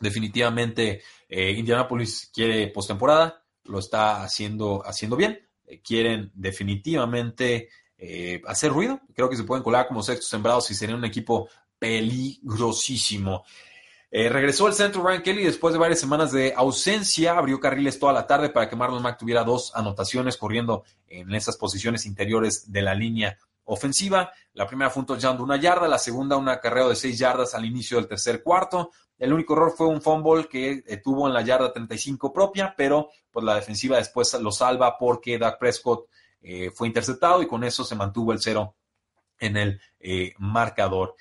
Definitivamente, 0.00 1.02
eh, 1.28 1.50
Indianapolis 1.52 2.30
quiere 2.32 2.68
postemporada 2.68 3.41
lo 3.64 3.78
está 3.78 4.22
haciendo, 4.22 4.82
haciendo 4.84 5.16
bien. 5.16 5.38
Eh, 5.66 5.80
quieren 5.80 6.30
definitivamente 6.34 7.68
eh, 7.96 8.40
hacer 8.46 8.72
ruido. 8.72 9.00
Creo 9.14 9.28
que 9.28 9.36
se 9.36 9.44
pueden 9.44 9.62
colar 9.62 9.88
como 9.88 10.02
sextos 10.02 10.28
sembrados 10.28 10.70
y 10.70 10.74
sería 10.74 10.96
un 10.96 11.04
equipo 11.04 11.48
peligrosísimo. 11.78 13.44
Eh, 14.10 14.28
regresó 14.28 14.68
el 14.68 14.74
centro 14.74 15.02
Ryan 15.02 15.22
Kelly 15.22 15.44
después 15.44 15.72
de 15.72 15.80
varias 15.80 16.00
semanas 16.00 16.32
de 16.32 16.52
ausencia. 16.54 17.32
Abrió 17.32 17.58
carriles 17.58 17.98
toda 17.98 18.12
la 18.12 18.26
tarde 18.26 18.50
para 18.50 18.68
que 18.68 18.76
Marlon 18.76 19.02
Mack 19.02 19.18
tuviera 19.18 19.42
dos 19.42 19.74
anotaciones 19.74 20.36
corriendo 20.36 20.84
en 21.08 21.34
esas 21.34 21.56
posiciones 21.56 22.04
interiores 22.04 22.70
de 22.70 22.82
la 22.82 22.94
línea 22.94 23.38
ofensiva. 23.64 24.32
La 24.54 24.66
primera 24.66 24.90
fue 24.90 25.00
un 25.00 25.06
touchdown 25.06 25.36
de 25.36 25.42
una 25.42 25.56
yarda, 25.56 25.88
la 25.88 25.98
segunda 25.98 26.36
un 26.36 26.48
acarreo 26.48 26.88
de 26.88 26.96
seis 26.96 27.18
yardas 27.18 27.54
al 27.54 27.64
inicio 27.64 27.96
del 27.96 28.08
tercer 28.08 28.42
cuarto. 28.42 28.90
El 29.18 29.32
único 29.32 29.54
error 29.54 29.72
fue 29.76 29.86
un 29.86 30.02
fumble 30.02 30.48
que 30.48 30.82
eh, 30.86 30.96
tuvo 30.96 31.28
en 31.28 31.34
la 31.34 31.42
yarda 31.42 31.72
35 31.72 32.32
propia, 32.32 32.74
pero 32.76 33.10
pues 33.30 33.44
la 33.44 33.54
defensiva 33.54 33.96
después 33.96 34.34
lo 34.40 34.50
salva 34.50 34.98
porque 34.98 35.38
Dak 35.38 35.58
Prescott 35.58 36.08
eh, 36.40 36.70
fue 36.74 36.88
interceptado 36.88 37.42
y 37.42 37.46
con 37.46 37.62
eso 37.62 37.84
se 37.84 37.94
mantuvo 37.94 38.32
el 38.32 38.40
cero 38.40 38.74
en 39.38 39.56
el 39.56 39.80
eh, 40.00 40.34
marcador. 40.38 41.14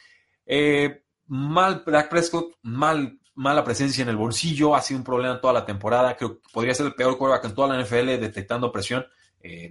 mal 1.27 1.83
Dak 1.85 2.09
Prescott, 2.09 2.55
mal, 2.63 3.19
mala 3.35 3.63
presencia 3.63 4.01
en 4.01 4.09
el 4.09 4.17
bolsillo, 4.17 4.75
ha 4.75 4.81
sido 4.81 4.97
un 4.97 5.03
problema 5.03 5.39
toda 5.39 5.53
la 5.53 5.65
temporada. 5.65 6.17
Creo 6.17 6.39
que 6.39 6.49
podría 6.51 6.73
ser 6.73 6.87
el 6.87 6.95
peor 6.95 7.17
quarterback 7.17 7.45
en 7.45 7.55
toda 7.55 7.75
la 7.75 7.83
NFL 7.83 8.19
detectando 8.19 8.71
presión. 8.71 9.05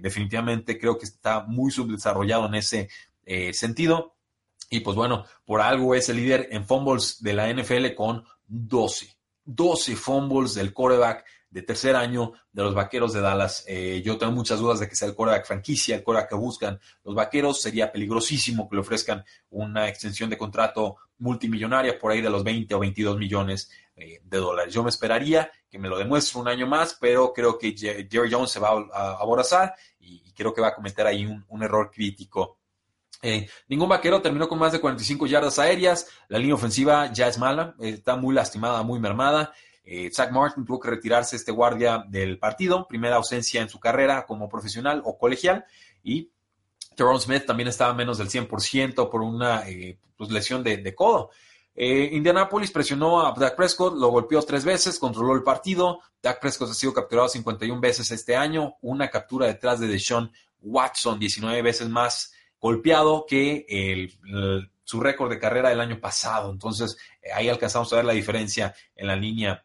Definitivamente 0.01 0.79
creo 0.79 0.97
que 0.97 1.05
está 1.05 1.43
muy 1.43 1.71
subdesarrollado 1.71 2.47
en 2.47 2.55
ese 2.55 2.89
sentido. 3.53 4.15
Y 4.69 4.79
pues 4.79 4.95
bueno, 4.95 5.25
por 5.45 5.61
algo 5.61 5.95
es 5.95 6.07
el 6.09 6.17
líder 6.17 6.47
en 6.51 6.65
fumbles 6.65 7.21
de 7.21 7.33
la 7.33 7.53
NFL 7.53 7.93
con 7.95 8.23
12. 8.47 9.15
12 9.43 9.95
fumbles 9.95 10.53
del 10.53 10.73
quarterback 10.73 11.25
de 11.51 11.61
tercer 11.61 11.95
año 11.95 12.33
de 12.51 12.63
los 12.63 12.73
vaqueros 12.73 13.13
de 13.13 13.21
Dallas. 13.21 13.63
Eh, 13.67 14.01
yo 14.03 14.17
tengo 14.17 14.31
muchas 14.31 14.59
dudas 14.59 14.79
de 14.79 14.89
que 14.89 14.95
sea 14.95 15.07
el 15.07 15.13
quarterback 15.13 15.45
franquicia, 15.45 15.95
el 15.95 16.03
quarterback 16.03 16.29
que 16.29 16.35
buscan 16.35 16.79
los 17.03 17.13
vaqueros. 17.13 17.61
Sería 17.61 17.91
peligrosísimo 17.91 18.67
que 18.67 18.75
le 18.75 18.81
ofrezcan 18.81 19.23
una 19.49 19.87
extensión 19.87 20.29
de 20.29 20.37
contrato 20.37 20.97
multimillonaria 21.19 21.99
por 21.99 22.11
ahí 22.11 22.21
de 22.21 22.29
los 22.29 22.43
20 22.43 22.73
o 22.73 22.79
22 22.79 23.17
millones 23.17 23.69
eh, 23.95 24.21
de 24.23 24.37
dólares. 24.37 24.73
Yo 24.73 24.81
me 24.81 24.89
esperaría 24.89 25.51
que 25.69 25.77
me 25.77 25.89
lo 25.89 25.97
demuestre 25.97 26.39
un 26.39 26.47
año 26.47 26.65
más, 26.65 26.97
pero 26.99 27.31
creo 27.33 27.59
que 27.59 27.75
Jerry 27.77 28.31
Jones 28.31 28.49
se 28.49 28.59
va 28.59 28.69
a 28.93 29.17
aborazar 29.19 29.75
y 29.99 30.33
creo 30.33 30.53
que 30.53 30.61
va 30.61 30.69
a 30.69 30.75
cometer 30.75 31.05
ahí 31.05 31.25
un 31.25 31.63
error 31.63 31.91
crítico 31.93 32.57
eh, 33.21 33.47
ningún 33.67 33.89
vaquero 33.89 34.21
terminó 34.21 34.49
con 34.49 34.57
más 34.57 34.71
de 34.71 34.81
45 34.81 35.27
yardas 35.27 35.59
aéreas. 35.59 36.07
La 36.27 36.39
línea 36.39 36.55
ofensiva 36.55 37.11
ya 37.13 37.27
es 37.27 37.37
mala, 37.37 37.75
está 37.79 38.15
muy 38.15 38.33
lastimada, 38.33 38.83
muy 38.83 38.99
mermada. 38.99 39.53
Eh, 39.83 40.09
Zach 40.13 40.31
Martin 40.31 40.65
tuvo 40.65 40.79
que 40.79 40.89
retirarse 40.89 41.35
este 41.35 41.51
guardia 41.51 42.03
del 42.07 42.37
partido, 42.37 42.87
primera 42.87 43.15
ausencia 43.15 43.61
en 43.61 43.69
su 43.69 43.79
carrera 43.79 44.25
como 44.25 44.49
profesional 44.49 45.01
o 45.05 45.17
colegial. 45.17 45.65
Y 46.03 46.31
Tyrone 46.95 47.19
Smith 47.19 47.45
también 47.45 47.69
estaba 47.69 47.93
menos 47.93 48.17
del 48.17 48.29
100% 48.29 49.09
por 49.09 49.21
una 49.21 49.63
pues, 50.17 50.29
lesión 50.29 50.63
de, 50.63 50.95
codo. 50.95 51.31
Indianapolis 51.73 52.69
presionó 52.69 53.25
a 53.25 53.33
Dak 53.33 53.55
Prescott, 53.55 53.95
lo 53.95 54.09
golpeó 54.09 54.41
tres 54.43 54.65
veces, 54.65 54.99
controló 54.99 55.33
el 55.33 55.43
partido. 55.43 56.01
Dak 56.21 56.39
Prescott 56.39 56.69
ha 56.69 56.73
sido 56.73 56.93
capturado 56.93 57.29
51 57.29 57.79
veces 57.79 58.11
este 58.11 58.35
año, 58.35 58.75
una 58.81 59.09
captura 59.09 59.47
detrás 59.47 59.79
de 59.79 59.87
Deshaun 59.87 60.31
Watson, 60.61 61.17
19 61.17 61.61
veces 61.61 61.89
más 61.89 62.33
golpeado 62.59 63.25
que 63.27 63.65
su 64.91 64.99
récord 64.99 65.29
de 65.29 65.39
carrera 65.39 65.69
del 65.69 65.79
año 65.79 66.01
pasado. 66.01 66.51
Entonces, 66.51 66.97
eh, 67.21 67.29
ahí 67.33 67.47
alcanzamos 67.47 67.91
a 67.93 67.95
ver 67.95 68.05
la 68.05 68.11
diferencia 68.11 68.75
en 68.93 69.07
la 69.07 69.15
línea 69.15 69.63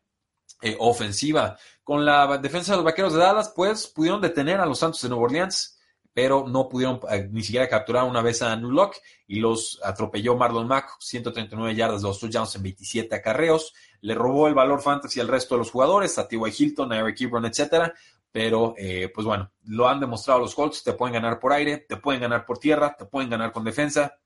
eh, 0.62 0.76
ofensiva. 0.78 1.56
Con 1.82 2.04
la 2.04 2.38
defensa 2.38 2.72
de 2.72 2.78
los 2.78 2.84
Vaqueros 2.84 3.12
de 3.12 3.20
Dallas, 3.20 3.52
pues 3.54 3.86
pudieron 3.86 4.20
detener 4.20 4.60
a 4.60 4.66
los 4.66 4.78
Santos 4.78 5.02
de 5.02 5.08
Nueva 5.08 5.24
Orleans, 5.24 5.78
pero 6.12 6.46
no 6.48 6.68
pudieron 6.68 7.00
eh, 7.10 7.28
ni 7.30 7.42
siquiera 7.42 7.68
capturar 7.68 8.04
una 8.04 8.22
vez 8.22 8.40
a 8.40 8.56
New 8.56 8.70
Lock 8.70 8.96
y 9.26 9.38
los 9.40 9.78
atropelló 9.84 10.34
Marlon 10.34 10.66
Mack, 10.66 10.96
139 10.98 11.74
yardas, 11.74 12.02
dos 12.02 12.18
touchdowns 12.18 12.56
en 12.56 12.62
27 12.62 13.14
acarreos. 13.14 13.74
Le 14.00 14.14
robó 14.14 14.48
el 14.48 14.54
valor 14.54 14.80
fantasy 14.80 15.20
al 15.20 15.28
resto 15.28 15.54
de 15.54 15.58
los 15.58 15.70
jugadores, 15.70 16.18
a 16.18 16.26
T.Y. 16.26 16.40
Hilton, 16.56 16.92
a 16.92 16.98
Eric 16.98 17.20
Ebron, 17.20 17.44
etcétera, 17.44 17.92
pero, 18.36 18.74
eh, 18.76 19.10
pues 19.14 19.26
bueno, 19.26 19.50
lo 19.64 19.88
han 19.88 19.98
demostrado 19.98 20.40
los 20.40 20.54
Colts, 20.54 20.84
te 20.84 20.92
pueden 20.92 21.14
ganar 21.14 21.40
por 21.40 21.54
aire, 21.54 21.78
te 21.78 21.96
pueden 21.96 22.20
ganar 22.20 22.44
por 22.44 22.58
tierra, 22.58 22.94
te 22.94 23.06
pueden 23.06 23.30
ganar 23.30 23.50
con 23.50 23.64
defensa. 23.64 24.18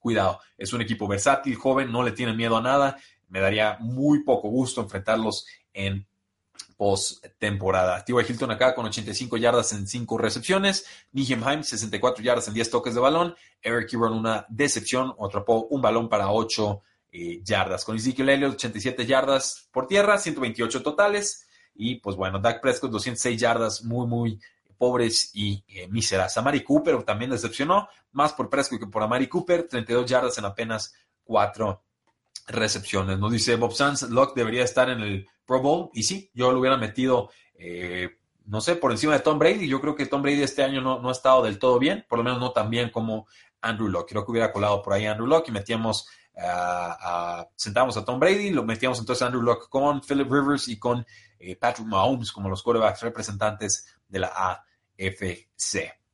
Cuidado, 0.00 0.40
es 0.58 0.72
un 0.72 0.80
equipo 0.80 1.06
versátil, 1.06 1.54
joven, 1.54 1.92
no 1.92 2.02
le 2.02 2.10
tienen 2.10 2.36
miedo 2.36 2.56
a 2.56 2.60
nada. 2.60 2.98
Me 3.28 3.40
daría 3.40 3.76
muy 3.80 4.22
poco 4.22 4.48
gusto 4.48 4.80
enfrentarlos 4.80 5.46
en 5.72 6.06
post-temporada. 6.76 8.04
T.Y. 8.04 8.16
Hilton 8.28 8.50
acá 8.50 8.74
con 8.74 8.86
85 8.86 9.36
yardas 9.36 9.72
en 9.72 9.86
5 9.86 10.18
recepciones. 10.18 10.86
Nijem 11.12 11.62
64 11.62 12.22
yardas 12.22 12.48
en 12.48 12.54
10 12.54 12.70
toques 12.70 12.94
de 12.94 13.00
balón. 13.00 13.34
Eric 13.62 13.92
Ebron 13.92 14.12
una 14.12 14.46
decepción, 14.48 15.14
atrapó 15.20 15.66
un 15.70 15.80
balón 15.80 16.08
para 16.08 16.30
8 16.30 16.82
eh, 17.12 17.40
yardas. 17.42 17.84
Con 17.84 17.96
Ezekiel 17.96 18.28
Elliott 18.28 18.54
87 18.54 19.06
yardas 19.06 19.68
por 19.72 19.86
tierra, 19.86 20.18
128 20.18 20.82
totales. 20.82 21.46
Y 21.74 21.96
pues 21.96 22.16
bueno, 22.16 22.38
Dak 22.38 22.60
Prescott 22.60 22.90
206 22.90 23.40
yardas, 23.40 23.82
muy, 23.84 24.06
muy 24.06 24.40
pobres 24.78 25.30
y 25.34 25.64
míseras. 25.88 26.36
A 26.36 26.42
Mari 26.42 26.62
Cooper 26.62 27.02
también 27.02 27.30
decepcionó, 27.30 27.88
más 28.12 28.34
por 28.34 28.50
Prescott 28.50 28.78
que 28.78 28.86
por 28.86 29.02
Amari 29.02 29.26
Cooper, 29.26 29.66
32 29.66 30.06
yardas 30.06 30.38
en 30.38 30.44
apenas 30.44 30.94
4 31.24 31.82
recepciones. 32.46 33.18
Nos 33.18 33.32
dice 33.32 33.56
Bob 33.56 33.72
Sanz, 33.72 34.02
Locke 34.02 34.36
debería 34.36 34.64
estar 34.64 34.88
en 34.90 35.00
el 35.00 35.28
Pro 35.44 35.60
Bowl, 35.60 35.90
y 35.94 36.02
sí, 36.02 36.30
yo 36.34 36.52
lo 36.52 36.60
hubiera 36.60 36.76
metido 36.76 37.30
no 38.46 38.60
sé, 38.60 38.76
por 38.76 38.92
encima 38.92 39.14
de 39.14 39.20
Tom 39.20 39.38
Brady. 39.38 39.68
Yo 39.68 39.80
creo 39.80 39.94
que 39.94 40.06
Tom 40.06 40.22
Brady 40.22 40.42
este 40.42 40.62
año 40.62 40.80
no, 40.80 41.08
ha 41.08 41.12
estado 41.12 41.42
del 41.42 41.58
todo 41.58 41.78
bien, 41.78 42.06
por 42.08 42.18
lo 42.18 42.24
menos 42.24 42.38
no 42.40 42.52
tan 42.52 42.70
bien 42.70 42.90
como 42.90 43.26
Andrew 43.60 43.88
Locke. 43.88 44.10
Creo 44.10 44.24
que 44.24 44.30
hubiera 44.30 44.52
colado 44.52 44.82
por 44.82 44.92
ahí 44.92 45.06
Andrew 45.06 45.26
Locke 45.26 45.48
y 45.48 45.52
metíamos, 45.52 46.08
a, 46.36 47.46
sentamos 47.56 47.96
a 47.96 48.04
Tom 48.04 48.20
Brady, 48.20 48.50
lo 48.50 48.64
metíamos 48.64 48.98
entonces 49.00 49.22
a 49.22 49.26
Andrew 49.26 49.42
Locke 49.42 49.68
con 49.68 50.00
Philip 50.00 50.30
Rivers 50.30 50.68
y 50.68 50.78
con 50.78 51.04
eh, 51.38 51.56
Patrick 51.56 51.88
Mahomes 51.88 52.30
como 52.30 52.48
los 52.48 52.62
quarterbacks 52.62 53.02
representantes 53.02 53.86
de 54.08 54.18
la 54.20 54.28
AFC. 54.98 56.05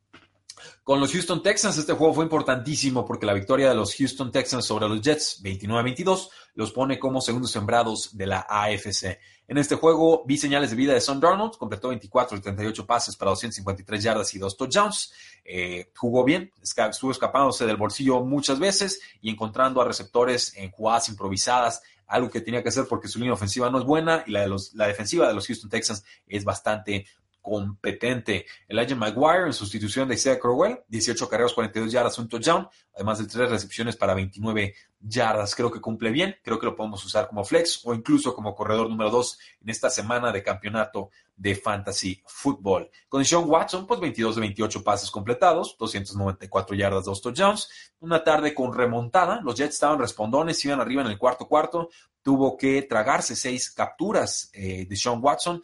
Con 0.84 1.00
los 1.00 1.12
Houston 1.12 1.42
Texans, 1.42 1.78
este 1.78 1.92
juego 1.92 2.14
fue 2.14 2.24
importantísimo 2.24 3.04
porque 3.04 3.26
la 3.26 3.34
victoria 3.34 3.68
de 3.68 3.74
los 3.74 3.94
Houston 3.94 4.32
Texans 4.32 4.64
sobre 4.64 4.88
los 4.88 5.00
Jets 5.00 5.42
29-22 5.42 6.28
los 6.54 6.72
pone 6.72 6.98
como 6.98 7.20
segundos 7.20 7.50
sembrados 7.50 8.16
de 8.16 8.26
la 8.26 8.46
AFC. 8.48 9.18
En 9.48 9.58
este 9.58 9.74
juego 9.74 10.24
vi 10.26 10.38
señales 10.38 10.70
de 10.70 10.76
vida 10.76 10.94
de 10.94 11.00
Son 11.00 11.20
Darnold, 11.20 11.56
completó 11.56 11.88
24 11.88 12.38
de 12.38 12.42
38 12.42 12.86
pases 12.86 13.16
para 13.16 13.30
253 13.30 14.02
yardas 14.02 14.34
y 14.34 14.38
dos 14.38 14.56
touchdowns. 14.56 15.12
Eh, 15.44 15.90
jugó 15.96 16.24
bien, 16.24 16.50
estuvo 16.60 17.10
escapándose 17.10 17.66
del 17.66 17.76
bolsillo 17.76 18.24
muchas 18.24 18.58
veces 18.58 19.00
y 19.20 19.30
encontrando 19.30 19.80
a 19.80 19.84
receptores 19.84 20.56
en 20.56 20.70
jugadas 20.70 21.08
improvisadas, 21.08 21.82
algo 22.06 22.30
que 22.30 22.40
tenía 22.40 22.62
que 22.62 22.68
hacer 22.68 22.86
porque 22.88 23.08
su 23.08 23.18
línea 23.18 23.34
ofensiva 23.34 23.70
no 23.70 23.78
es 23.78 23.84
buena 23.84 24.24
y 24.26 24.30
la, 24.30 24.46
la 24.74 24.86
defensiva 24.86 25.26
de 25.28 25.34
los 25.34 25.46
Houston 25.46 25.70
Texans 25.70 26.04
es 26.26 26.44
bastante 26.44 27.06
competente. 27.42 28.46
Elijah 28.68 28.94
Maguire 28.94 29.46
en 29.46 29.52
sustitución 29.52 30.08
de 30.08 30.14
Isaiah 30.14 30.38
Crowell, 30.38 30.80
18 30.88 31.28
carreras, 31.28 31.52
42 31.52 31.92
yardas, 31.92 32.18
un 32.18 32.28
touchdown, 32.28 32.68
además 32.94 33.18
de 33.18 33.26
tres 33.26 33.50
recepciones 33.50 33.96
para 33.96 34.14
29 34.14 34.74
yardas. 35.00 35.54
Creo 35.54 35.70
que 35.70 35.80
cumple 35.80 36.10
bien, 36.10 36.36
creo 36.42 36.58
que 36.58 36.66
lo 36.66 36.76
podemos 36.76 37.04
usar 37.04 37.28
como 37.28 37.44
flex 37.44 37.80
o 37.84 37.92
incluso 37.92 38.34
como 38.34 38.54
corredor 38.54 38.88
número 38.88 39.10
2 39.10 39.38
en 39.62 39.70
esta 39.70 39.90
semana 39.90 40.30
de 40.32 40.42
campeonato 40.42 41.10
de 41.34 41.56
fantasy 41.56 42.22
football. 42.24 42.88
Con 43.08 43.24
Sean 43.24 43.44
Watson, 43.46 43.86
pues 43.86 43.98
22 43.98 44.36
de 44.36 44.40
28 44.42 44.84
pases 44.84 45.10
completados, 45.10 45.76
294 45.78 46.76
yardas, 46.76 47.04
dos 47.04 47.20
touchdowns. 47.20 47.68
Una 47.98 48.22
tarde 48.22 48.54
con 48.54 48.72
remontada, 48.72 49.40
los 49.42 49.56
Jets 49.56 49.74
estaban 49.74 49.98
respondones, 49.98 50.64
iban 50.64 50.80
arriba 50.80 51.02
en 51.02 51.08
el 51.08 51.18
cuarto 51.18 51.48
cuarto, 51.48 51.88
tuvo 52.22 52.56
que 52.56 52.82
tragarse 52.82 53.34
seis 53.34 53.70
capturas 53.70 54.50
eh, 54.52 54.86
de 54.88 54.96
Sean 54.96 55.18
Watson, 55.20 55.60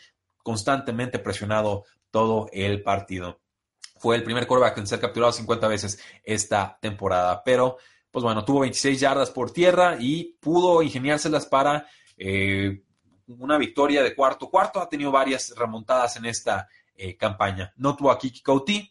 constantemente 0.49 1.19
presionado 1.19 1.85
todo 2.11 2.49
el 2.55 2.83
partido. 2.83 3.39
Fue 3.99 4.17
el 4.17 4.25
primer 4.25 4.47
quarterback 4.47 4.79
en 4.79 4.87
ser 4.87 4.99
capturado 4.99 5.31
50 5.31 5.69
veces 5.69 6.01
esta 6.25 6.79
temporada, 6.81 7.43
pero 7.45 7.77
pues 8.11 8.23
bueno, 8.23 8.47
tuvo 8.47 8.61
26 8.61 8.99
yardas 8.99 9.31
por 9.31 9.51
tierra 9.51 9.99
y 10.01 10.39
pudo 10.41 10.83
ingeniárselas 10.83 11.45
para 11.45 11.87
eh, 12.17 12.83
una 13.27 13.59
victoria 13.59 14.03
de 14.03 14.15
cuarto 14.15 14.49
cuarto. 14.49 14.81
Ha 14.81 14.89
tenido 14.89 15.13
varias 15.13 15.53
remontadas 15.55 16.17
en 16.17 16.25
esta 16.25 16.67
eh, 16.95 17.15
campaña. 17.19 17.71
No 17.77 17.95
tuvo 17.95 18.11
a 18.11 18.19
Kiki 18.19 18.41
Couty 18.41 18.91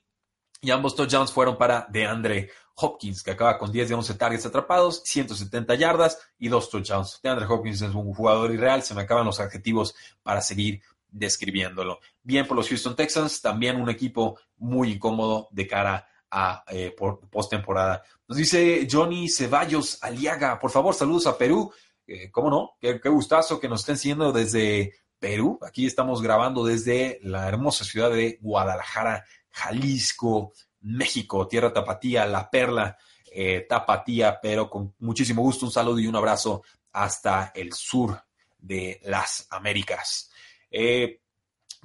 y 0.62 0.70
ambos 0.70 0.95
touchdowns 0.95 1.32
fueron 1.32 1.58
para 1.58 1.88
DeAndre 1.89 2.51
Hopkins, 2.76 3.24
que 3.24 3.32
acaba 3.32 3.58
con 3.58 3.72
10 3.72 3.89
de 3.89 3.95
11 3.95 4.14
targets 4.14 4.45
atrapados, 4.45 5.01
170 5.05 5.74
yardas 5.74 6.20
y 6.38 6.49
dos 6.49 6.70
touchdowns. 6.70 7.20
DeAndre 7.24 7.47
Hopkins 7.47 7.82
es 7.82 7.95
un 7.95 8.14
jugador 8.14 8.51
irreal, 8.51 8.84
se 8.84 8.93
me 8.93 9.01
acaban 9.01 9.26
los 9.26 9.39
adjetivos 9.39 9.95
para 10.22 10.41
seguir 10.41 10.84
describiéndolo. 11.18 11.99
Bien 12.22 12.47
por 12.47 12.57
los 12.57 12.70
Houston 12.70 12.95
Texans, 12.95 13.41
también 13.41 13.82
un 13.82 13.89
equipo 13.89 14.39
muy 14.57 14.93
incómodo 14.93 15.47
de 15.51 15.68
cara 15.68 16.07
a 16.30 16.63
eh, 16.70 16.95
postemporada. 17.32 18.03
Nos 18.28 18.38
dice 18.38 18.88
Johnny 18.89 19.30
Ceballos 19.30 20.03
Aliaga, 20.03 20.59
por 20.59 20.72
favor, 20.72 20.93
saludos 20.93 21.28
a 21.28 21.38
Perú. 21.38 21.72
Eh, 22.05 22.30
¿Cómo 22.32 22.49
no? 22.49 22.72
Qué, 22.80 23.09
gustazo 23.09 23.59
que 23.59 23.70
nos 23.70 23.82
estén 23.82 23.97
siguiendo 23.97 24.32
desde 24.32 24.93
Perú. 25.20 25.59
Aquí 25.61 25.86
estamos 25.86 26.22
grabando 26.22 26.65
desde 26.65 27.20
la 27.24 27.47
hermosa 27.47 27.84
ciudad 27.84 28.11
de 28.11 28.38
Guadalajara, 28.41 29.26
Jalisco, 29.49 30.53
México, 30.82 31.47
tierra 31.47 31.74
tapatía, 31.74 32.26
la 32.26 32.49
perla 32.49 32.97
eh, 33.32 33.65
tapatía, 33.68 34.39
pero 34.41 34.70
con 34.70 34.93
muchísimo 34.99 35.41
gusto 35.41 35.65
un 35.65 35.72
saludo 35.72 35.99
y 35.99 36.07
un 36.07 36.15
abrazo 36.15 36.63
hasta 36.91 37.51
el 37.55 37.74
sur 37.74 38.22
de 38.57 38.99
las 39.03 39.47
Américas. 39.49 40.32
Eh, 40.80 41.21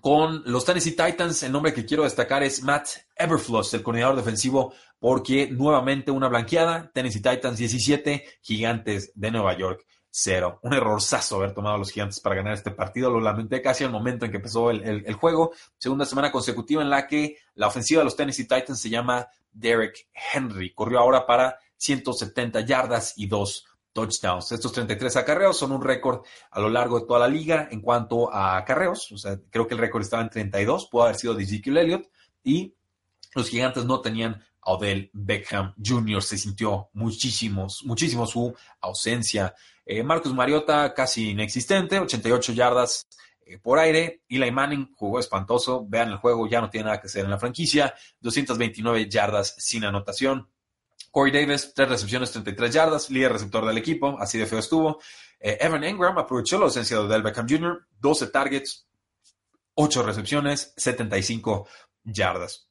con 0.03 0.43
los 0.45 0.67
Tennessee 0.67 0.91
Titans, 0.91 1.43
el 1.45 1.53
nombre 1.53 1.73
que 1.73 1.87
quiero 1.87 2.03
destacar 2.03 2.43
es 2.43 2.63
Matt 2.63 2.89
Everfluss, 3.17 3.73
el 3.73 3.83
coordinador 3.83 4.17
defensivo, 4.17 4.75
porque 4.99 5.49
nuevamente 5.51 6.11
una 6.11 6.29
blanqueada, 6.29 6.91
Tennessee 6.93 7.23
Titans 7.23 7.57
17, 7.57 8.23
Gigantes 8.43 9.11
de 9.15 9.31
Nueva 9.31 9.57
York 9.57 9.87
0. 10.11 10.61
Un 10.63 10.75
errorzazo 10.75 11.37
haber 11.37 11.55
tomado 11.55 11.77
a 11.77 11.79
los 11.79 11.91
Gigantes 11.91 12.21
para 12.21 12.35
ganar 12.35 12.53
este 12.53 12.71
partido, 12.71 13.09
lo 13.09 13.21
lamenté 13.21 13.63
casi 13.63 13.83
al 13.83 13.93
momento 13.93 14.27
en 14.27 14.31
que 14.31 14.37
empezó 14.37 14.71
el, 14.71 14.83
el 14.83 15.15
juego. 15.15 15.53
Segunda 15.79 16.05
semana 16.05 16.31
consecutiva 16.31 16.83
en 16.83 16.91
la 16.91 17.07
que 17.07 17.39
la 17.55 17.69
ofensiva 17.69 18.01
de 18.01 18.05
los 18.05 18.17
Tennessee 18.17 18.47
Titans 18.47 18.79
se 18.79 18.91
llama 18.91 19.27
Derek 19.53 20.07
Henry. 20.35 20.75
Corrió 20.75 20.99
ahora 20.99 21.25
para 21.25 21.59
170 21.79 22.61
yardas 22.61 23.15
y 23.17 23.27
dos 23.27 23.65
touchdowns. 23.93 24.53
Estos 24.53 24.73
33 24.73 25.17
acarreos 25.17 25.57
son 25.57 25.73
un 25.73 25.83
récord 25.83 26.25
a 26.51 26.61
lo 26.61 26.69
largo 26.69 27.01
de 27.01 27.07
toda 27.07 27.21
la 27.21 27.29
liga 27.29 27.69
en 27.71 27.81
cuanto 27.81 28.33
a 28.33 28.57
acarreos. 28.57 29.13
O 29.13 29.19
sea, 29.19 29.39
creo 29.51 29.67
que 29.67 29.75
el 29.75 29.81
récord 29.81 30.03
estaba 30.03 30.23
en 30.23 30.31
32, 30.31 30.89
pudo 30.91 31.05
haber 31.05 31.17
sido 31.17 31.35
de 31.35 31.45
Ezekiel 31.45 31.79
Elliott. 31.79 32.09
Y 32.43 32.75
los 33.35 33.49
gigantes 33.49 33.85
no 33.85 34.01
tenían 34.01 34.43
a 34.61 34.73
Odell 34.73 35.11
Beckham 35.13 35.75
Jr. 35.85 36.23
Se 36.23 36.39
sintió 36.39 36.91
muchísimo, 36.93 37.67
muchísimo 37.85 38.27
su 38.27 38.55
ausencia. 38.81 39.55
Eh, 39.85 40.03
Marcus 40.03 40.33
Mariota 40.33 40.95
casi 40.95 41.31
inexistente, 41.31 41.99
88 41.99 42.53
yardas 42.53 43.07
eh, 43.45 43.59
por 43.59 43.79
aire. 43.79 44.23
Eli 44.29 44.51
Manning 44.51 44.93
jugó 44.95 45.19
espantoso. 45.19 45.85
Vean 45.89 46.11
el 46.11 46.17
juego, 46.17 46.49
ya 46.49 46.61
no 46.61 46.71
tiene 46.71 46.87
nada 46.87 47.01
que 47.01 47.07
hacer 47.07 47.25
en 47.25 47.31
la 47.31 47.39
franquicia. 47.39 47.95
229 48.21 49.09
yardas 49.09 49.55
sin 49.59 49.85
anotación. 49.85 50.49
Corey 51.13 51.31
Davis, 51.31 51.73
tres 51.75 51.91
recepciones, 51.91 52.33
33 52.33 52.73
yardas, 52.73 53.11
líder 53.11 53.35
receptor 53.35 53.67
del 53.67 53.77
equipo, 53.77 54.17
así 54.19 54.39
de 54.39 54.47
feo 54.47 54.59
estuvo. 54.59 54.99
Eh, 55.39 55.59
Evan 55.61 55.85
Engram 55.85 56.17
aprovechó 56.17 56.59
la 56.59 56.65
ausencia 56.65 56.97
de 56.97 57.03
Odell 57.03 57.23
Beckham 57.23 57.47
Jr., 57.47 57.87
12 58.01 58.27
targets, 58.29 58.89
8 59.75 60.03
recepciones, 60.05 60.73
75 60.75 61.69
yardas. 62.03 62.71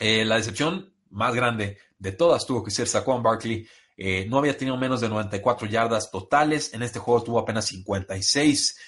Eh, 0.00 0.24
la 0.24 0.34
decepción 0.34 0.92
más 1.10 1.32
grande 1.32 1.78
de 1.96 2.10
todas 2.10 2.44
tuvo 2.44 2.64
que 2.64 2.72
ser 2.72 2.88
Saquon 2.88 3.22
Barkley. 3.22 3.68
Eh, 3.96 4.26
no 4.28 4.38
había 4.38 4.58
tenido 4.58 4.76
menos 4.76 5.00
de 5.00 5.08
94 5.08 5.68
yardas 5.68 6.10
totales. 6.10 6.74
En 6.74 6.82
este 6.82 6.98
juego 6.98 7.22
tuvo 7.22 7.38
apenas 7.38 7.66
56. 7.66 8.78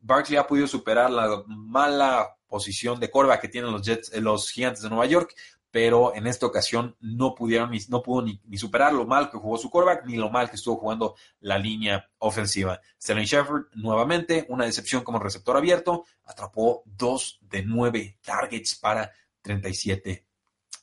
Barkley 0.00 0.36
ha 0.36 0.46
podido 0.46 0.68
superar 0.68 1.10
la 1.10 1.42
mala 1.46 2.28
posición 2.46 3.00
de 3.00 3.10
corva 3.10 3.40
que 3.40 3.48
tienen 3.48 3.72
los, 3.72 3.82
Jets, 3.82 4.14
los 4.18 4.50
Gigantes 4.50 4.82
de 4.82 4.88
Nueva 4.88 5.06
York, 5.06 5.34
pero 5.70 6.14
en 6.14 6.26
esta 6.26 6.46
ocasión 6.46 6.96
no 7.00 7.34
pudieron 7.34 7.70
no 7.88 8.02
pudo 8.02 8.22
ni, 8.22 8.58
superar 8.58 8.92
lo 8.92 9.06
mal 9.06 9.30
que 9.30 9.38
jugó 9.38 9.58
su 9.58 9.70
quarterback 9.70 10.06
ni 10.06 10.16
lo 10.16 10.30
mal 10.30 10.48
que 10.48 10.56
estuvo 10.56 10.76
jugando 10.76 11.14
la 11.40 11.58
línea 11.58 12.08
ofensiva. 12.18 12.80
Sterling 13.00 13.26
Shepard 13.26 13.64
nuevamente 13.74 14.46
una 14.48 14.64
decepción 14.64 15.02
como 15.02 15.18
receptor 15.18 15.56
abierto, 15.56 16.04
atrapó 16.24 16.82
dos 16.86 17.38
de 17.42 17.62
nueve 17.62 18.18
targets 18.22 18.76
para 18.76 19.12
37 19.42 20.26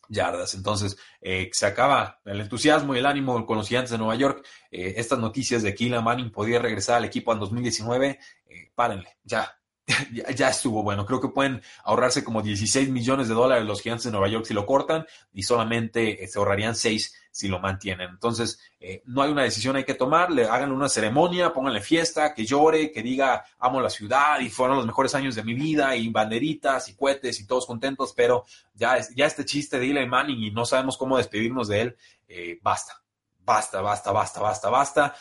yardas. 0.09 0.53
Entonces, 0.53 0.97
eh, 1.21 1.49
se 1.51 1.65
acaba 1.65 2.21
el 2.25 2.41
entusiasmo 2.41 2.95
y 2.95 2.99
el 2.99 3.05
ánimo 3.05 3.45
con 3.45 3.57
los 3.57 3.67
gigantes 3.67 3.91
de 3.91 3.97
Nueva 3.97 4.15
York. 4.15 4.45
Eh, 4.71 4.93
estas 4.97 5.19
noticias 5.19 5.63
de 5.63 5.73
que 5.73 5.89
Manning 5.89 6.31
podía 6.31 6.59
regresar 6.59 6.97
al 6.97 7.05
equipo 7.05 7.33
en 7.33 7.39
2019, 7.39 8.19
eh, 8.45 8.71
párenle, 8.75 9.17
ya, 9.23 9.57
ya, 10.35 10.49
estuvo 10.49 10.81
bueno. 10.81 11.05
Creo 11.05 11.21
que 11.21 11.27
pueden 11.27 11.61
ahorrarse 11.83 12.23
como 12.23 12.41
16 12.41 12.89
millones 12.89 13.27
de 13.27 13.35
dólares 13.35 13.65
los 13.65 13.81
gigantes 13.81 14.05
de 14.05 14.11
Nueva 14.11 14.27
York 14.27 14.45
si 14.45 14.53
lo 14.53 14.65
cortan 14.65 15.05
y 15.31 15.43
solamente 15.43 16.23
eh, 16.23 16.27
se 16.27 16.39
ahorrarían 16.39 16.75
6 16.75 17.13
si 17.29 17.47
lo 17.47 17.59
mantienen. 17.59 18.09
Entonces, 18.09 18.59
eh, 18.79 19.03
no 19.05 19.21
hay 19.21 19.31
una 19.31 19.43
decisión 19.43 19.75
hay 19.75 19.83
que 19.83 19.93
tomar, 19.93 20.31
le 20.31 20.45
hagan 20.45 20.71
una 20.71 20.89
ceremonia, 20.89 21.53
pónganle 21.53 21.81
fiesta, 21.81 22.33
que 22.33 22.45
llore, 22.45 22.91
que 22.91 23.03
diga 23.03 23.45
amo 23.59 23.79
la 23.79 23.89
ciudad 23.89 24.39
y 24.39 24.49
fueron 24.49 24.77
los 24.77 24.87
mejores 24.87 25.13
años 25.13 25.35
de 25.35 25.43
mi 25.43 25.53
vida 25.53 25.95
y 25.95 26.09
banderitas 26.09 26.89
y 26.89 26.95
cohetes 26.95 27.39
y 27.39 27.45
todos 27.45 27.67
contentos, 27.67 28.13
pero 28.15 28.45
ya, 28.73 28.97
ya 29.15 29.25
este 29.25 29.45
chiste 29.45 29.77
de 29.79 29.91
Eli 29.91 30.07
Manning 30.07 30.43
y 30.43 30.51
no 30.51 30.65
sabemos 30.65 30.97
cómo 30.97 31.17
despedirnos 31.17 31.67
de 31.67 31.81
él, 31.81 31.97
eh, 32.27 32.59
basta. 32.61 33.01
Basta, 33.47 33.79
basta, 33.81 34.11
basta, 34.11 34.39
basta, 34.39 34.69
basta. 34.71 35.15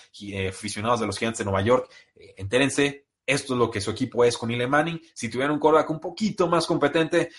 aficionados 0.48 1.00
de 1.00 1.06
los 1.06 1.18
gigantes 1.18 1.40
de 1.40 1.44
Nueva 1.44 1.60
York, 1.60 1.90
entérense, 2.38 3.03
esto 3.26 3.54
es 3.54 3.58
lo 3.58 3.70
que 3.70 3.80
su 3.80 3.90
equipo 3.90 4.24
es 4.24 4.36
con 4.36 4.50
Eli 4.50 4.66
Manning. 4.66 5.00
Si 5.14 5.28
tuviera 5.28 5.52
un 5.52 5.58
quarterback 5.58 5.90
un 5.90 6.00
poquito 6.00 6.48
más 6.48 6.66
competente, 6.66 7.30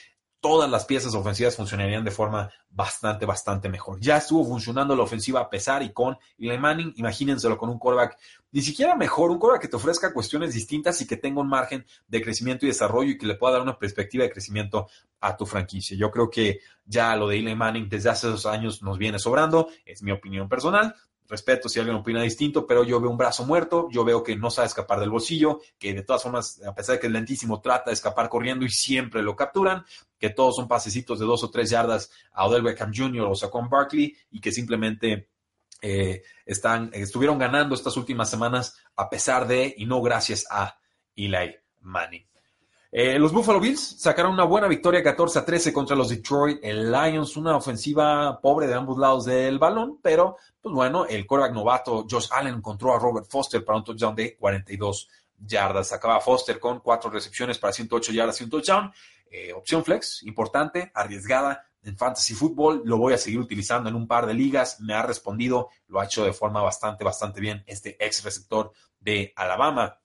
todas 0.45 0.69
las 0.69 0.85
piezas 0.85 1.15
ofensivas 1.15 1.55
funcionarían 1.55 2.03
de 2.03 2.11
forma 2.11 2.51
bastante, 2.69 3.25
bastante 3.25 3.67
mejor. 3.67 3.99
Ya 3.99 4.17
estuvo 4.17 4.45
funcionando 4.45 4.95
la 4.95 5.01
ofensiva 5.01 5.39
a 5.39 5.49
pesar 5.49 5.81
y 5.81 5.91
con 5.91 6.17
Eli 6.37 6.57
Manning, 6.59 6.93
imagínenselo 6.97 7.57
con 7.57 7.69
un 7.69 7.79
quarterback 7.79 8.15
ni 8.51 8.61
siquiera 8.61 8.95
mejor, 8.95 9.31
un 9.31 9.39
quarterback 9.39 9.63
que 9.63 9.67
te 9.69 9.75
ofrezca 9.75 10.13
cuestiones 10.13 10.53
distintas 10.53 11.01
y 11.01 11.07
que 11.07 11.17
tenga 11.17 11.41
un 11.41 11.49
margen 11.49 11.83
de 12.07 12.21
crecimiento 12.21 12.65
y 12.65 12.69
desarrollo 12.69 13.09
y 13.09 13.17
que 13.17 13.25
le 13.25 13.35
pueda 13.35 13.53
dar 13.53 13.63
una 13.63 13.79
perspectiva 13.79 14.23
de 14.23 14.29
crecimiento 14.29 14.87
a 15.19 15.35
tu 15.35 15.47
franquicia. 15.47 15.97
Yo 15.97 16.11
creo 16.11 16.29
que 16.29 16.59
ya 16.85 17.15
lo 17.15 17.27
de 17.27 17.39
Eli 17.39 17.55
Manning 17.55 17.89
desde 17.89 18.09
hace 18.09 18.27
dos 18.27 18.45
años 18.45 18.83
nos 18.83 18.99
viene 18.99 19.17
sobrando, 19.17 19.69
es 19.83 20.03
mi 20.03 20.11
opinión 20.11 20.47
personal 20.47 20.93
respeto 21.27 21.69
si 21.69 21.79
alguien 21.79 21.97
opina 21.97 22.21
distinto, 22.21 22.65
pero 22.65 22.83
yo 22.83 22.99
veo 22.99 23.09
un 23.09 23.17
brazo 23.17 23.45
muerto, 23.45 23.87
yo 23.91 24.03
veo 24.03 24.23
que 24.23 24.35
no 24.35 24.49
sabe 24.49 24.67
escapar 24.67 24.99
del 24.99 25.09
bolsillo, 25.09 25.61
que 25.77 25.93
de 25.93 26.03
todas 26.03 26.23
formas, 26.23 26.61
a 26.63 26.73
pesar 26.73 26.95
de 26.95 27.01
que 27.01 27.07
es 27.07 27.13
lentísimo, 27.13 27.61
trata 27.61 27.89
de 27.89 27.95
escapar 27.95 28.29
corriendo 28.29 28.65
y 28.65 28.69
siempre 28.69 29.23
lo 29.23 29.35
capturan, 29.35 29.83
que 30.17 30.29
todos 30.29 30.55
son 30.55 30.67
pasecitos 30.67 31.19
de 31.19 31.25
dos 31.25 31.43
o 31.43 31.49
tres 31.49 31.69
yardas 31.69 32.11
a 32.31 32.45
Odell 32.45 32.63
Beckham 32.63 32.91
Jr. 32.93 33.25
o 33.25 33.35
Saquon 33.35 33.69
Barkley 33.69 34.15
y 34.31 34.39
que 34.39 34.51
simplemente 34.51 35.29
eh, 35.81 36.23
están, 36.45 36.89
estuvieron 36.93 37.37
ganando 37.37 37.75
estas 37.75 37.97
últimas 37.97 38.29
semanas 38.29 38.77
a 38.95 39.09
pesar 39.09 39.47
de 39.47 39.73
y 39.77 39.85
no 39.85 40.01
gracias 40.01 40.45
a 40.49 40.79
Eli 41.15 41.55
Manning. 41.81 42.34
Eh, 42.97 43.19
los 43.19 43.33
Buffalo 43.33 43.59
Bills 43.59 43.97
sacaron 43.99 44.31
una 44.31 44.45
buena 44.45 44.69
victoria 44.69 45.03
14 45.03 45.39
a 45.39 45.43
13 45.43 45.73
contra 45.73 45.97
los 45.97 46.07
Detroit 46.07 46.63
Lions, 46.63 47.35
una 47.35 47.57
ofensiva 47.57 48.39
pobre 48.39 48.67
de 48.67 48.73
ambos 48.73 48.97
lados 48.97 49.25
del 49.25 49.59
balón, 49.59 49.99
pero 50.01 50.37
pues 50.61 50.73
bueno, 50.73 51.05
el 51.05 51.27
quarterback 51.27 51.53
novato 51.53 52.05
Josh 52.09 52.29
Allen 52.31 52.55
encontró 52.55 52.95
a 52.95 52.97
Robert 52.99 53.27
Foster 53.29 53.65
para 53.65 53.79
un 53.79 53.83
touchdown 53.83 54.15
de 54.15 54.37
42 54.37 55.09
yardas. 55.39 55.91
Acaba 55.91 56.21
Foster 56.21 56.57
con 56.57 56.79
cuatro 56.79 57.09
recepciones 57.09 57.59
para 57.59 57.73
108 57.73 58.13
yardas 58.13 58.39
y 58.39 58.45
un 58.45 58.49
touchdown. 58.49 58.93
Eh, 59.29 59.51
opción 59.51 59.83
flex, 59.83 60.23
importante, 60.23 60.89
arriesgada 60.95 61.65
en 61.83 61.97
fantasy 61.97 62.33
football. 62.33 62.81
Lo 62.85 62.97
voy 62.97 63.11
a 63.11 63.17
seguir 63.17 63.41
utilizando 63.41 63.89
en 63.89 63.95
un 63.95 64.07
par 64.07 64.25
de 64.25 64.35
ligas. 64.35 64.79
Me 64.79 64.93
ha 64.93 65.01
respondido, 65.01 65.67
lo 65.87 65.99
ha 65.99 66.05
hecho 66.05 66.23
de 66.23 66.31
forma 66.31 66.61
bastante, 66.61 67.03
bastante 67.03 67.41
bien 67.41 67.61
este 67.67 67.97
ex 67.99 68.23
receptor 68.23 68.71
de 69.01 69.33
Alabama. 69.35 69.99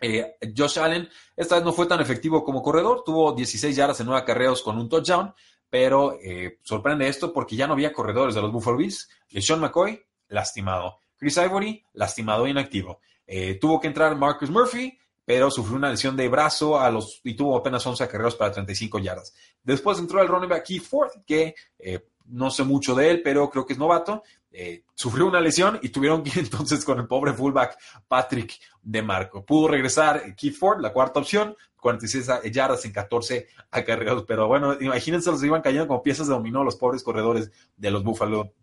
Eh, 0.00 0.36
Josh 0.56 0.78
Allen 0.78 1.08
esta 1.36 1.56
vez 1.56 1.64
no 1.64 1.72
fue 1.72 1.86
tan 1.86 2.00
efectivo 2.00 2.44
como 2.44 2.62
corredor, 2.62 3.02
tuvo 3.04 3.32
16 3.32 3.74
yardas 3.74 4.00
en 4.00 4.06
9 4.06 4.22
acarreos 4.22 4.62
con 4.62 4.78
un 4.78 4.88
touchdown, 4.88 5.34
pero 5.68 6.18
eh, 6.22 6.58
sorprende 6.62 7.08
esto 7.08 7.32
porque 7.32 7.56
ya 7.56 7.66
no 7.66 7.72
había 7.72 7.92
corredores 7.92 8.34
de 8.34 8.42
los 8.42 8.52
Buffalo 8.52 8.76
Bills. 8.76 9.08
Sean 9.28 9.60
McCoy, 9.60 10.00
lastimado. 10.28 11.00
Chris 11.16 11.36
Ivory, 11.36 11.84
lastimado 11.94 12.46
e 12.46 12.50
inactivo. 12.50 13.00
Eh, 13.26 13.54
tuvo 13.60 13.80
que 13.80 13.88
entrar 13.88 14.16
Marcus 14.16 14.50
Murphy, 14.50 14.96
pero 15.24 15.50
sufrió 15.50 15.76
una 15.76 15.90
lesión 15.90 16.16
de 16.16 16.28
brazo 16.28 16.80
a 16.80 16.90
los, 16.90 17.20
y 17.24 17.34
tuvo 17.34 17.56
apenas 17.56 17.86
11 17.86 18.04
acarreos 18.04 18.36
para 18.36 18.52
35 18.52 18.98
yardas. 19.00 19.34
Después 19.62 19.98
entró 19.98 20.22
el 20.22 20.28
running 20.28 20.48
back 20.48 20.64
Keith 20.64 20.84
Ford, 20.84 21.10
que 21.26 21.54
no 22.28 22.50
sé 22.50 22.64
mucho 22.64 22.94
de 22.94 23.10
él, 23.10 23.22
pero 23.22 23.50
creo 23.50 23.66
que 23.66 23.72
es 23.74 23.78
novato. 23.78 24.22
Eh, 24.50 24.84
sufrió 24.94 25.26
una 25.26 25.40
lesión 25.40 25.78
y 25.82 25.90
tuvieron 25.90 26.22
que 26.22 26.30
ir 26.30 26.38
entonces 26.38 26.84
con 26.84 26.98
el 26.98 27.06
pobre 27.06 27.32
fullback 27.32 27.78
Patrick 28.06 28.58
de 28.82 29.02
Marco. 29.02 29.44
Pudo 29.44 29.68
regresar 29.68 30.34
Keith 30.36 30.56
Ford, 30.56 30.80
la 30.80 30.92
cuarta 30.92 31.20
opción, 31.20 31.56
46 31.76 32.28
yardas 32.50 32.84
en 32.84 32.92
14 32.92 33.48
acarreados. 33.70 34.24
Pero 34.26 34.48
bueno, 34.48 34.76
imagínense, 34.80 35.30
los 35.30 35.42
iban 35.44 35.62
cayendo 35.62 35.86
como 35.86 36.02
piezas 36.02 36.26
de 36.26 36.34
dominó 36.34 36.64
los 36.64 36.76
pobres 36.76 37.02
corredores 37.02 37.50
de 37.76 37.90
los 37.90 38.02
Buffalo 38.02 38.54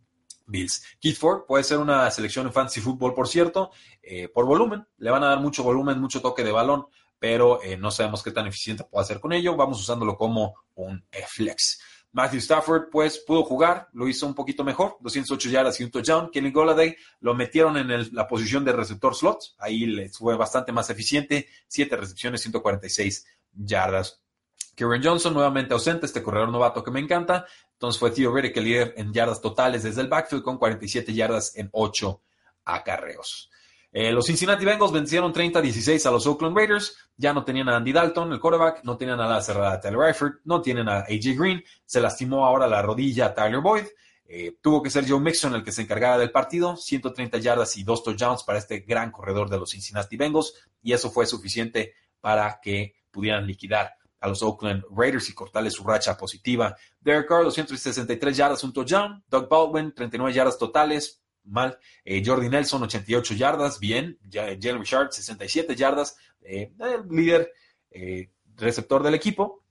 Bills. 0.48 0.84
Keith 1.00 1.18
Ford 1.18 1.46
puede 1.48 1.64
ser 1.64 1.78
una 1.78 2.10
selección 2.12 2.48
en 2.48 2.54
fantasy 2.54 2.82
fútbol, 2.82 3.14
por 3.14 3.28
cierto, 3.28 3.72
eh, 4.02 4.28
por 4.28 4.46
volumen. 4.46 4.86
Le 4.98 5.12
van 5.12 5.24
a 5.24 5.28
dar 5.28 5.40
mucho 5.40 5.64
volumen, 5.64 6.00
mucho 6.00 6.22
toque 6.22 6.44
de 6.44 6.52
balón, 6.52 6.88
pero 7.20 7.62
eh, 7.64 7.78
no 7.78 7.92
sabemos 7.92 8.22
qué 8.24 8.32
tan 8.32 8.48
eficiente 8.48 8.84
puede 8.84 9.06
ser 9.06 9.20
con 9.20 9.34
ello. 9.34 9.56
Vamos 9.56 9.80
usándolo 9.80 10.18
como 10.18 10.56
un 10.76 11.06
flex. 11.28 11.80
Matthew 12.16 12.40
Stafford, 12.40 12.90
pues, 12.90 13.20
pudo 13.20 13.44
jugar, 13.44 13.90
lo 13.92 14.08
hizo 14.08 14.26
un 14.26 14.34
poquito 14.34 14.64
mejor, 14.64 14.96
208 15.02 15.50
yardas 15.50 15.82
y 15.82 15.84
un 15.84 15.92
touchdown. 15.92 16.32
Kenny 16.32 16.50
Goladay 16.50 16.96
lo 17.20 17.36
metieron 17.36 17.76
en 17.76 18.16
la 18.16 18.26
posición 18.26 18.64
de 18.64 18.72
receptor 18.72 19.14
slot, 19.14 19.54
ahí 19.58 19.86
le 19.86 20.08
fue 20.08 20.38
bastante 20.38 20.72
más 20.72 20.90
eficiente, 20.90 21.50
7 21.68 21.98
recepciones, 21.98 22.40
146 22.40 23.28
yardas. 23.52 24.22
Kieran 24.76 25.04
Johnson, 25.04 25.34
nuevamente 25.34 25.74
ausente, 25.74 26.06
este 26.06 26.24
corredor 26.24 26.48
novato 26.48 26.82
que 26.86 26.92
me 26.92 27.02
encanta. 27.02 27.46
Entonces 27.74 28.00
fue 28.00 28.12
Theo 28.12 28.34
Riddick 28.34 28.56
el 28.56 28.64
líder 28.64 28.94
en 28.96 29.12
yardas 29.12 29.42
totales 29.42 29.84
desde 29.84 30.00
el 30.00 30.08
backfield 30.08 30.42
con 30.42 30.58
47 30.58 31.14
yardas 31.14 31.58
en 31.58 31.68
8 31.74 32.22
acarreos. 32.64 33.52
Eh, 33.98 34.12
los 34.12 34.26
Cincinnati 34.26 34.66
Bengals 34.66 34.92
vencieron 34.92 35.32
30-16 35.32 36.06
a 36.06 36.12
los 36.12 36.28
Oakland 36.28 36.54
Raiders. 36.54 36.98
Ya 37.16 37.32
no 37.32 37.46
tenían 37.46 37.70
a 37.70 37.78
Andy 37.78 37.94
Dalton, 37.94 38.34
el 38.34 38.42
quarterback, 38.42 38.84
no 38.84 38.98
tenían 38.98 39.22
a 39.22 39.26
la 39.26 39.40
cerrada 39.40 39.80
Tyler 39.80 40.10
Eifert, 40.10 40.42
no 40.44 40.62
tienen 40.62 40.90
a 40.90 40.98
AJ 41.04 41.38
Green. 41.38 41.64
Se 41.86 42.02
lastimó 42.02 42.46
ahora 42.46 42.68
la 42.68 42.82
rodilla 42.82 43.28
a 43.28 43.34
Tyler 43.34 43.62
Boyd. 43.62 43.86
Eh, 44.28 44.58
tuvo 44.60 44.84
que 44.84 44.90
ser 44.90 45.08
Joe 45.08 45.22
Mixon 45.22 45.56
el 45.56 45.64
que 45.64 45.72
se 45.72 45.84
encargara 45.84 46.18
del 46.18 46.30
partido. 46.30 46.76
130 46.76 47.38
yardas 47.38 47.78
y 47.78 47.86
dos 47.86 48.04
touchdowns 48.04 48.44
para 48.44 48.60
este 48.60 48.80
gran 48.80 49.12
corredor 49.12 49.50
de 49.50 49.60
los 49.60 49.72
Cincinnati 49.72 50.18
Bengals. 50.18 50.54
Y 50.84 50.92
eso 50.92 51.10
fue 51.10 51.26
suficiente 51.26 51.94
para 52.20 52.60
que 52.62 52.96
pudieran 53.12 53.48
liquidar 53.48 53.94
a 54.20 54.28
los 54.28 54.44
Oakland 54.44 54.84
Raiders 54.94 55.30
y 55.30 55.34
cortarle 55.34 55.72
su 55.72 55.86
racha 55.86 56.18
positiva. 56.18 56.76
Derek 57.00 57.30
Carr, 57.30 57.46
263 57.46 58.36
yardas, 58.36 58.62
un 58.66 58.74
touchdown. 58.74 59.24
Doug 59.30 59.48
Baldwin, 59.48 59.94
39 59.94 60.34
yardas 60.34 60.58
totales, 60.58 61.22
mal. 61.46 61.78
Eh, 62.04 62.24
Jordi 62.26 62.50
Nelson, 62.50 62.84
88 62.84 63.34
yardas, 63.36 63.80
bien. 63.80 64.18
Jalen 64.32 64.80
Richard, 64.80 65.12
67 65.12 65.76
yardas, 65.76 66.18
eh, 66.42 66.72
el 66.80 67.08
líder 67.10 67.52
eh, 67.92 68.30
receptor 68.56 69.04
del 69.04 69.16
equipo, 69.16 69.64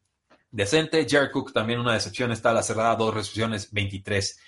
decente. 0.51 1.07
Jared 1.09 1.31
Cook 1.31 1.53
también 1.53 1.81
una 1.81 1.95
decepción, 1.95 2.33
está 2.33 2.51
a 2.51 2.55
la 2.55 2.63
cerrada, 2.63 2.97
dos 2.97 3.15
recepciones, 3.15 3.73
23 3.73 4.39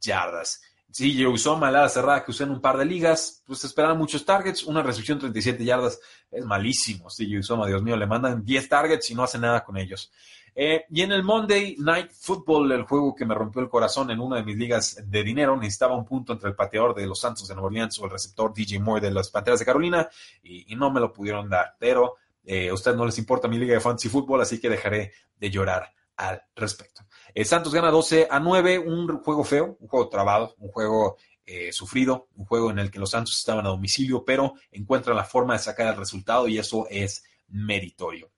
yardas. 0.00 0.60
Sí, 0.90 1.14
yo 1.14 1.30
usó 1.30 1.56
mal 1.58 1.76
a 1.76 1.82
la 1.82 1.88
cerrada 1.88 2.24
que 2.24 2.30
usé 2.30 2.44
en 2.44 2.52
un 2.52 2.60
par 2.60 2.78
de 2.78 2.86
ligas, 2.86 3.42
pues 3.46 3.62
esperaban 3.64 3.98
muchos 3.98 4.24
targets, 4.24 4.62
una 4.62 4.82
recepción 4.82 5.18
37 5.18 5.62
yardas, 5.62 6.00
es 6.30 6.44
malísimo. 6.44 7.10
Sí, 7.10 7.36
usó, 7.36 7.62
Dios 7.66 7.82
mío, 7.82 7.96
le 7.96 8.06
mandan 8.06 8.44
10 8.44 8.68
targets 8.68 9.10
y 9.10 9.14
no 9.14 9.22
hace 9.22 9.38
nada 9.38 9.62
con 9.62 9.76
ellos. 9.76 10.10
Eh, 10.58 10.86
y 10.88 11.02
en 11.02 11.12
el 11.12 11.22
Monday 11.22 11.76
Night 11.78 12.10
Football, 12.12 12.72
el 12.72 12.84
juego 12.84 13.14
que 13.14 13.26
me 13.26 13.34
rompió 13.34 13.60
el 13.60 13.68
corazón 13.68 14.10
en 14.10 14.20
una 14.20 14.36
de 14.36 14.42
mis 14.42 14.56
ligas 14.56 14.96
de 15.06 15.22
dinero, 15.22 15.54
necesitaba 15.54 15.94
un 15.94 16.06
punto 16.06 16.32
entre 16.32 16.48
el 16.48 16.56
pateador 16.56 16.94
de 16.94 17.06
los 17.06 17.20
Santos 17.20 17.46
de 17.46 17.54
Nueva 17.54 17.66
Orleans 17.66 17.98
o 17.98 18.06
el 18.06 18.10
receptor 18.10 18.54
DJ 18.54 18.80
Moore 18.80 19.02
de 19.02 19.10
las 19.10 19.28
Panteras 19.28 19.60
de 19.60 19.66
Carolina 19.66 20.08
y, 20.42 20.74
no 20.74 20.90
me 20.90 20.98
lo 20.98 21.12
pudieron 21.12 21.50
dar. 21.50 21.76
Pero 21.78 22.16
eh, 22.42 22.70
a 22.70 22.74
ustedes 22.74 22.96
no 22.96 23.04
les 23.04 23.18
importa 23.18 23.48
mi 23.48 23.58
liga 23.58 23.74
de 23.74 23.80
fantasy 23.80 24.08
fútbol, 24.08 24.40
así 24.40 24.58
que 24.58 24.70
dejaré 24.70 25.12
de 25.38 25.50
llorar 25.50 25.92
al 26.16 26.42
respecto. 26.54 27.02
Santos 27.44 27.74
gana 27.74 27.90
12 27.90 28.28
a 28.30 28.40
9, 28.40 28.78
un 28.78 29.18
juego 29.18 29.44
feo, 29.44 29.76
un 29.78 29.88
juego 29.88 30.08
trabado, 30.08 30.54
un 30.58 30.70
juego 30.70 31.18
eh, 31.44 31.70
sufrido, 31.70 32.28
un 32.34 32.46
juego 32.46 32.70
en 32.70 32.78
el 32.78 32.90
que 32.90 32.98
los 32.98 33.10
Santos 33.10 33.38
estaban 33.38 33.66
a 33.66 33.68
domicilio, 33.68 34.24
pero 34.24 34.54
encuentran 34.72 35.16
la 35.16 35.24
forma 35.24 35.52
de 35.52 35.58
sacar 35.58 35.88
el 35.88 35.96
resultado 35.96 36.48
y 36.48 36.56
eso 36.56 36.86
es 36.88 37.24
meritorio. 37.48 38.30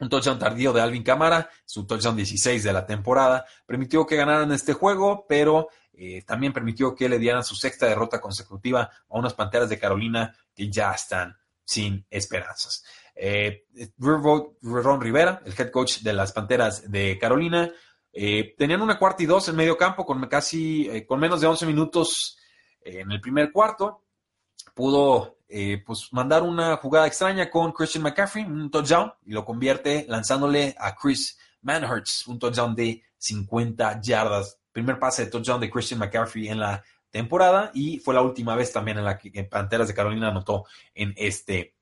Un 0.00 0.08
touchdown 0.08 0.38
tardío 0.38 0.72
de 0.72 0.80
Alvin 0.80 1.02
Camara, 1.02 1.48
su 1.64 1.86
touchdown 1.86 2.16
16 2.16 2.62
de 2.62 2.72
la 2.72 2.86
temporada, 2.86 3.44
permitió 3.66 4.06
que 4.06 4.16
ganaran 4.16 4.52
este 4.52 4.72
juego, 4.72 5.26
pero 5.28 5.68
eh, 5.92 6.22
también 6.22 6.52
permitió 6.52 6.94
que 6.94 7.08
le 7.08 7.18
dieran 7.18 7.42
su 7.42 7.56
sexta 7.56 7.86
derrota 7.86 8.20
consecutiva 8.20 8.82
a 8.82 9.18
unas 9.18 9.34
Panteras 9.34 9.68
de 9.68 9.78
Carolina 9.78 10.34
que 10.54 10.70
ya 10.70 10.92
están 10.92 11.36
sin 11.64 12.06
esperanzas. 12.08 12.84
Eh, 13.14 13.66
Ron 13.98 15.00
Rivera, 15.00 15.42
el 15.44 15.52
head 15.58 15.70
coach 15.70 15.98
de 15.98 16.12
las 16.12 16.32
Panteras 16.32 16.88
de 16.88 17.18
Carolina, 17.18 17.70
eh, 18.12 18.54
tenían 18.56 18.80
una 18.80 18.98
cuarta 18.98 19.22
y 19.22 19.26
dos 19.26 19.48
en 19.48 19.56
medio 19.56 19.76
campo 19.76 20.06
con 20.06 20.20
casi 20.28 20.88
eh, 20.88 21.04
con 21.04 21.20
menos 21.20 21.40
de 21.40 21.46
11 21.46 21.66
minutos 21.66 22.38
en 22.80 23.10
el 23.10 23.20
primer 23.20 23.52
cuarto. 23.52 24.04
Pudo 24.74 25.37
eh, 25.48 25.82
pues 25.84 26.12
mandar 26.12 26.42
una 26.42 26.76
jugada 26.76 27.06
extraña 27.06 27.50
con 27.50 27.72
Christian 27.72 28.02
McCaffrey, 28.02 28.44
un 28.44 28.70
touchdown, 28.70 29.12
y 29.24 29.32
lo 29.32 29.44
convierte 29.44 30.04
lanzándole 30.08 30.74
a 30.78 30.94
Chris 30.94 31.38
Manhurts, 31.62 32.26
un 32.26 32.38
touchdown 32.38 32.74
de 32.74 33.02
50 33.16 34.00
yardas. 34.02 34.58
Primer 34.72 34.98
pase 34.98 35.24
de 35.24 35.30
touchdown 35.30 35.60
de 35.60 35.70
Christian 35.70 36.00
McCaffrey 36.00 36.48
en 36.48 36.60
la 36.60 36.82
temporada 37.10 37.70
y 37.72 37.98
fue 37.98 38.14
la 38.14 38.22
última 38.22 38.54
vez 38.54 38.72
también 38.72 38.98
en 38.98 39.04
la 39.04 39.18
que 39.18 39.44
Panteras 39.44 39.88
de 39.88 39.94
Carolina 39.94 40.28
anotó 40.28 40.66
en 40.94 41.14
este 41.16 41.74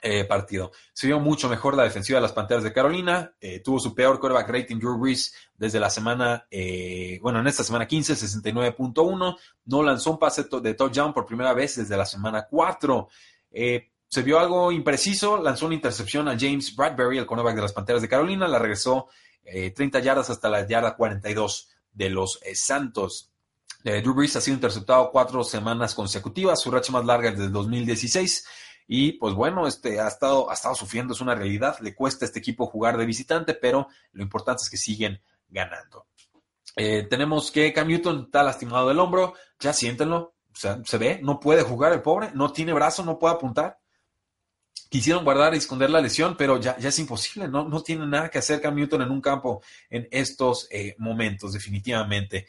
eh, 0.00 0.24
partido. 0.24 0.70
Se 0.92 1.08
vio 1.08 1.18
mucho 1.18 1.48
mejor 1.48 1.76
la 1.76 1.82
defensiva 1.82 2.18
de 2.18 2.22
las 2.22 2.32
Panteras 2.32 2.62
de 2.62 2.72
Carolina. 2.72 3.34
Eh, 3.40 3.58
tuvo 3.58 3.80
su 3.80 3.96
peor 3.96 4.20
quarterback 4.20 4.48
rating 4.48 4.76
Drew 4.78 4.96
Brees 4.96 5.34
desde 5.56 5.80
la 5.80 5.90
semana, 5.90 6.46
eh, 6.52 7.18
bueno, 7.20 7.40
en 7.40 7.48
esta 7.48 7.64
semana 7.64 7.88
15, 7.88 8.14
69.1. 8.14 9.36
No 9.64 9.82
lanzó 9.82 10.12
un 10.12 10.18
pase 10.20 10.44
de 10.62 10.74
touchdown 10.74 11.12
por 11.12 11.26
primera 11.26 11.52
vez 11.52 11.74
desde 11.76 11.96
la 11.96 12.06
semana 12.06 12.46
4. 12.48 13.08
se 13.50 14.22
vio 14.22 14.38
algo 14.38 14.70
impreciso. 14.70 15.42
Lanzó 15.42 15.66
una 15.66 15.74
intercepción 15.74 16.28
a 16.28 16.38
James 16.38 16.76
Bradbury, 16.76 17.18
el 17.18 17.26
cornerback 17.26 17.56
de 17.56 17.62
las 17.62 17.72
Panteras 17.72 18.00
de 18.00 18.08
Carolina. 18.08 18.46
La 18.46 18.60
regresó 18.60 19.08
30 19.42 19.98
yardas 19.98 20.30
hasta 20.30 20.48
la 20.48 20.64
yarda 20.64 20.94
42 20.94 21.70
de 21.92 22.10
los 22.10 22.38
Santos. 22.54 23.32
Drew 23.82 24.14
Brees 24.14 24.36
ha 24.36 24.40
sido 24.40 24.54
interceptado 24.54 25.10
cuatro 25.10 25.42
semanas 25.42 25.92
consecutivas, 25.92 26.60
su 26.60 26.70
racha 26.70 26.92
más 26.92 27.04
larga 27.04 27.32
desde 27.32 27.46
el 27.46 27.52
2016. 27.52 28.44
Y 28.90 29.12
pues 29.12 29.34
bueno, 29.34 29.66
este 29.66 30.00
ha 30.00 30.08
estado, 30.08 30.50
ha 30.50 30.54
estado 30.54 30.74
sufriendo, 30.74 31.12
es 31.12 31.20
una 31.20 31.34
realidad. 31.34 31.76
Le 31.80 31.94
cuesta 31.94 32.24
a 32.24 32.26
este 32.26 32.38
equipo 32.38 32.66
jugar 32.66 32.96
de 32.96 33.04
visitante, 33.04 33.52
pero 33.52 33.86
lo 34.12 34.22
importante 34.22 34.62
es 34.62 34.70
que 34.70 34.78
siguen 34.78 35.20
ganando. 35.46 36.06
Eh, 36.74 37.06
tenemos 37.08 37.50
que 37.50 37.72
Cam 37.74 37.88
Newton 37.88 38.24
está 38.24 38.42
lastimado 38.42 38.88
del 38.88 38.98
hombro, 38.98 39.34
ya 39.60 39.74
siéntenlo, 39.74 40.34
o 40.50 40.56
sea, 40.56 40.80
se 40.84 40.96
ve, 40.96 41.20
no 41.22 41.38
puede 41.38 41.62
jugar 41.62 41.92
el 41.92 42.00
pobre, 42.00 42.30
no 42.34 42.50
tiene 42.50 42.72
brazo, 42.72 43.04
no 43.04 43.18
puede 43.18 43.34
apuntar. 43.34 43.78
Quisieron 44.88 45.22
guardar 45.22 45.52
y 45.54 45.58
esconder 45.58 45.90
la 45.90 46.00
lesión, 46.00 46.34
pero 46.38 46.58
ya, 46.58 46.78
ya 46.78 46.88
es 46.88 46.98
imposible, 46.98 47.46
no, 47.46 47.68
no 47.68 47.82
tiene 47.82 48.06
nada 48.06 48.30
que 48.30 48.38
hacer 48.38 48.60
Cam 48.62 48.74
Newton 48.74 49.02
en 49.02 49.10
un 49.10 49.20
campo 49.20 49.62
en 49.90 50.08
estos 50.10 50.66
eh, 50.70 50.94
momentos, 50.98 51.52
definitivamente. 51.52 52.46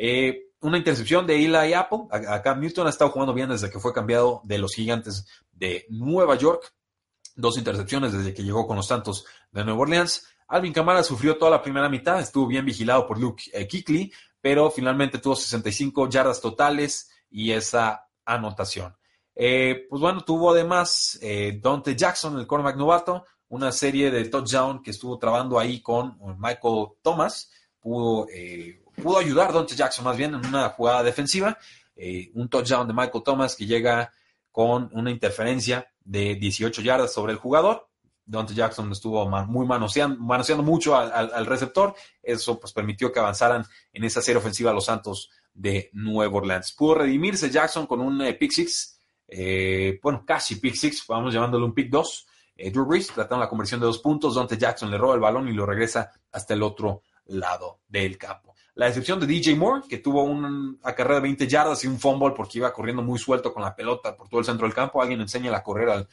Eh, 0.00 0.52
una 0.60 0.78
intercepción 0.78 1.26
de 1.26 1.44
Eli 1.44 1.74
Apple. 1.74 2.06
Acá 2.10 2.54
Newton 2.54 2.86
ha 2.86 2.90
estado 2.90 3.10
jugando 3.10 3.34
bien 3.34 3.48
desde 3.48 3.68
que 3.68 3.80
fue 3.80 3.92
cambiado 3.92 4.40
de 4.44 4.58
los 4.58 4.74
gigantes 4.74 5.26
de 5.50 5.86
Nueva 5.88 6.36
York. 6.36 6.72
Dos 7.34 7.58
intercepciones 7.58 8.12
desde 8.12 8.32
que 8.32 8.44
llegó 8.44 8.66
con 8.66 8.76
los 8.76 8.86
Santos 8.86 9.24
de 9.50 9.64
Nueva 9.64 9.80
Orleans. 9.80 10.26
Alvin 10.46 10.72
Kamara 10.72 11.02
sufrió 11.02 11.36
toda 11.36 11.50
la 11.50 11.62
primera 11.62 11.88
mitad, 11.88 12.20
estuvo 12.20 12.46
bien 12.46 12.64
vigilado 12.64 13.06
por 13.06 13.18
Luke 13.18 13.42
eh, 13.52 13.68
Kuechly, 13.68 14.10
pero 14.40 14.70
finalmente 14.70 15.18
tuvo 15.18 15.36
65 15.36 16.08
yardas 16.08 16.40
totales 16.40 17.10
y 17.28 17.50
esa 17.50 18.08
anotación. 18.24 18.96
Eh, 19.34 19.86
pues 19.90 20.00
bueno, 20.00 20.22
tuvo 20.24 20.52
además 20.52 21.18
eh, 21.20 21.58
Dante 21.62 21.94
Jackson, 21.94 22.38
el 22.38 22.46
cornerback 22.46 22.76
novato, 22.76 23.24
una 23.48 23.72
serie 23.72 24.10
de 24.10 24.24
touchdown 24.24 24.82
que 24.82 24.90
estuvo 24.90 25.18
trabando 25.18 25.58
ahí 25.58 25.80
con 25.82 26.18
Michael 26.38 26.88
Thomas. 27.02 27.52
Pudo 27.78 28.26
pudo 28.98 29.18
ayudar 29.18 29.52
Dante 29.52 29.74
Jackson 29.74 30.04
más 30.04 30.16
bien 30.16 30.34
en 30.34 30.44
una 30.46 30.70
jugada 30.70 31.02
defensiva. 31.02 31.58
Eh, 31.96 32.30
un 32.34 32.48
touchdown 32.48 32.86
de 32.86 32.94
Michael 32.94 33.24
Thomas 33.24 33.56
que 33.56 33.66
llega 33.66 34.12
con 34.52 34.90
una 34.92 35.10
interferencia 35.10 35.88
de 36.04 36.36
18 36.36 36.82
yardas 36.82 37.12
sobre 37.12 37.32
el 37.32 37.38
jugador. 37.38 37.88
Dante 38.24 38.54
Jackson 38.54 38.92
estuvo 38.92 39.26
muy 39.46 39.66
manoseando, 39.66 40.20
manoseando 40.20 40.62
mucho 40.62 40.94
al, 40.96 41.46
receptor. 41.46 41.94
Eso 42.22 42.60
pues 42.60 42.72
permitió 42.72 43.10
que 43.10 43.18
avanzaran 43.18 43.64
en 43.92 44.04
esa 44.04 44.20
serie 44.20 44.38
ofensiva 44.38 44.72
los 44.72 44.84
Santos 44.84 45.30
de 45.54 45.88
Nueva 45.94 46.36
Orleans. 46.36 46.72
Pudo 46.72 46.96
redimirse 46.96 47.50
Jackson 47.50 47.86
con 47.86 48.00
un 48.00 48.20
eh, 48.20 48.34
pick 48.34 48.52
six, 48.52 48.98
eh, 49.26 49.98
bueno, 50.02 50.24
casi 50.26 50.56
pick 50.56 50.74
six, 50.74 51.04
vamos 51.08 51.32
llamándolo 51.32 51.64
un 51.64 51.74
pick 51.74 51.88
dos. 51.88 52.26
Drew 52.54 52.84
Brees 52.84 53.06
tratando 53.06 53.44
la 53.44 53.48
conversión 53.48 53.78
de 53.78 53.86
dos 53.86 54.00
puntos. 54.00 54.34
Dante 54.34 54.58
Jackson 54.58 54.90
le 54.90 54.98
roba 54.98 55.14
el 55.14 55.20
balón 55.20 55.48
y 55.48 55.52
lo 55.52 55.64
regresa 55.64 56.10
hasta 56.32 56.54
el 56.54 56.62
otro 56.62 57.02
lado 57.26 57.80
del 57.88 58.18
campo. 58.18 58.47
La 58.78 58.86
excepción 58.86 59.18
de 59.18 59.26
DJ 59.26 59.56
Moore, 59.56 59.82
que 59.88 59.98
tuvo 59.98 60.22
una 60.22 60.94
carrera 60.94 61.16
de 61.16 61.22
20 61.22 61.48
yardas 61.48 61.82
y 61.82 61.88
un 61.88 61.98
fumble 61.98 62.32
porque 62.32 62.58
iba 62.58 62.72
corriendo 62.72 63.02
muy 63.02 63.18
suelto 63.18 63.52
con 63.52 63.64
la 63.64 63.74
pelota 63.74 64.16
por 64.16 64.28
todo 64.28 64.38
el 64.38 64.46
centro 64.46 64.68
del 64.68 64.74
campo. 64.74 65.02
Alguien 65.02 65.20
enseña 65.20 65.52
a 65.56 65.64
correr 65.64 65.88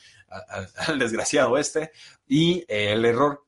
al, 0.87 0.97
desgraciado 0.97 1.59
este. 1.59 1.91
Y 2.27 2.65
eh, 2.67 2.93
el 2.93 3.05
error 3.05 3.45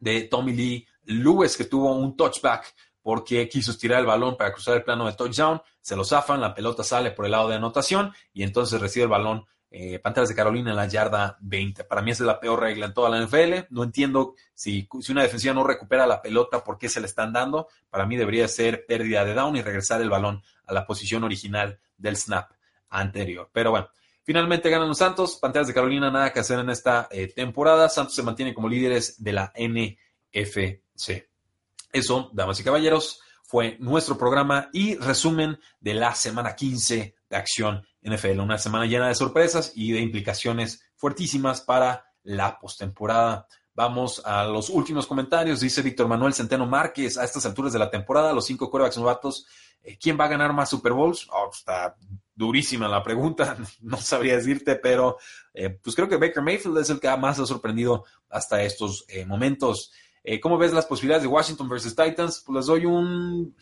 de 0.00 0.22
Tommy 0.22 0.54
Lee 0.54 0.88
Lewis, 1.04 1.56
que 1.56 1.66
tuvo 1.66 1.94
un 1.94 2.16
touchback 2.16 2.74
porque 3.00 3.48
quiso 3.48 3.70
estirar 3.70 4.00
el 4.00 4.06
balón 4.06 4.36
para 4.36 4.52
cruzar 4.52 4.76
el 4.76 4.82
plano 4.82 5.06
de 5.06 5.12
touchdown. 5.12 5.62
Se 5.80 5.94
lo 5.94 6.02
zafan, 6.02 6.40
la 6.40 6.52
pelota 6.52 6.82
sale 6.82 7.12
por 7.12 7.26
el 7.26 7.30
lado 7.30 7.48
de 7.48 7.54
anotación 7.54 8.12
y 8.32 8.42
entonces 8.42 8.80
recibe 8.80 9.04
el 9.04 9.10
balón 9.10 9.46
eh, 9.70 9.98
Panteras 9.98 10.30
de 10.30 10.34
Carolina 10.34 10.70
en 10.70 10.76
la 10.76 10.86
yarda 10.86 11.36
20. 11.40 11.84
Para 11.84 12.00
mí 12.00 12.10
esa 12.10 12.22
es 12.22 12.26
la 12.26 12.40
peor 12.40 12.60
regla 12.60 12.86
en 12.86 12.94
toda 12.94 13.10
la 13.10 13.20
NFL. 13.22 13.66
No 13.70 13.84
entiendo 13.84 14.34
si, 14.54 14.88
si, 15.00 15.12
una 15.12 15.22
defensiva 15.22 15.52
no 15.52 15.64
recupera 15.64 16.06
la 16.06 16.22
pelota, 16.22 16.64
¿por 16.64 16.78
qué 16.78 16.88
se 16.88 17.00
le 17.00 17.06
están 17.06 17.32
dando? 17.32 17.68
Para 17.90 18.06
mí 18.06 18.16
debería 18.16 18.48
ser 18.48 18.86
pérdida 18.86 19.24
de 19.24 19.34
down 19.34 19.56
y 19.56 19.62
regresar 19.62 20.00
el 20.00 20.08
balón 20.08 20.42
a 20.66 20.72
la 20.72 20.86
posición 20.86 21.24
original 21.24 21.78
del 21.98 22.16
snap 22.16 22.50
anterior. 22.88 23.50
Pero 23.52 23.70
bueno, 23.70 23.90
finalmente 24.22 24.70
ganan 24.70 24.88
los 24.88 24.98
Santos. 24.98 25.36
Panteras 25.36 25.68
de 25.68 25.74
Carolina 25.74 26.10
nada 26.10 26.32
que 26.32 26.40
hacer 26.40 26.58
en 26.58 26.70
esta 26.70 27.08
eh, 27.10 27.28
temporada. 27.28 27.88
Santos 27.90 28.14
se 28.14 28.22
mantiene 28.22 28.54
como 28.54 28.68
líderes 28.68 29.22
de 29.22 29.32
la 29.32 29.52
NFC. 29.54 30.82
Eso, 31.92 32.30
damas 32.32 32.60
y 32.60 32.64
caballeros, 32.64 33.20
fue 33.42 33.76
nuestro 33.80 34.16
programa 34.16 34.68
y 34.72 34.96
resumen 34.96 35.58
de 35.80 35.94
la 35.94 36.14
semana 36.14 36.54
15 36.54 37.17
de 37.28 37.36
acción 37.36 37.86
NFL. 38.02 38.40
Una 38.40 38.58
semana 38.58 38.86
llena 38.86 39.08
de 39.08 39.14
sorpresas 39.14 39.72
y 39.74 39.92
de 39.92 40.00
implicaciones 40.00 40.82
fuertísimas 40.96 41.60
para 41.60 42.06
la 42.22 42.58
postemporada. 42.58 43.46
Vamos 43.74 44.20
a 44.24 44.44
los 44.44 44.70
últimos 44.70 45.06
comentarios. 45.06 45.60
Dice 45.60 45.82
Víctor 45.82 46.08
Manuel 46.08 46.34
Centeno 46.34 46.66
Márquez, 46.66 47.16
a 47.16 47.24
estas 47.24 47.46
alturas 47.46 47.72
de 47.72 47.78
la 47.78 47.90
temporada, 47.90 48.32
los 48.32 48.46
cinco 48.46 48.70
corebacks 48.70 48.98
novatos, 48.98 49.46
eh, 49.82 49.96
¿quién 50.00 50.18
va 50.18 50.24
a 50.24 50.28
ganar 50.28 50.52
más 50.52 50.70
Super 50.70 50.92
Bowls? 50.92 51.28
Oh, 51.30 51.50
está 51.52 51.96
durísima 52.34 52.88
la 52.88 53.02
pregunta, 53.02 53.56
no 53.80 53.96
sabría 53.98 54.36
decirte, 54.36 54.76
pero 54.76 55.18
eh, 55.54 55.70
pues 55.70 55.94
creo 55.94 56.08
que 56.08 56.16
Baker 56.16 56.42
Mayfield 56.42 56.78
es 56.78 56.90
el 56.90 57.00
que 57.00 57.16
más 57.16 57.38
ha 57.38 57.46
sorprendido 57.46 58.04
hasta 58.28 58.62
estos 58.62 59.04
eh, 59.08 59.24
momentos. 59.24 59.92
¿Cómo 60.42 60.58
ves 60.58 60.74
las 60.74 60.84
posibilidades 60.84 61.22
de 61.22 61.28
Washington 61.28 61.70
versus 61.70 61.96
Titans? 61.96 62.42
Pues 62.44 62.56
les 62.56 62.66
doy 62.66 62.84
un 62.84 63.56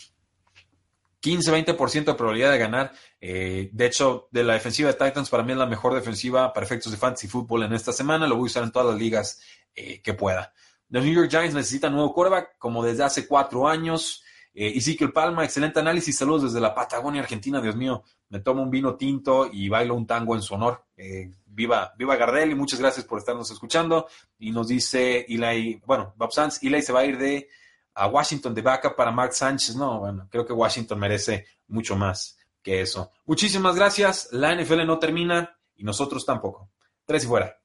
15-20% 1.22 2.04
de 2.04 2.14
probabilidad 2.14 2.52
de 2.52 2.58
ganar. 2.58 2.92
Eh, 3.20 3.70
de 3.72 3.86
hecho, 3.86 4.28
de 4.30 4.44
la 4.44 4.54
defensiva 4.54 4.92
de 4.92 4.94
Titans, 4.94 5.30
para 5.30 5.42
mí 5.42 5.52
es 5.52 5.58
la 5.58 5.66
mejor 5.66 5.94
defensiva 5.94 6.52
para 6.52 6.66
efectos 6.66 6.92
de 6.92 6.98
fantasy 6.98 7.28
fútbol 7.28 7.64
en 7.64 7.72
esta 7.72 7.92
semana. 7.92 8.26
Lo 8.26 8.36
voy 8.36 8.44
a 8.44 8.46
usar 8.46 8.62
en 8.62 8.72
todas 8.72 8.88
las 8.88 8.98
ligas 8.98 9.40
eh, 9.74 10.00
que 10.02 10.14
pueda. 10.14 10.52
Los 10.88 11.04
New 11.04 11.14
York 11.14 11.30
Giants 11.30 11.54
necesitan 11.54 11.92
nuevo 11.92 12.14
quarterback, 12.14 12.58
como 12.58 12.84
desde 12.84 13.04
hace 13.04 13.26
cuatro 13.26 13.68
años. 13.68 14.22
Eh, 14.54 14.72
Ezekiel 14.76 15.12
Palma, 15.12 15.44
excelente 15.44 15.80
análisis. 15.80 16.16
Saludos 16.16 16.44
desde 16.44 16.60
la 16.60 16.74
Patagonia, 16.74 17.20
Argentina. 17.20 17.60
Dios 17.60 17.76
mío, 17.76 18.04
me 18.28 18.40
tomo 18.40 18.62
un 18.62 18.70
vino 18.70 18.96
tinto 18.96 19.50
y 19.52 19.68
bailo 19.68 19.94
un 19.94 20.06
tango 20.06 20.34
en 20.34 20.42
su 20.42 20.54
honor. 20.54 20.84
Eh, 20.96 21.30
viva, 21.44 21.92
viva 21.98 22.16
Gardel 22.16 22.52
y 22.52 22.54
muchas 22.54 22.80
gracias 22.80 23.04
por 23.04 23.18
estarnos 23.18 23.50
escuchando. 23.50 24.06
Y 24.38 24.52
nos 24.52 24.68
dice 24.68 25.26
Eli, 25.28 25.82
bueno, 25.84 26.14
Bob 26.16 26.32
Sanz, 26.32 26.62
Eli 26.62 26.80
se 26.82 26.92
va 26.92 27.00
a 27.00 27.04
ir 27.04 27.18
de 27.18 27.48
a 27.96 28.06
Washington 28.08 28.54
de 28.54 28.62
vaca 28.62 28.94
para 28.94 29.10
Mark 29.10 29.32
Sánchez. 29.32 29.74
No, 29.74 30.00
bueno, 30.00 30.28
creo 30.30 30.46
que 30.46 30.52
Washington 30.52 30.98
merece 30.98 31.46
mucho 31.68 31.96
más 31.96 32.36
que 32.62 32.82
eso. 32.82 33.10
Muchísimas 33.24 33.74
gracias. 33.74 34.28
La 34.32 34.54
NFL 34.54 34.86
no 34.86 34.98
termina 34.98 35.58
y 35.74 35.82
nosotros 35.82 36.24
tampoco. 36.24 36.70
Tres 37.06 37.24
y 37.24 37.26
fuera. 37.26 37.58